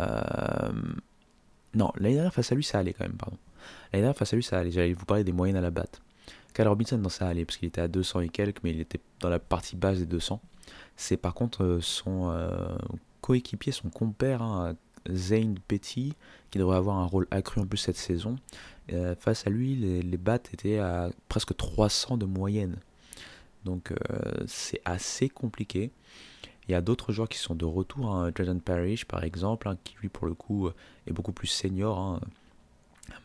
[0.00, 0.72] euh,
[1.74, 3.38] non, l'année dernière face à lui ça allait quand même, pardon.
[3.92, 6.02] L'année dernière face à lui ça allait, j'allais vous parler des moyennes à la batte.
[6.54, 9.00] Kyle Robinson, non ça allait, parce qu'il était à 200 et quelques, mais il était
[9.20, 10.40] dans la partie basse des 200.
[10.96, 12.34] C'est par contre euh, son
[13.20, 14.76] coéquipier, son compère, hein,
[15.12, 16.14] Zane Petty,
[16.50, 18.36] qui devrait avoir un rôle accru en plus cette saison.
[18.92, 22.76] Euh, face à lui, les, les battes étaient à presque 300 de moyenne.
[23.64, 23.96] Donc euh,
[24.46, 25.90] c'est assez compliqué.
[26.68, 28.30] Il y a d'autres joueurs qui sont de retour, hein.
[28.34, 30.68] Jordan Parrish par exemple, hein, qui lui pour le coup
[31.06, 31.98] est beaucoup plus senior.
[31.98, 32.20] Hein.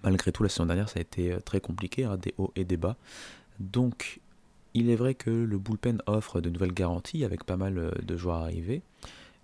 [0.03, 2.77] Malgré tout, la saison dernière, ça a été euh, très compliqué, des hauts et des
[2.77, 2.97] bas.
[3.59, 4.19] Donc
[4.73, 8.37] il est vrai que le bullpen offre de nouvelles garanties avec pas mal de joueurs
[8.37, 8.81] arrivés.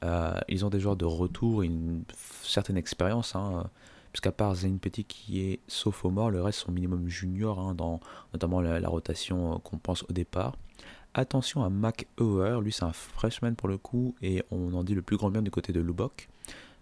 [0.03, 2.03] Euh, ils ont des joueurs de retour, une
[2.43, 3.69] certaine expérience, hein,
[4.11, 7.99] puisqu'à part Zane Petit qui est sophomore, le reste sont minimum junior, hein, dans
[8.33, 10.55] notamment la, rotation euh, qu'on pense au départ.
[11.13, 14.93] Attention à Mac Heuer, lui c'est un freshman pour le coup, et on en dit
[14.93, 16.29] le plus grand bien du côté de Lubbock.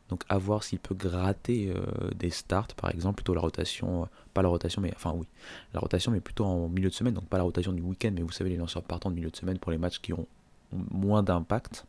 [0.10, 4.42] Donc à voir s'il peut gratter euh, des starts, par exemple, plutôt la rotation, pas
[4.42, 5.26] la rotation, mais enfin oui,
[5.74, 8.22] la rotation, mais plutôt en milieu de semaine, donc pas la rotation du week-end, mais
[8.22, 10.28] vous savez les lanceurs partants de milieu de semaine pour les matchs qui ont
[10.72, 11.86] moins d'impact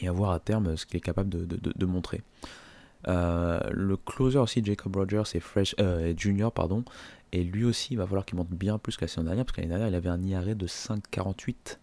[0.00, 2.22] et à voir à terme ce qu'il est capable de, montrer.
[3.06, 6.84] Euh, le closer aussi, Jacob Rogers, est fresh, euh, junior, pardon,
[7.32, 9.56] et lui aussi, il va falloir qu'il monte bien plus que la saison dernière, parce
[9.56, 11.78] que l'année dernière, il avait un IRA de 5,48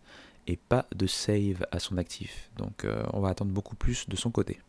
[0.47, 2.49] et pas de save à son actif.
[2.57, 4.59] Donc euh, on va attendre beaucoup plus de son côté.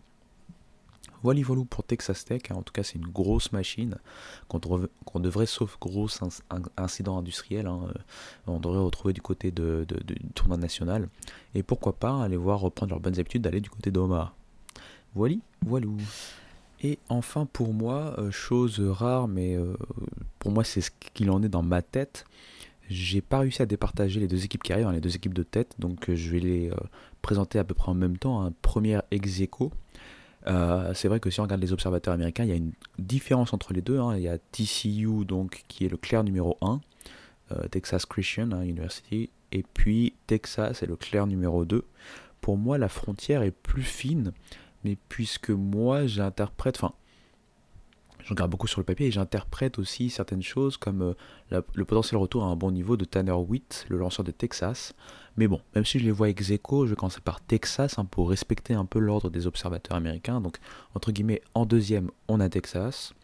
[1.22, 2.42] Voilà, voilà pour Texas Tech.
[2.50, 2.56] Hein.
[2.56, 3.96] En tout cas, c'est une grosse machine
[4.48, 6.08] qu'on devrait, sauf gros
[6.76, 7.92] incident industriel, hein, euh,
[8.46, 9.86] on devrait retrouver du côté du
[10.34, 11.08] tournoi national.
[11.54, 14.34] Et pourquoi pas aller voir reprendre leurs bonnes habitudes d'aller du côté d'Omaha.
[15.14, 15.86] Voilà, voilà.
[16.82, 19.76] Et enfin, pour moi, euh, chose rare, mais euh,
[20.40, 22.24] pour moi, c'est ce qu'il en est dans ma tête.
[22.88, 25.44] J'ai pas réussi à départager les deux équipes qui arrivent, hein, les deux équipes de
[25.44, 26.70] tête, donc je vais les
[27.22, 28.42] présenter à peu près en même temps.
[28.42, 29.40] Un premier ex
[30.46, 33.52] euh, c'est vrai que si on regarde les observateurs américains, il y a une différence
[33.52, 33.98] entre les deux.
[33.98, 34.16] Hein.
[34.16, 36.80] Il y a TCU, donc, qui est le clair numéro 1,
[37.52, 41.84] euh, Texas Christian hein, University, et puis Texas est le clair numéro 2.
[42.40, 44.32] Pour moi, la frontière est plus fine,
[44.84, 46.94] mais puisque moi, j'interprète, enfin,
[48.18, 51.14] je regarde beaucoup sur le papier et j'interprète aussi certaines choses comme
[51.52, 54.94] euh, le potentiel retour à un bon niveau de Tanner Witt, le lanceur de Texas.
[55.36, 58.04] Mais bon, même si je les vois ex aequo, je vais commencer par Texas hein,
[58.04, 60.40] pour respecter un peu l'ordre des observateurs américains.
[60.40, 60.58] Donc,
[60.94, 63.14] entre guillemets, en deuxième, on a Texas.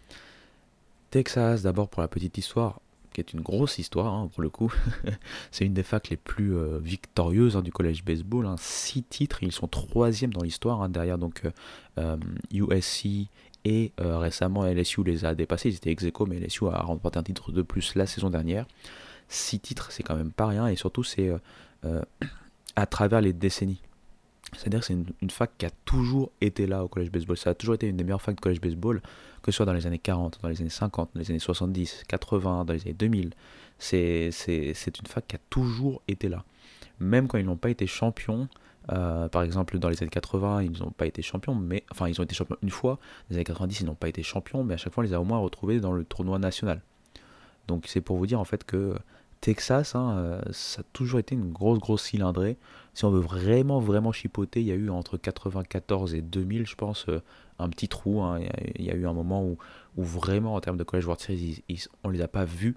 [1.11, 2.81] Texas, d'abord pour la petite histoire,
[3.13, 4.73] qui est une grosse histoire hein, pour le coup.
[5.51, 8.47] c'est une des facs les plus euh, victorieuses hein, du collège baseball.
[8.59, 11.43] Six titres, ils sont troisième dans l'histoire, derrière donc
[12.53, 13.25] USC euh,
[13.65, 15.69] et euh, récemment, LSU les a dépassés.
[15.71, 18.67] Ils étaient ex aequo, mais LSU a remporté un titre de plus la saison dernière.
[19.29, 20.69] Six titres, c'est quand même pas rien.
[20.69, 21.31] Et surtout, c'est
[21.85, 22.03] euh,
[22.77, 23.83] à travers les décennies.
[24.57, 27.37] C'est-à-dire que c'est une, fac qui a toujours été là au collège baseball.
[27.37, 29.03] Ça a toujours été une des meilleures facs de collège baseball,
[29.43, 32.05] que ce soit dans les années 40, dans les années 50, dans les années 70,
[32.09, 33.35] 80, dans les années 2000.
[33.79, 34.31] C'est
[34.87, 36.45] une fac qui a toujours été là.
[36.99, 38.49] Même quand ils n'ont pas été champions,
[38.91, 42.19] euh, par exemple, dans les années 80, ils n'ont pas été champions, mais enfin, ils
[42.21, 42.95] ont été champions une fois.
[42.95, 45.13] Dans les années 90, ils n'ont pas été champions, mais à chaque fois, on les
[45.13, 46.83] a au moins retrouvés dans le tournoi national.
[47.67, 48.95] Donc, c'est pour vous dire en fait que
[49.41, 52.57] Texas, hein, ça a toujours été une grosse, grosse cylindrée.
[52.95, 56.75] Si on veut vraiment, vraiment chipoter, il y a eu entre 94 et 2000, je
[56.75, 57.07] pense,
[57.59, 58.23] un petit trou.
[58.23, 58.41] Hein.
[58.75, 59.57] Il, y a, eu un moment où,
[59.97, 61.63] vraiment, en termes de College World Series,
[62.03, 62.77] on les a pas vus.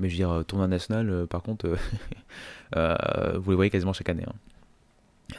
[0.00, 1.68] Mais je veux dire, tournoi national, par contre,
[2.74, 4.24] vous les voyez quasiment chaque année.
[4.26, 4.34] Hein.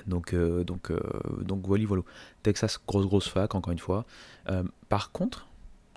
[0.07, 0.99] Donc, euh, donc, euh,
[1.41, 2.03] donc voilà, voilà.
[2.44, 4.06] Texas, grosse, grosse fac, encore une fois.
[4.49, 5.48] Euh, par contre,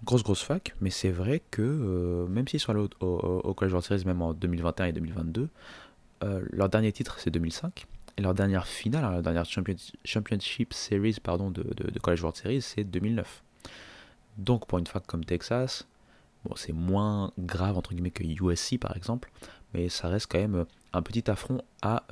[0.04, 3.86] grosse, grosse fac, mais c'est vrai que même s'ils sont allés au, au, College World
[3.86, 5.48] Series, même en 2021 et 2022,
[6.50, 7.86] leur dernier titre, c'est 2005.
[8.16, 9.46] Et leur dernière finale, hein, leur dernière
[10.04, 11.62] championship series pardon, de,
[12.00, 13.44] College World Series, c'est 2009.
[14.38, 15.86] Donc pour une fac comme Texas,
[16.56, 19.30] c'est moins grave entre guillemets que USC par exemple,
[19.72, 22.04] mais ça reste quand même un petit affront à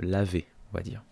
[0.00, 1.02] laver, on va dire.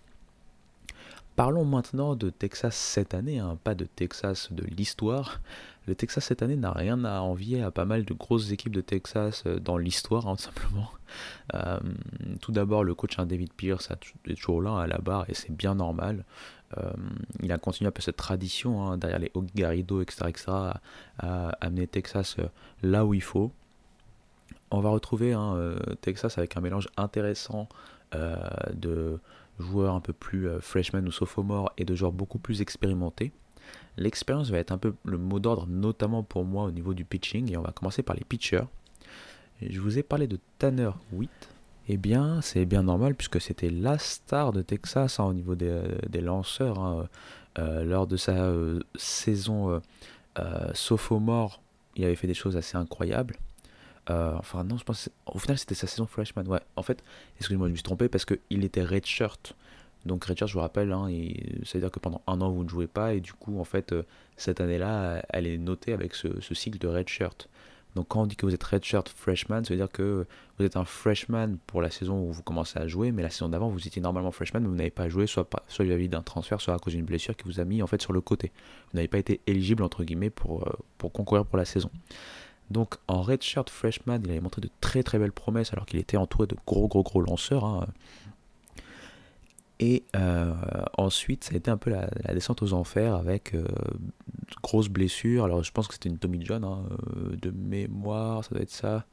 [1.36, 5.40] Parlons maintenant de Texas cette année, hein, pas de Texas de l'histoire.
[5.86, 8.80] Le Texas cette année n'a rien à envier à pas mal de grosses équipes de
[8.80, 10.90] Texas euh, dans l'histoire, hein, tout simplement.
[11.54, 11.80] Euh,
[12.40, 15.50] tout d'abord, le coach hein, David Pierce est toujours là à la barre et c'est
[15.50, 16.24] bien normal.
[16.78, 16.92] Euh,
[17.42, 20.44] il a continué un peu cette tradition derrière les Hawk Garrido, etc., etc.,
[21.18, 22.36] à, amener Texas
[22.82, 23.50] là où il faut.
[24.70, 25.34] On va retrouver
[26.00, 27.68] Texas avec un mélange intéressant
[28.72, 29.18] de
[29.58, 33.32] joueurs un peu plus freshman ou sophomore et de joueurs beaucoup plus expérimentés.
[33.96, 37.52] L'expérience va être un peu le mot d'ordre, notamment pour moi au niveau du pitching,
[37.52, 38.64] et on va commencer par les pitchers.
[39.60, 41.48] je vous ai parlé de Tanner Witt.
[41.88, 46.20] Eh bien, c'est bien normal puisque c'était la star de Texas hein, au niveau des,
[46.20, 46.78] lanceurs.
[46.78, 47.08] Hein.
[47.58, 49.82] Euh, lors de sa euh, saison
[50.72, 51.60] sophomore,
[51.96, 53.36] il avait fait des choses assez incroyables.
[54.08, 55.10] enfin, non, je pense.
[55.26, 56.44] Au final, c'était sa saison freshman.
[56.46, 57.02] Ouais, en fait,
[57.38, 59.54] excusez-moi, je me suis trompé parce qu'il était redshirt
[60.06, 61.08] donc Richard, je vous rappelle, hein,
[61.64, 64.02] c'est-à-dire que pendant un an vous ne jouez pas et du coup en fait euh,
[64.36, 67.48] cette année-là, elle est notée avec ce, cycle de redshirt.
[67.96, 70.26] Donc quand on dit que vous êtes redshirt freshman, ça veut dire que
[70.58, 73.48] vous êtes un freshman pour la saison où vous commencez à jouer, mais la saison
[73.48, 76.60] d'avant vous étiez normalement freshman, mais vous n'avez pas joué, soit, soit vis-à-vis d'un transfert,
[76.60, 78.52] soit à cause d'une blessure qui vous a mis en fait sur le côté.
[78.92, 81.90] Vous n'avez pas été éligible entre guillemets pour, euh, pour concourir pour la saison.
[82.70, 86.16] Donc en redshirt freshman, il avait montré de très très belles promesses alors qu'il était
[86.16, 87.64] entouré de gros gros gros lanceurs.
[87.64, 87.88] Hein.
[89.82, 90.52] Et euh,
[90.98, 93.64] ensuite, ça a été un peu la, descente aux enfers avec euh,
[94.62, 95.44] grosses blessures.
[95.44, 96.84] Alors, je pense que c'était une Tommy John hein,
[97.16, 99.06] euh, de mémoire, ça doit être ça.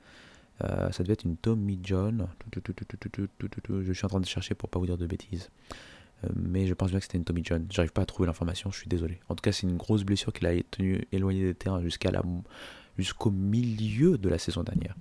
[0.60, 2.28] ça devait être une Tommy John.
[2.54, 5.50] Je suis en train de chercher pour pas vous dire de bêtises.
[6.36, 7.66] mais je pense bien que c'était une Tommy John.
[7.70, 9.22] J'arrive pas à trouver l'information, je suis désolé.
[9.30, 12.22] En tout cas, c'est une grosse blessure qu'il a tenu éloigné des terrains jusqu'à la,
[12.98, 14.96] jusqu'au milieu de la saison dernière.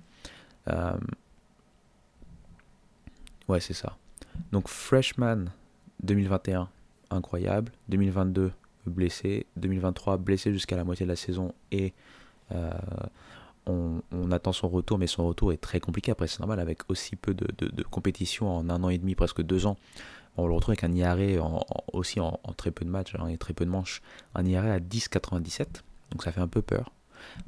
[3.49, 3.97] ouais, c'est ça.
[4.51, 5.45] Donc freshman
[6.03, 6.69] 2021,
[7.09, 7.71] incroyable.
[7.89, 8.51] 2022,
[8.85, 9.45] blessé.
[9.57, 11.93] 2023, blessé jusqu'à la moitié de la saison et
[12.51, 12.71] euh,
[13.65, 16.11] on, attend son retour, mais son retour est très compliqué.
[16.11, 19.65] Après, c'est normal, avec aussi peu de, compétition en un an et demi, presque deux
[19.65, 19.77] ans.
[20.37, 23.53] On le retrouve avec un IRA aussi en, très peu de matchs hein, et très
[23.53, 24.01] peu de manches.
[24.35, 25.81] Un IRA à 10,97.
[26.11, 26.91] Donc ça fait un peu peur.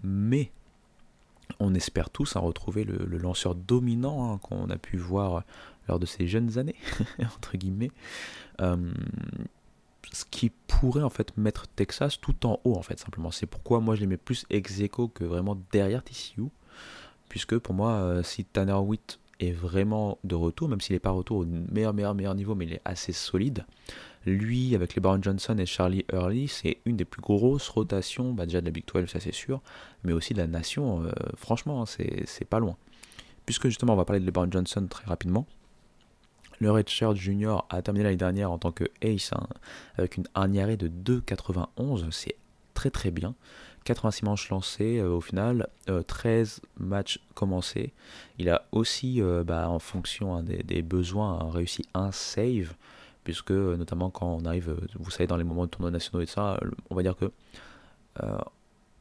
[0.04, 0.52] Mais
[1.60, 5.44] on espère tous hein, retrouver le, lanceur dominant hein, qu'on a pu voir
[5.90, 6.76] lors de ces jeunes années,
[7.20, 7.92] entre guillemets,
[8.62, 8.92] euh,
[10.14, 13.32] ce qui pourrait en fait mettre Texas tout en haut en fait simplement.
[13.32, 16.46] C'est pourquoi moi je les mets plus ex aequo que vraiment derrière TCU,
[17.28, 21.12] puisque pour moi euh, si Tanner Witt est vraiment de retour, même s'il n'est pas
[21.12, 23.66] retour au meilleur meilleur meilleur niveau, mais il est assez solide.
[24.26, 28.46] Lui, avec les Baron Johnson et Charlie Early, c'est une des plus grosses rotations, bah
[28.46, 29.62] déjà de la Big 12, ça c'est sûr,
[30.04, 31.04] mais aussi de la nation.
[31.04, 32.76] Euh, franchement, c'est pas loin.
[33.46, 35.48] Puisque justement, on va parler de LeBron Johnson très rapidement.
[36.60, 39.48] Le Redshirt Junior a terminé l'année dernière en tant que ace hein,
[39.98, 42.12] avec une arnière de 2,91.
[42.12, 42.36] C'est
[42.74, 43.34] très très bien.
[43.86, 45.68] 86 manches lancées euh, au final,
[46.08, 47.94] 13 euh, matchs commencés.
[48.38, 52.74] Il a aussi, euh, bah, en fonction hein, des, besoins, réussi un save,
[53.24, 56.60] puisque notamment quand on arrive, vous savez, dans les moments de tournois nationaux et ça,
[56.90, 57.32] on va dire que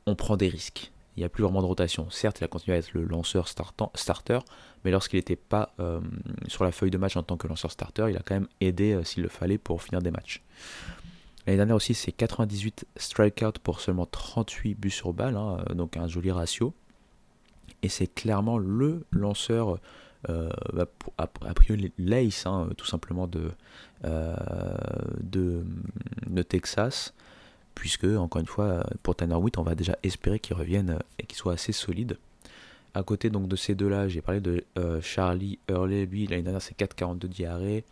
[0.06, 2.08] on prend des risques il n'y a plus vraiment de rotation.
[2.10, 4.38] Certes, il a continué à être le lanceur starter,
[4.84, 6.00] mais lorsqu'il n'était pas euh,
[6.46, 8.92] sur la feuille de match en tant que lanceur starter, il a quand même aidé
[8.92, 10.44] euh, s'il le fallait pour finir des matchs.
[11.44, 15.96] L'année dernière aussi, c'est 98 strikeouts pour seulement 38 buts sur balle, hein, euh, donc
[15.96, 16.72] un joli ratio.
[17.82, 19.80] Et c'est clairement le lanceur,
[20.28, 20.86] bah,
[21.16, 23.50] a, priori l'ace, hein, tout simplement, de,
[24.04, 25.64] de,
[26.26, 27.12] de Texas
[27.78, 31.38] puisque, encore une fois, pour Tanner Witt, on va déjà espérer qu'il revienne et qu'il
[31.38, 32.18] soit assez solide.
[32.92, 36.60] À côté donc de ces deux-là, j'ai parlé de euh, Charlie Hurley, lui, l'année dernière
[36.60, 37.84] c'est 4,42 diarrhées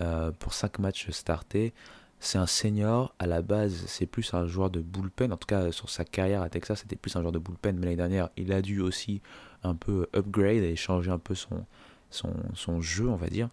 [0.00, 1.72] euh, pour 5 matchs startés.
[2.20, 3.12] c'est un senior.
[3.18, 5.32] À la base, c'est plus un joueur de bullpen.
[5.32, 7.76] En tout cas, sur sa carrière à Texas, c'était plus un joueur de bullpen.
[7.76, 9.20] Mais l'année dernière, il a dû aussi
[9.64, 11.64] un peu upgrade et changer un peu son,
[12.10, 13.48] son, jeu, on va dire.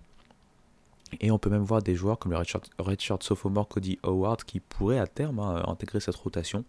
[1.19, 2.37] Et on peut même voir des joueurs comme le
[2.79, 6.63] redshirt, sophomore Cody Howard qui pourrait à terme hein, intégrer cette rotation.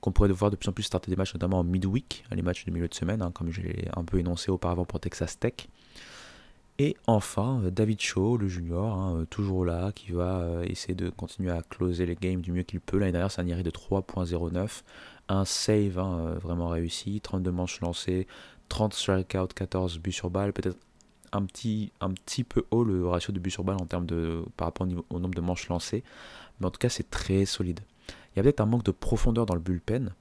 [0.00, 2.64] Qu'on pourrait voir de plus en plus starter des matchs, notamment en midweek, les matchs
[2.64, 5.68] de milieu de semaine, hein, comme je l'ai un peu énoncé auparavant pour Texas Tech.
[6.80, 10.94] Et enfin, euh, David Shaw, le junior, hein, euh, toujours là, qui va euh, essayer
[10.94, 12.98] de continuer à closer les games du mieux qu'il peut.
[12.98, 14.82] L'année dernière, c'est un IRI de 3.09,
[15.28, 18.28] un save hein, vraiment réussi, 32 manches lancées,
[18.68, 20.78] 30 strikeouts, 14 buts sur balle, peut-être
[21.32, 24.44] un petit, un petit peu haut le ratio de buts sur balle en termes de,
[24.56, 26.04] par rapport au, nombre de manches lancées,
[26.60, 27.80] mais en tout cas, c'est très solide.
[28.08, 30.12] Il y a peut-être un manque de profondeur dans le bullpen,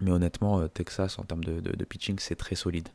[0.00, 2.88] mais honnêtement, Texas, en termes de pitching, c'est très solide.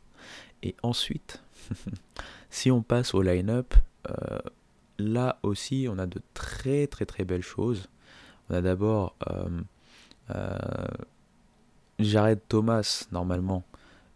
[0.63, 1.41] Et ensuite,
[2.49, 3.73] si on passe au line-up,
[4.09, 4.39] euh,
[4.97, 7.89] là aussi, on a de très très très belles choses.
[8.49, 9.61] On a d'abord euh,
[10.33, 10.57] euh,
[11.99, 13.63] Jared Thomas, normalement,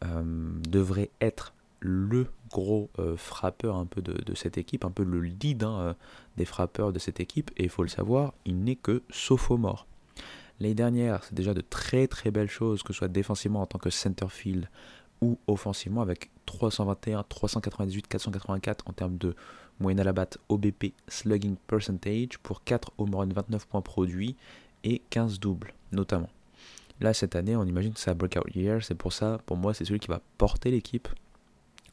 [0.03, 5.95] devrait être le gros frappeur un peu de, cette équipe, un peu le lead hein,
[6.37, 7.51] des frappeurs de cette équipe.
[7.57, 9.87] Et il faut le savoir, il n'est que sophomore.
[10.59, 13.79] L'année dernière, c'est déjà de très très belles choses, que ce soit défensivement en tant
[13.79, 14.67] que centerfield,
[15.21, 19.35] ou offensivement avec 321, 398, 484 en termes de
[19.79, 24.35] moyenne à la batte OBP slugging percentage pour 4 home runs, 29 points produits
[24.83, 26.29] et 15 doubles notamment.
[26.99, 29.73] Là cette année on imagine que c'est un breakout year, c'est pour ça pour moi
[29.73, 31.07] c'est celui qui va porter l'équipe.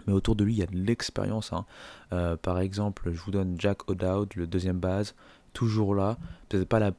[0.09, 1.53] Mais autour de lui il y a de l'expérience.
[1.53, 1.65] Hein.
[2.13, 5.15] Euh, par exemple je vous donne Jack O'Dowd, le deuxième base,
[5.53, 6.19] toujours là,
[6.49, 6.93] peut-être pas la,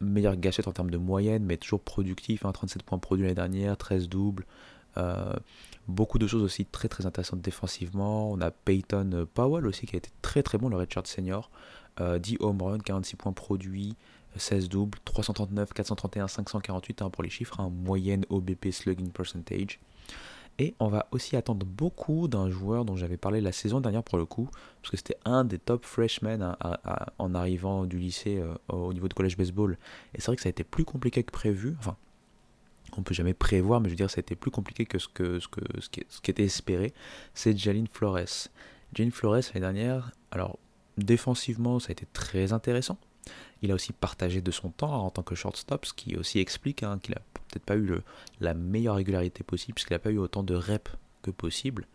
[0.00, 2.84] meilleure gâchette en termes de moyenne, mais toujours productif, 37 hein.
[2.86, 4.44] points produits l'année dernière, 13 doubles,
[4.96, 5.34] euh,
[5.86, 8.30] beaucoup de choses aussi très très intéressantes défensivement.
[8.30, 11.50] On a Peyton Powell aussi qui a été très très bon, le Richard Senior.
[11.98, 13.96] 10 euh, home run, 46 points produits,
[14.36, 19.80] 16 doubles, 339, 431, 548 pour les chiffres, hein, moyenne OBP slugging percentage.
[20.58, 24.18] Et on va aussi attendre beaucoup d'un joueur dont j'avais parlé la saison dernière pour
[24.18, 24.48] le coup,
[24.82, 26.56] parce que c'était un des top freshmen hein,
[27.18, 29.78] en arrivant du lycée euh, au niveau de collège baseball.
[30.14, 31.76] Et c'est vrai que ça a été plus compliqué que prévu.
[31.78, 31.96] Enfin,
[32.96, 35.06] on peut jamais prévoir, mais je veux dire, ça a été plus compliqué que ce,
[35.06, 36.92] que, ce, que, ce, qui, était espéré,
[37.34, 38.48] c'est Jalin Flores.
[38.94, 40.58] Jalin Flores, l'année dernière, alors
[40.96, 42.98] défensivement, ça a été très intéressant.
[43.62, 46.82] Il a aussi partagé de son temps en tant que shortstop, ce qui aussi explique
[46.82, 48.02] hein, qu'il a peut-être pas eu le,
[48.40, 50.92] la meilleure régularité possible, puisqu'il n'a pas eu autant de reps
[51.22, 51.86] que possible.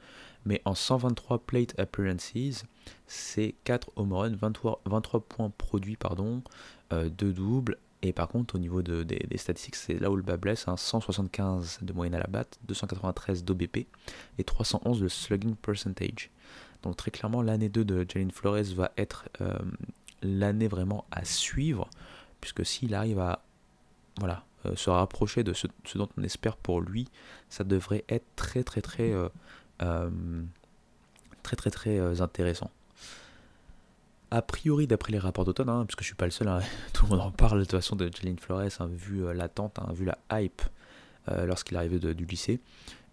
[0.46, 2.66] Mais en 123 plate appearances,
[3.08, 6.44] c'est 4 home runs, 23, 23 points produits, pardon,
[6.92, 10.36] euh, 2 doubles, et par contre, au niveau des, statistiques, c'est là où le bas
[10.36, 11.86] blesse 175 hein.
[11.86, 13.88] de moyenne à la batte, 293 d'OBP
[14.38, 16.30] et 311 de slugging percentage.
[16.84, 19.58] Donc très clairement, l'année 2 de Jalen Flores va être euh,
[20.22, 21.90] l'année vraiment à suivre,
[22.42, 23.42] puisque s'il arrive à
[24.20, 27.08] voilà, euh, se rapprocher de ce, dont on espère pour lui,
[27.50, 30.42] ça devrait être très très très euh,
[31.44, 32.72] très très très intéressant
[34.34, 36.60] a priori, d'après les rapports d'automne, hein, puisque je suis pas le seul, hein,
[36.94, 39.80] tout le monde en parle de toute façon de Jalen Flores, hein, vu euh, l'attente,
[39.94, 40.64] vu la hype
[41.30, 42.60] euh, lorsqu'il est arrivé du lycée.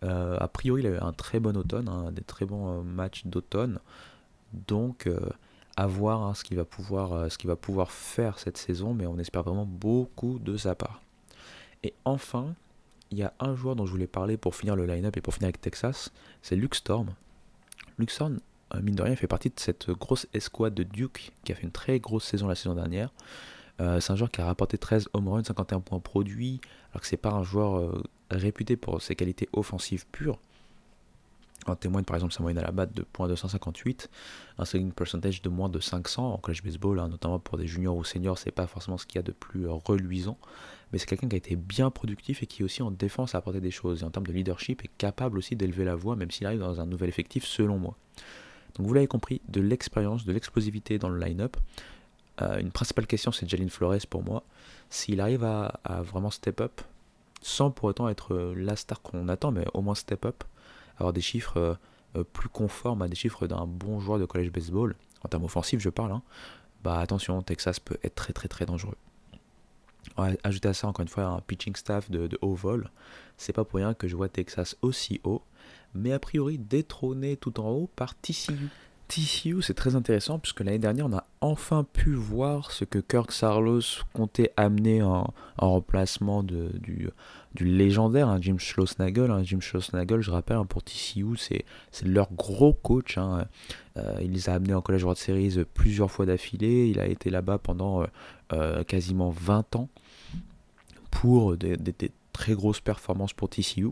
[0.03, 3.81] Euh, a priori, il a eu un très bon automne, des très bons matchs d'automne.
[4.55, 5.09] Donc,
[5.77, 10.57] à voir ce qu'il va pouvoir faire cette saison, mais on espère vraiment beaucoup de
[10.57, 11.03] sa part.
[11.83, 12.55] Et enfin,
[13.11, 15.35] il y a un joueur dont je voulais parler pour finir le line-up et pour
[15.35, 16.13] finir avec Texas,
[16.43, 17.15] c'est Luke Storm.
[17.99, 18.39] Luke Storm,
[18.75, 21.63] euh, mine de rien, fait partie de cette grosse escouade de Duke qui a fait
[21.63, 23.11] une très grosse saison la saison dernière.
[23.81, 26.61] Euh, c'est un joueur qui a rapporté 13 home runs, 51 points produits,
[26.93, 30.39] alors que c'est pas un joueur euh, réputé pour ses qualités offensives pures.
[31.67, 34.09] En témoigne par exemple sa moyenne à la batte de .258,
[34.59, 37.97] un selling percentage de moins de 500 en college baseball, hein, notamment pour des juniors
[37.97, 40.39] ou seniors, c'est pas forcément ce qu'il y a de plus reluisant,
[40.93, 43.61] mais c'est quelqu'un qui a été bien productif et qui aussi en défense a apporté
[43.61, 46.47] des choses, et en termes de leadership est capable aussi d'élever la voix, même s'il
[46.47, 47.97] arrive dans un nouvel effectif selon moi.
[48.75, 51.57] Donc vous l'avez compris, de l'expérience, de l'explosivité dans le line-up.
[52.43, 54.43] Euh, une principale question, c'est Jalin Flores pour moi.
[54.89, 56.81] S'il arrive à, vraiment step up,
[57.43, 60.45] sans pour autant être euh, la star qu'on attend, mais au moins step up,
[60.97, 61.79] avoir des chiffres
[62.17, 65.81] euh, plus conformes à des chiffres d'un bon joueur de college baseball, en termes offensifs
[65.81, 66.23] je parle, hein,
[66.83, 68.97] bah attention, Texas peut être très très très dangereux.
[70.17, 72.91] Ajouter à ça encore une fois un pitching staff de, haut vol,
[73.37, 75.43] c'est pas pour rien que je vois Texas aussi haut
[75.95, 78.69] mais a priori détrôné tout en haut par TCU.
[79.09, 83.33] TCU, c'est très intéressant puisque l'année dernière, on a enfin pu voir ce que Kirk
[83.33, 87.11] Sarlos comptait amener en, remplacement du
[87.59, 89.33] légendaire hein, Jim Schlossnagel.
[89.33, 89.43] Hein.
[89.43, 91.65] Jim Schlossnagel, je rappelle, hein, pour TCU, c'est
[92.05, 93.19] leur gros coach.
[94.01, 96.89] Euh, il les a amenés en College World Series plusieurs fois d'affilée.
[96.89, 98.07] Il a été là-bas pendant euh,
[98.53, 99.89] euh, quasiment 20 ans
[101.11, 101.77] pour des,
[102.33, 103.89] très grosses performances pour TCU.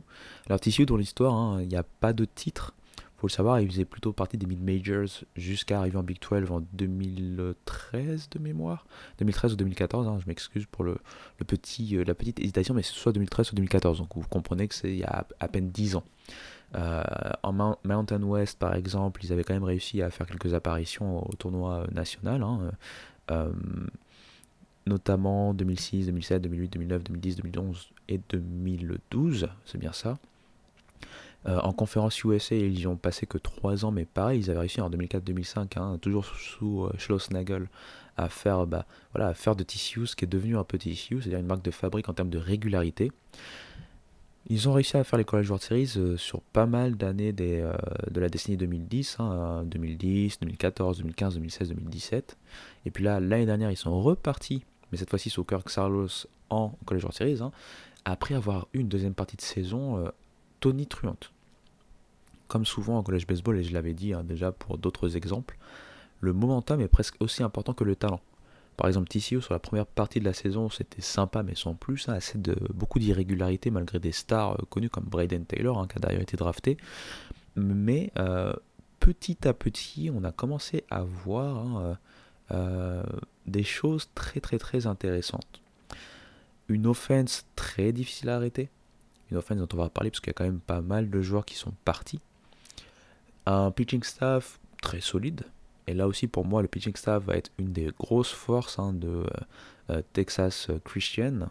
[0.47, 2.75] Alors TCU, dans l'histoire, il n'y a pas de titre
[3.19, 6.61] faut le savoir, il faisait plutôt partie des mid-majors jusqu'à arriver en Big 12 en
[6.73, 8.87] 2013 de mémoire.
[9.19, 10.99] 2013 ou 2014, hein, je m'excuse pour le,
[11.45, 14.75] petit, euh, la petite hésitation, mais c'est soit 2013 ou 2014, donc vous comprenez que
[14.75, 16.05] c'est il y a à peine 10 ans.
[16.75, 17.03] Euh,
[17.43, 21.35] en Mountain West, par exemple, ils avaient quand même réussi à faire quelques apparitions au
[21.35, 22.73] tournoi national, hein,
[23.31, 23.51] euh,
[24.87, 30.19] notamment 2006, 2007, 2008, 2009, 2010, 2011 et 2012, c'est bien ça.
[31.47, 34.61] Euh, en conférence USA, ils y ont passé que 3 ans, mais pareil, ils avaient
[34.61, 37.69] réussi en 2004-2005, hein, toujours sous euh, Schlossnagel,
[38.17, 41.21] à faire, bah, voilà, à faire de TCU ce qui est devenu un peu TCU,
[41.23, 43.13] c'est-à-dire une marque de fabrique en termes de régularité.
[44.51, 47.71] Ils ont réussi à faire les College World Series euh, sur pas mal d'années de
[48.15, 49.19] la décennie 2010,
[49.67, 52.39] 2010, 2014, 2015, 2016, 2017.
[52.87, 56.71] Et puis là, l'année dernière, ils sont repartis, mais cette fois-ci sous Kirk Sarlos en
[56.87, 57.53] College World Series, hein,
[58.07, 60.11] après avoir eu une deuxième partie de saison
[60.61, 61.31] tonitruante.
[62.47, 65.59] Comme souvent en collège baseball, et je l'avais dit hein, déjà pour d'autres exemples,
[66.21, 68.21] le momentum est presque aussi important que le talent.
[68.79, 72.09] Par exemple, TCU sur la première partie de la saison, c'était sympa, mais sans plus,
[72.09, 75.97] hein, assez de beaucoup d'irrégularités malgré des stars euh, connues comme Braden Taylor, hein, qui
[75.97, 76.77] a d'ailleurs été drafté.
[77.57, 78.53] Mais euh,
[79.01, 81.97] petit à petit, on a commencé à voir
[82.53, 83.03] euh,
[83.47, 85.61] des choses très très très intéressantes.
[86.69, 88.71] Une offense très difficile à arrêter,
[89.33, 91.21] une offense dont on va parler parce qu'il y a quand même pas mal de
[91.21, 92.21] joueurs qui sont partis.
[93.45, 95.43] Un pitching staff très solide.
[95.89, 98.93] Et là aussi, pour moi, le pitching staff va être une des grosses forces hein,
[98.93, 99.25] de euh,
[99.89, 101.49] euh, Texas Christian.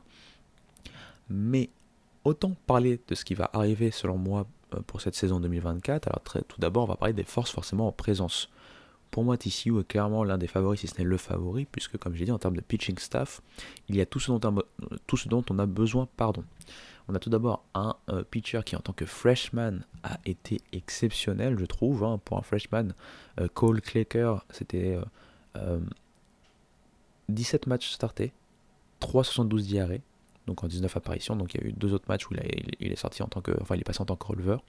[1.27, 1.71] Mais
[2.23, 4.45] autant parler de ce qui va arriver, selon moi,
[4.75, 6.07] euh, pour cette saison 2024.
[6.07, 8.51] Alors, tout d'abord, on va parler des forces forcément en présence.
[9.11, 12.15] Pour moi, TCU est clairement l'un des favoris, si ce n'est le favori, puisque, comme
[12.15, 13.41] j'ai dit, en termes de pitching staff,
[13.87, 14.63] il y a tout ce dont
[15.07, 16.07] tout ce dont on a besoin.
[16.17, 16.43] Pardon.
[17.09, 21.57] On a tout d'abord un euh, pitcher qui en tant que freshman a été exceptionnel,
[21.57, 22.03] je trouve.
[22.03, 22.89] Hein, pour un freshman,
[23.39, 24.99] euh, Cole Claker, c'était
[27.29, 28.33] 17 euh, matchs startés,
[28.99, 30.01] 3,72 diarrhées,
[30.47, 31.37] donc en 19 apparitions.
[31.37, 32.33] Donc il y a eu deux autres matchs où
[32.79, 34.61] il, est sorti en tant que, enfin il est passé en tant que releveur.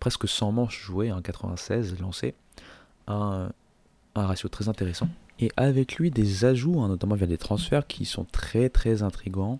[0.00, 2.34] Presque 100 manches jouées, 96 hein, lancées.
[3.06, 3.52] Un,
[4.14, 5.08] un ratio très intéressant.
[5.38, 9.58] Et avec lui, des ajouts, hein, notamment via des transferts, qui sont très très intrigants.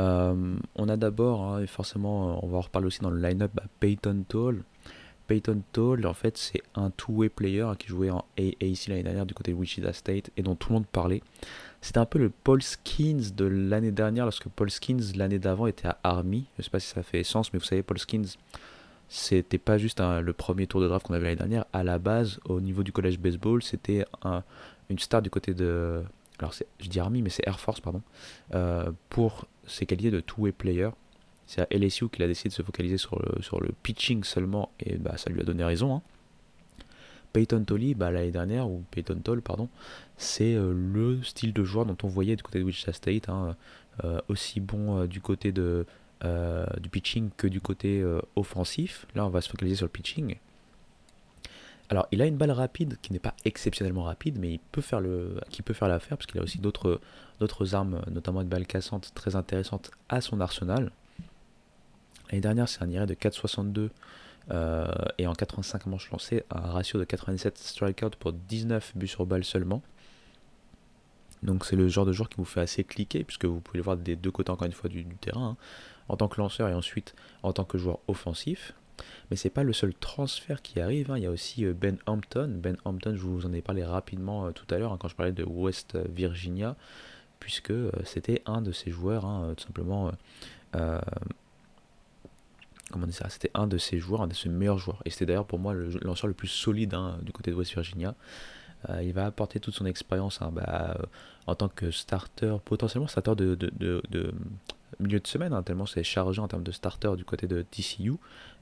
[0.00, 3.20] Euh, on a d'abord, hein, et forcément, euh, on va en reparler aussi dans le
[3.20, 4.62] line-up, bah, Peyton Toll.
[5.26, 9.34] Peyton Toll, en fait, c'est un two-way player qui jouait en AAC l'année dernière du
[9.34, 11.22] côté de Wichita State et dont tout le monde parlait.
[11.80, 15.88] C'était un peu le Paul Skins de l'année dernière, lorsque Paul Skins, l'année d'avant, était
[15.88, 16.46] à Army.
[16.56, 18.36] Je ne sais pas si ça fait sens, mais vous savez, Paul Skins,
[19.08, 21.64] c'était pas juste le premier tour de draft qu'on avait l'année dernière.
[21.72, 24.04] À la base, au niveau du collège baseball, c'était
[24.90, 26.02] une star du côté de.
[26.38, 28.02] Alors, je dis Army, mais c'est Air Force, pardon.
[28.54, 30.90] Euh, pour ses qualités de two-way player.
[31.46, 34.70] C'est à LSU qu'il a décidé de se focaliser sur le, sur le pitching seulement,
[34.78, 35.96] et bah, ça lui a donné raison.
[35.96, 36.02] Hein.
[37.32, 39.70] Peyton Tolley, bah, l'année dernière, ou Peyton Toll, pardon,
[40.18, 43.56] c'est euh, le style de joueur dont on voyait du côté de Wichita State, hein,
[44.04, 45.86] euh, aussi bon du côté de,
[46.22, 48.04] du pitching que du côté
[48.36, 49.06] offensif.
[49.14, 50.36] Là, on va se focaliser sur le pitching.
[51.90, 55.00] Alors, il a une balle rapide qui n'est pas exceptionnellement rapide, mais il peut faire
[55.00, 57.00] le, qui peut faire l'affaire parce qu'il a aussi d'autres,
[57.40, 60.92] d'autres armes, notamment une balle cassante très intéressante à son arsenal.
[62.30, 63.88] L'année dernière, c'est un IRA de 4,62
[64.50, 64.86] euh,
[65.16, 69.44] et en 85 manches lancées, un ratio de 97 strikeout pour 19 buts sur balle
[69.44, 69.82] seulement.
[71.42, 73.84] Donc c'est le genre de joueur qui vous fait assez cliquer, puisque vous pouvez le
[73.84, 75.56] voir des deux côtés encore une fois du, terrain, hein,
[76.08, 78.74] en tant que lanceur et ensuite en tant que joueur offensif.
[79.30, 81.10] Mais c'est pas le seul transfert qui arrive.
[81.10, 81.18] Hein.
[81.18, 82.50] Il y a aussi euh, Ben Hampton.
[82.54, 85.16] Ben Hampton, je vous en ai parlé rapidement euh, tout à l'heure hein, quand je
[85.16, 86.76] parlais de West Virginia,
[87.40, 90.12] puisque euh, c'était un de ces joueurs, hein, tout simplement.
[92.90, 93.28] comment dire ça?
[93.28, 95.02] C'était un de ses joueurs, un de ses meilleurs joueurs.
[95.04, 98.14] Et c'était d'ailleurs pour moi le lanceur le plus solide du côté de West Virginia.
[99.02, 100.96] il va apporter toute son expérience bah,
[101.46, 104.32] en tant que starter, potentiellement starter de
[105.00, 108.14] milieu de semaine, hein, tellement c'est chargé en termes de starter du côté de TCU,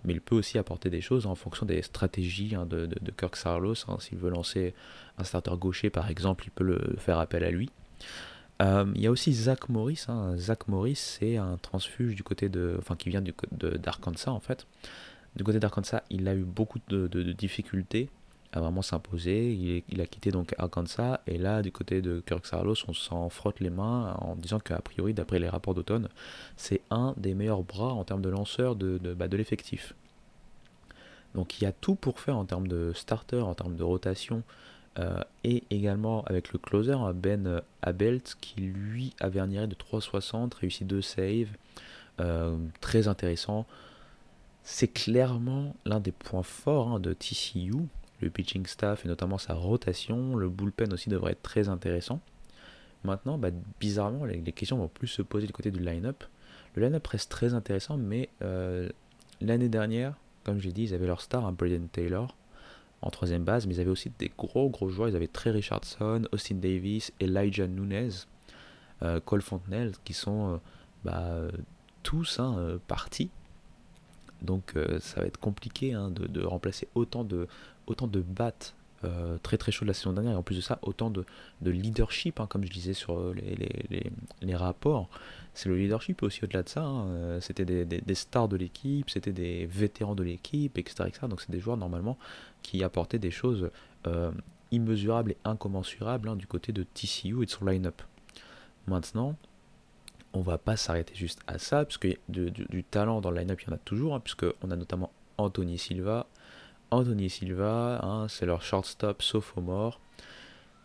[0.05, 3.75] mais il peut aussi apporter des choses en fonction des stratégies hein, de, Kirk Sarlos.
[3.89, 3.97] Hein.
[4.01, 4.75] S'il veut lancer
[5.19, 7.71] un starter gaucher par exemple, il peut le faire appel à lui.
[8.63, 10.07] Euh, il y a aussi Zach Morris.
[10.37, 13.23] Zach Morris, c'est un transfuge du côté de, enfin qui vient
[13.53, 14.67] d'Arkansas en fait.
[15.37, 18.09] Du côté d'Arkansas, il a eu beaucoup de, difficultés
[18.61, 19.83] vraiment s'imposer.
[19.89, 23.61] Il, a quitté donc Arkansas et là du côté de Kirk Sarlos, on s'en frotte
[23.61, 26.09] les mains en disant qu'a priori, d'après les rapports d'automne,
[26.57, 29.95] c'est un des meilleurs bras en termes de lanceur de, de, bah, de l'effectif.
[31.35, 34.43] Donc il y a tout pour faire en termes de starter, en termes de rotation,
[34.99, 40.55] euh, et également avec le closer, hein, Ben Abelt, qui lui avait un de 3,60,
[40.55, 41.49] réussi 2 saves,
[42.21, 43.67] euh, très intéressant.
[44.63, 47.75] C'est clairement l'un des points forts hein, de TCU,
[48.21, 50.37] le pitching staff et notamment sa rotation.
[50.37, 52.21] Le bullpen aussi devrait être très intéressant.
[53.05, 56.25] Maintenant, bah, bizarrement, les, questions vont plus se poser du côté du line-up.
[56.75, 58.89] Le line-up reste très intéressant, mais euh,
[59.41, 60.15] l'année dernière,
[60.45, 62.37] comme j'ai dit, ils avaient leur star, hein, Braden Taylor,
[63.03, 65.09] en troisième base, mais ils avaient aussi des gros gros joueurs.
[65.09, 68.11] Ils avaient Trey Richardson, Austin Davis, Elijah Nunez,
[69.03, 70.57] euh, Cole Fontenelle, qui sont euh,
[71.05, 71.49] bah,
[72.03, 73.31] tous hein, partis.
[74.43, 77.49] Donc ça va être compliqué hein, de, remplacer autant de,
[77.87, 78.75] autant de battes
[79.43, 81.25] très très chaud de la saison dernière et en plus de ça autant de,
[81.63, 84.11] leadership comme je disais sur les,
[84.41, 85.09] les rapports
[85.57, 86.83] c'est le leadership aussi au-delà de ça.
[86.83, 87.09] Hein.
[87.09, 91.61] Euh, c'était des, stars de l'équipe, c'était des vétérans de l'équipe, etc., Donc c'est des
[91.61, 92.19] joueurs normalement
[92.63, 93.71] qui apportaient des choses
[94.07, 94.31] euh,
[94.71, 98.03] et incommensurables hein, du côté de TCU et de son line-up.
[98.87, 99.35] Maintenant,
[100.35, 103.69] on va pas s'arrêter juste à ça, puisque du, du, talent dans le line-up, il
[103.69, 106.27] y en a toujours, hein, puisqu'on a notamment Anthony Silva.
[106.91, 110.01] Anthony Silva, c'est leur shortstop sophomore.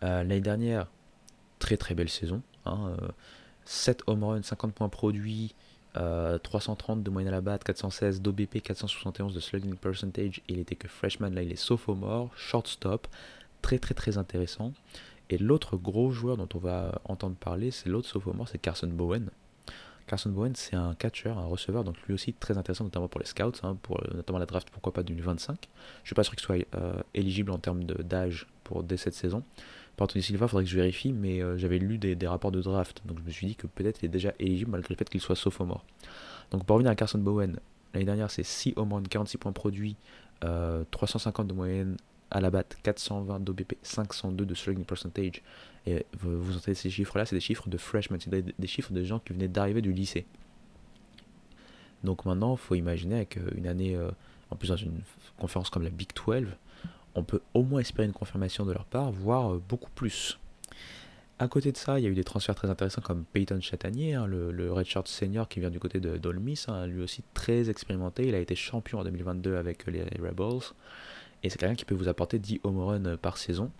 [0.02, 0.88] Euh, L'année dernière,
[1.58, 2.42] très très belle saison.
[2.66, 2.96] Hein,
[3.64, 5.54] 7 home runs, 50 points produits,
[5.94, 10.40] 330 euh, de moyenne à la batte, 416 d'OBP, 471 de slugging percentage.
[10.48, 13.06] il était que freshman, là il est sophomore, shortstop,
[13.60, 14.72] très très très intéressant.
[15.30, 19.30] Et l'autre gros joueur dont on va entendre parler, c'est l'autre sophomore, c'est Carson Bowen.
[20.06, 23.26] Carson Bowen, c'est un catcher, un receveur, donc lui aussi très intéressant, notamment pour les
[23.26, 25.68] scouts, hein, pour notamment la draft, pourquoi pas 2025.
[26.02, 29.42] Je suis pas sûr qu'il soit euh, éligible en termes d'âge pour dès cette saison.
[29.96, 32.60] Par Tony Silva, il faudrait que je vérifie, mais euh, j'avais lu des, rapports de
[32.60, 35.08] draft, donc je me suis dit que peut-être il est déjà éligible malgré le fait
[35.08, 35.84] qu'il soit sophomore.
[36.50, 37.58] Donc pour revenir à Carson Bowen,
[37.94, 39.96] l'année dernière c'est 6 au moins 46 points produits,
[40.40, 41.96] 350 euh, de moyenne
[42.30, 45.42] à la batte, 420 d'OBP, 502 de slugging percentage.
[45.86, 49.18] Et vous, entendez ces chiffres-là, c'est des chiffres de freshmen, c'est des, chiffres de gens
[49.18, 50.26] qui venaient d'arriver du lycée.
[52.04, 53.98] Donc maintenant, il faut imaginer avec euh, une année,
[54.50, 55.00] en plus dans une
[55.38, 56.46] conférence comme la Big 12,
[57.14, 60.38] on peut au moins espérer une confirmation de leur part, voire euh, beaucoup plus.
[61.38, 64.14] À côté de ça, il y a eu des transferts très intéressants comme Peyton Chatanier,
[64.14, 67.68] hein, le, le redshirt senior qui vient du côté de Dolmis, hein, lui aussi très
[67.68, 68.28] expérimenté.
[68.28, 70.60] Il a été champion en 2022 avec les Rebels.
[71.42, 73.72] Et c'est quelqu'un qui peut vous apporter 10 home runs par saison.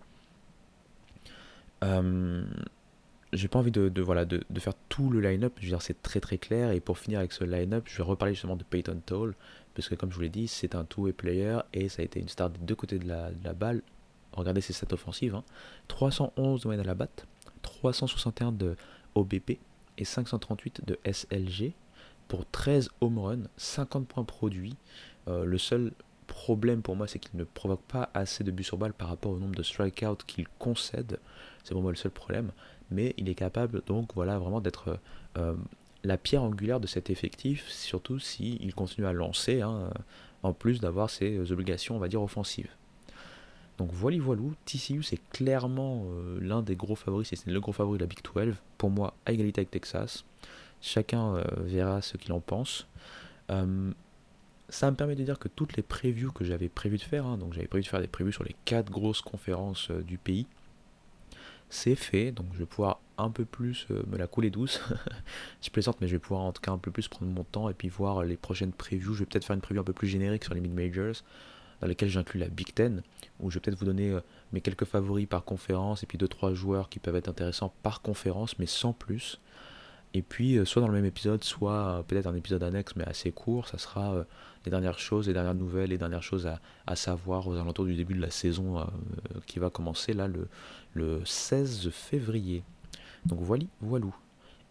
[1.83, 2.45] Euh,
[3.33, 6.21] j'ai pas envie de, voilà, de, faire tout le line-up, je veux dire, c'est très
[6.21, 6.71] très clair.
[6.73, 9.35] Et pour finir avec ce line-up, je vais reparler justement de Peyton Toll,
[9.75, 12.21] parce que comme je vous l'ai dit, c'est un two-way player et ça a été
[12.21, 13.83] une star des deux côtés de la, balle.
[14.33, 15.41] Regardez ses stats offensives
[15.89, 17.27] 311 de moyenne à la batte,
[17.63, 18.77] 361 de
[19.15, 19.59] OBP
[19.99, 21.73] et 538 de SLG
[22.29, 24.77] pour 13 home runs, 50 points produits.
[25.29, 25.93] Euh, le seul
[26.27, 29.33] problème pour moi, c'est qu'il ne provoque pas assez de buts sur balle par rapport
[29.33, 31.19] au nombre de strikeouts qu'il concède.
[31.65, 32.53] C'est pour moi le seul problème.
[32.91, 34.99] Mais il est capable donc voilà vraiment d'être
[35.39, 35.55] euh,
[36.05, 39.91] la pierre angulaire de cet effectif, surtout s'il continue à lancer, hein,
[40.43, 42.71] en plus d'avoir ses obligations, on va dire, offensives.
[43.79, 47.99] Donc voilà, voilou, TCU c'est clairement euh, l'un des gros favoris, c'est le gros favori
[47.99, 50.25] de la Big 12, pour moi à égalité avec Texas.
[50.81, 52.87] Chacun euh, verra ce qu'il en pense.
[53.51, 53.91] Euh,
[54.69, 57.39] ça me permet de dire que toutes les previews que j'avais prévu de faire, hein,
[57.39, 60.47] donc j'avais prévu de faire des previews sur les quatre grosses conférences du pays,
[61.73, 64.79] c'est fait, donc je vais pouvoir un peu plus euh, me la couler douce.
[65.63, 67.71] je plaisante, mais je vais pouvoir en tout cas un peu plus prendre mon temps
[67.71, 69.15] et puis voir les prochaines previews.
[69.15, 71.25] Je vais peut-être faire une preview un peu plus générique sur les mid-majors,
[71.81, 73.03] dans lesquelles j'inclus la Big Ten,
[73.41, 74.21] où je vais peut-être vous donner euh,
[74.53, 78.59] mes quelques favoris par conférence et puis 2-3 joueurs qui peuvent être intéressants par conférence,
[78.59, 79.41] mais sans plus.
[80.15, 83.33] Et puis, euh, soit dans le même épisode, soit peut-être un épisode annexe, mais assez
[83.33, 84.25] court, ça sera
[84.65, 86.49] les dernières choses, les dernières nouvelles, les dernières choses
[86.87, 88.85] à, savoir aux alentours du début de la saison euh,
[89.47, 90.49] qui va commencer là le,
[90.95, 92.63] le 16 février.
[93.27, 94.15] Donc voilà, voilou.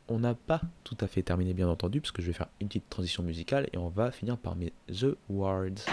[0.07, 2.67] On n'a pas tout à fait terminé bien entendu parce que je vais faire une
[2.67, 5.85] petite transition musicale et on va finir par mes The Words.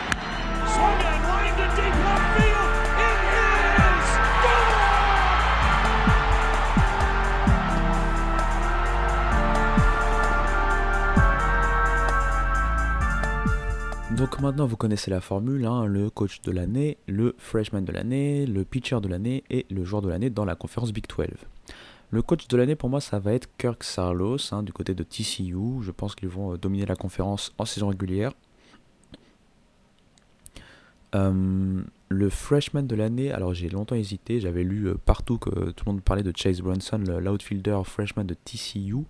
[14.19, 18.47] Donc maintenant vous connaissez la formule, hein, le coach de l'année, le freshman de l'année,
[18.47, 21.29] le pitcher de l'année et le joueur de l'année dans la conférence Big 12.
[22.11, 25.05] Le coach de l'année pour moi ça va être Kirk Sarlos hein, du côté de
[25.05, 25.83] TCU.
[25.83, 28.33] Je pense qu'ils vont euh, dominer la conférence en saison régulière.
[31.13, 36.03] le freshman de l'année, alors j'ai longtemps hésité, j'avais lu partout que tout le monde
[36.03, 39.05] parlait de Chase Brunson, l'outfielder freshman de TCU.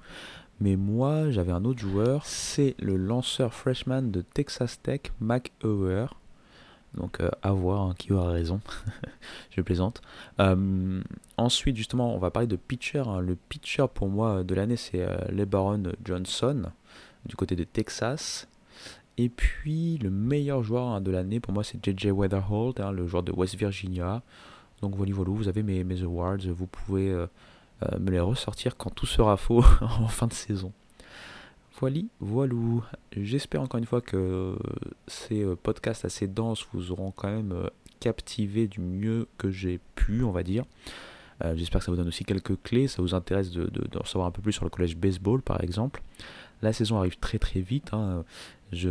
[0.61, 6.07] Mais moi, j'avais un autre joueur, c'est le lanceur freshman de Texas Tech, Mac Heuer.
[6.95, 8.61] Donc euh, à voir hein, qui aura raison.
[9.51, 10.01] Je plaisante.
[10.41, 11.01] Euh,
[11.37, 13.03] ensuite, justement, on va parler de pitcher.
[13.07, 13.21] Hein.
[13.21, 16.71] Le pitcher pour moi de l'année, c'est euh, LeBaron Johnson
[17.27, 18.49] du côté de Texas.
[19.17, 23.23] Et puis le meilleur joueur hein, de l'année pour moi, c'est JJ Weatherhold, le joueur
[23.23, 24.23] de West Virginia.
[24.81, 26.39] Donc voilà, voilà, vous avez mes, mes awards.
[26.39, 27.15] Vous pouvez
[27.99, 30.73] me les ressortir quand tout sera faux en fin de saison.
[31.81, 32.85] Voilà, voilou.
[33.17, 34.57] J'espère encore une fois que
[35.07, 37.69] ces euh, podcasts assez denses vous auront quand même euh,
[38.01, 40.65] captivé du mieux que j'ai pu, on va dire.
[41.45, 42.89] Euh, j'espère que ça vous donne aussi quelques clés.
[42.89, 46.03] Ça vous intéresse de, de, savoir un peu plus sur le collège baseball, par exemple.
[46.63, 47.95] La saison arrive très très vite.
[47.95, 48.25] Hein.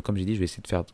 [0.03, 0.85] Comme j'ai dit, je vais essayer de faire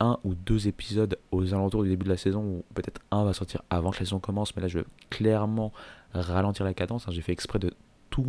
[0.00, 3.32] un ou deux épisodes aux alentours du début de la saison, ou peut-être un va
[3.32, 5.72] sortir avant que la saison commence, mais là je vais clairement
[6.20, 7.08] ralentir la cadence.
[7.08, 7.12] Hein.
[7.12, 7.72] J'ai fait exprès de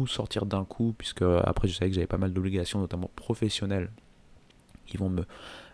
[0.07, 3.89] sortir d'un coup, puisque après je savais que j'avais pas mal d'obligations, notamment professionnelles,
[4.85, 5.23] qui vont me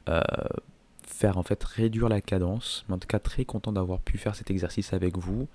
[0.09, 0.21] euh,
[1.05, 2.85] faire en fait réduire la cadence.
[2.89, 5.47] En tout cas, très content d'avoir pu faire cet exercice avec vous.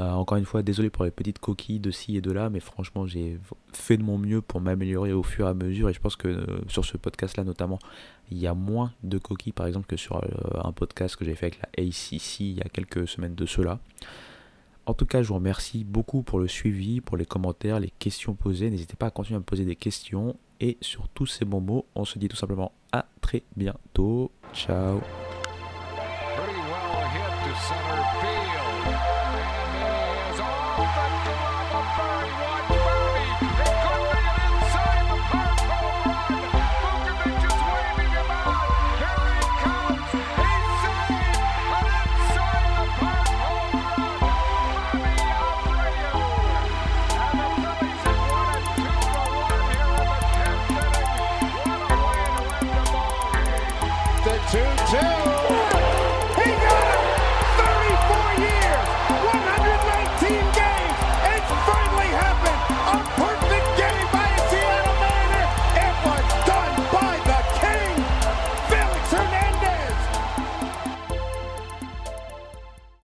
[0.00, 2.58] Euh, encore une fois, désolé pour les petites coquilles de ci et de là, mais
[2.58, 3.38] franchement, j'ai
[3.72, 5.88] fait de mon mieux pour m'améliorer au fur et à mesure.
[5.88, 7.78] Et je pense que euh, sur ce podcast-là, notamment,
[8.30, 10.20] il y a moins de coquilles, par exemple, que sur
[10.64, 13.78] un podcast que j'ai fait avec la ACC il y a quelques semaines de cela.
[14.86, 18.34] En tout cas, je vous remercie beaucoup pour le suivi, pour les commentaires, les questions
[18.34, 18.70] posées.
[18.70, 20.36] N'hésitez pas à continuer à me poser des questions.
[20.60, 24.30] Et sur tous ces bons mots, on se dit tout simplement à très bientôt.
[24.52, 25.00] Ciao.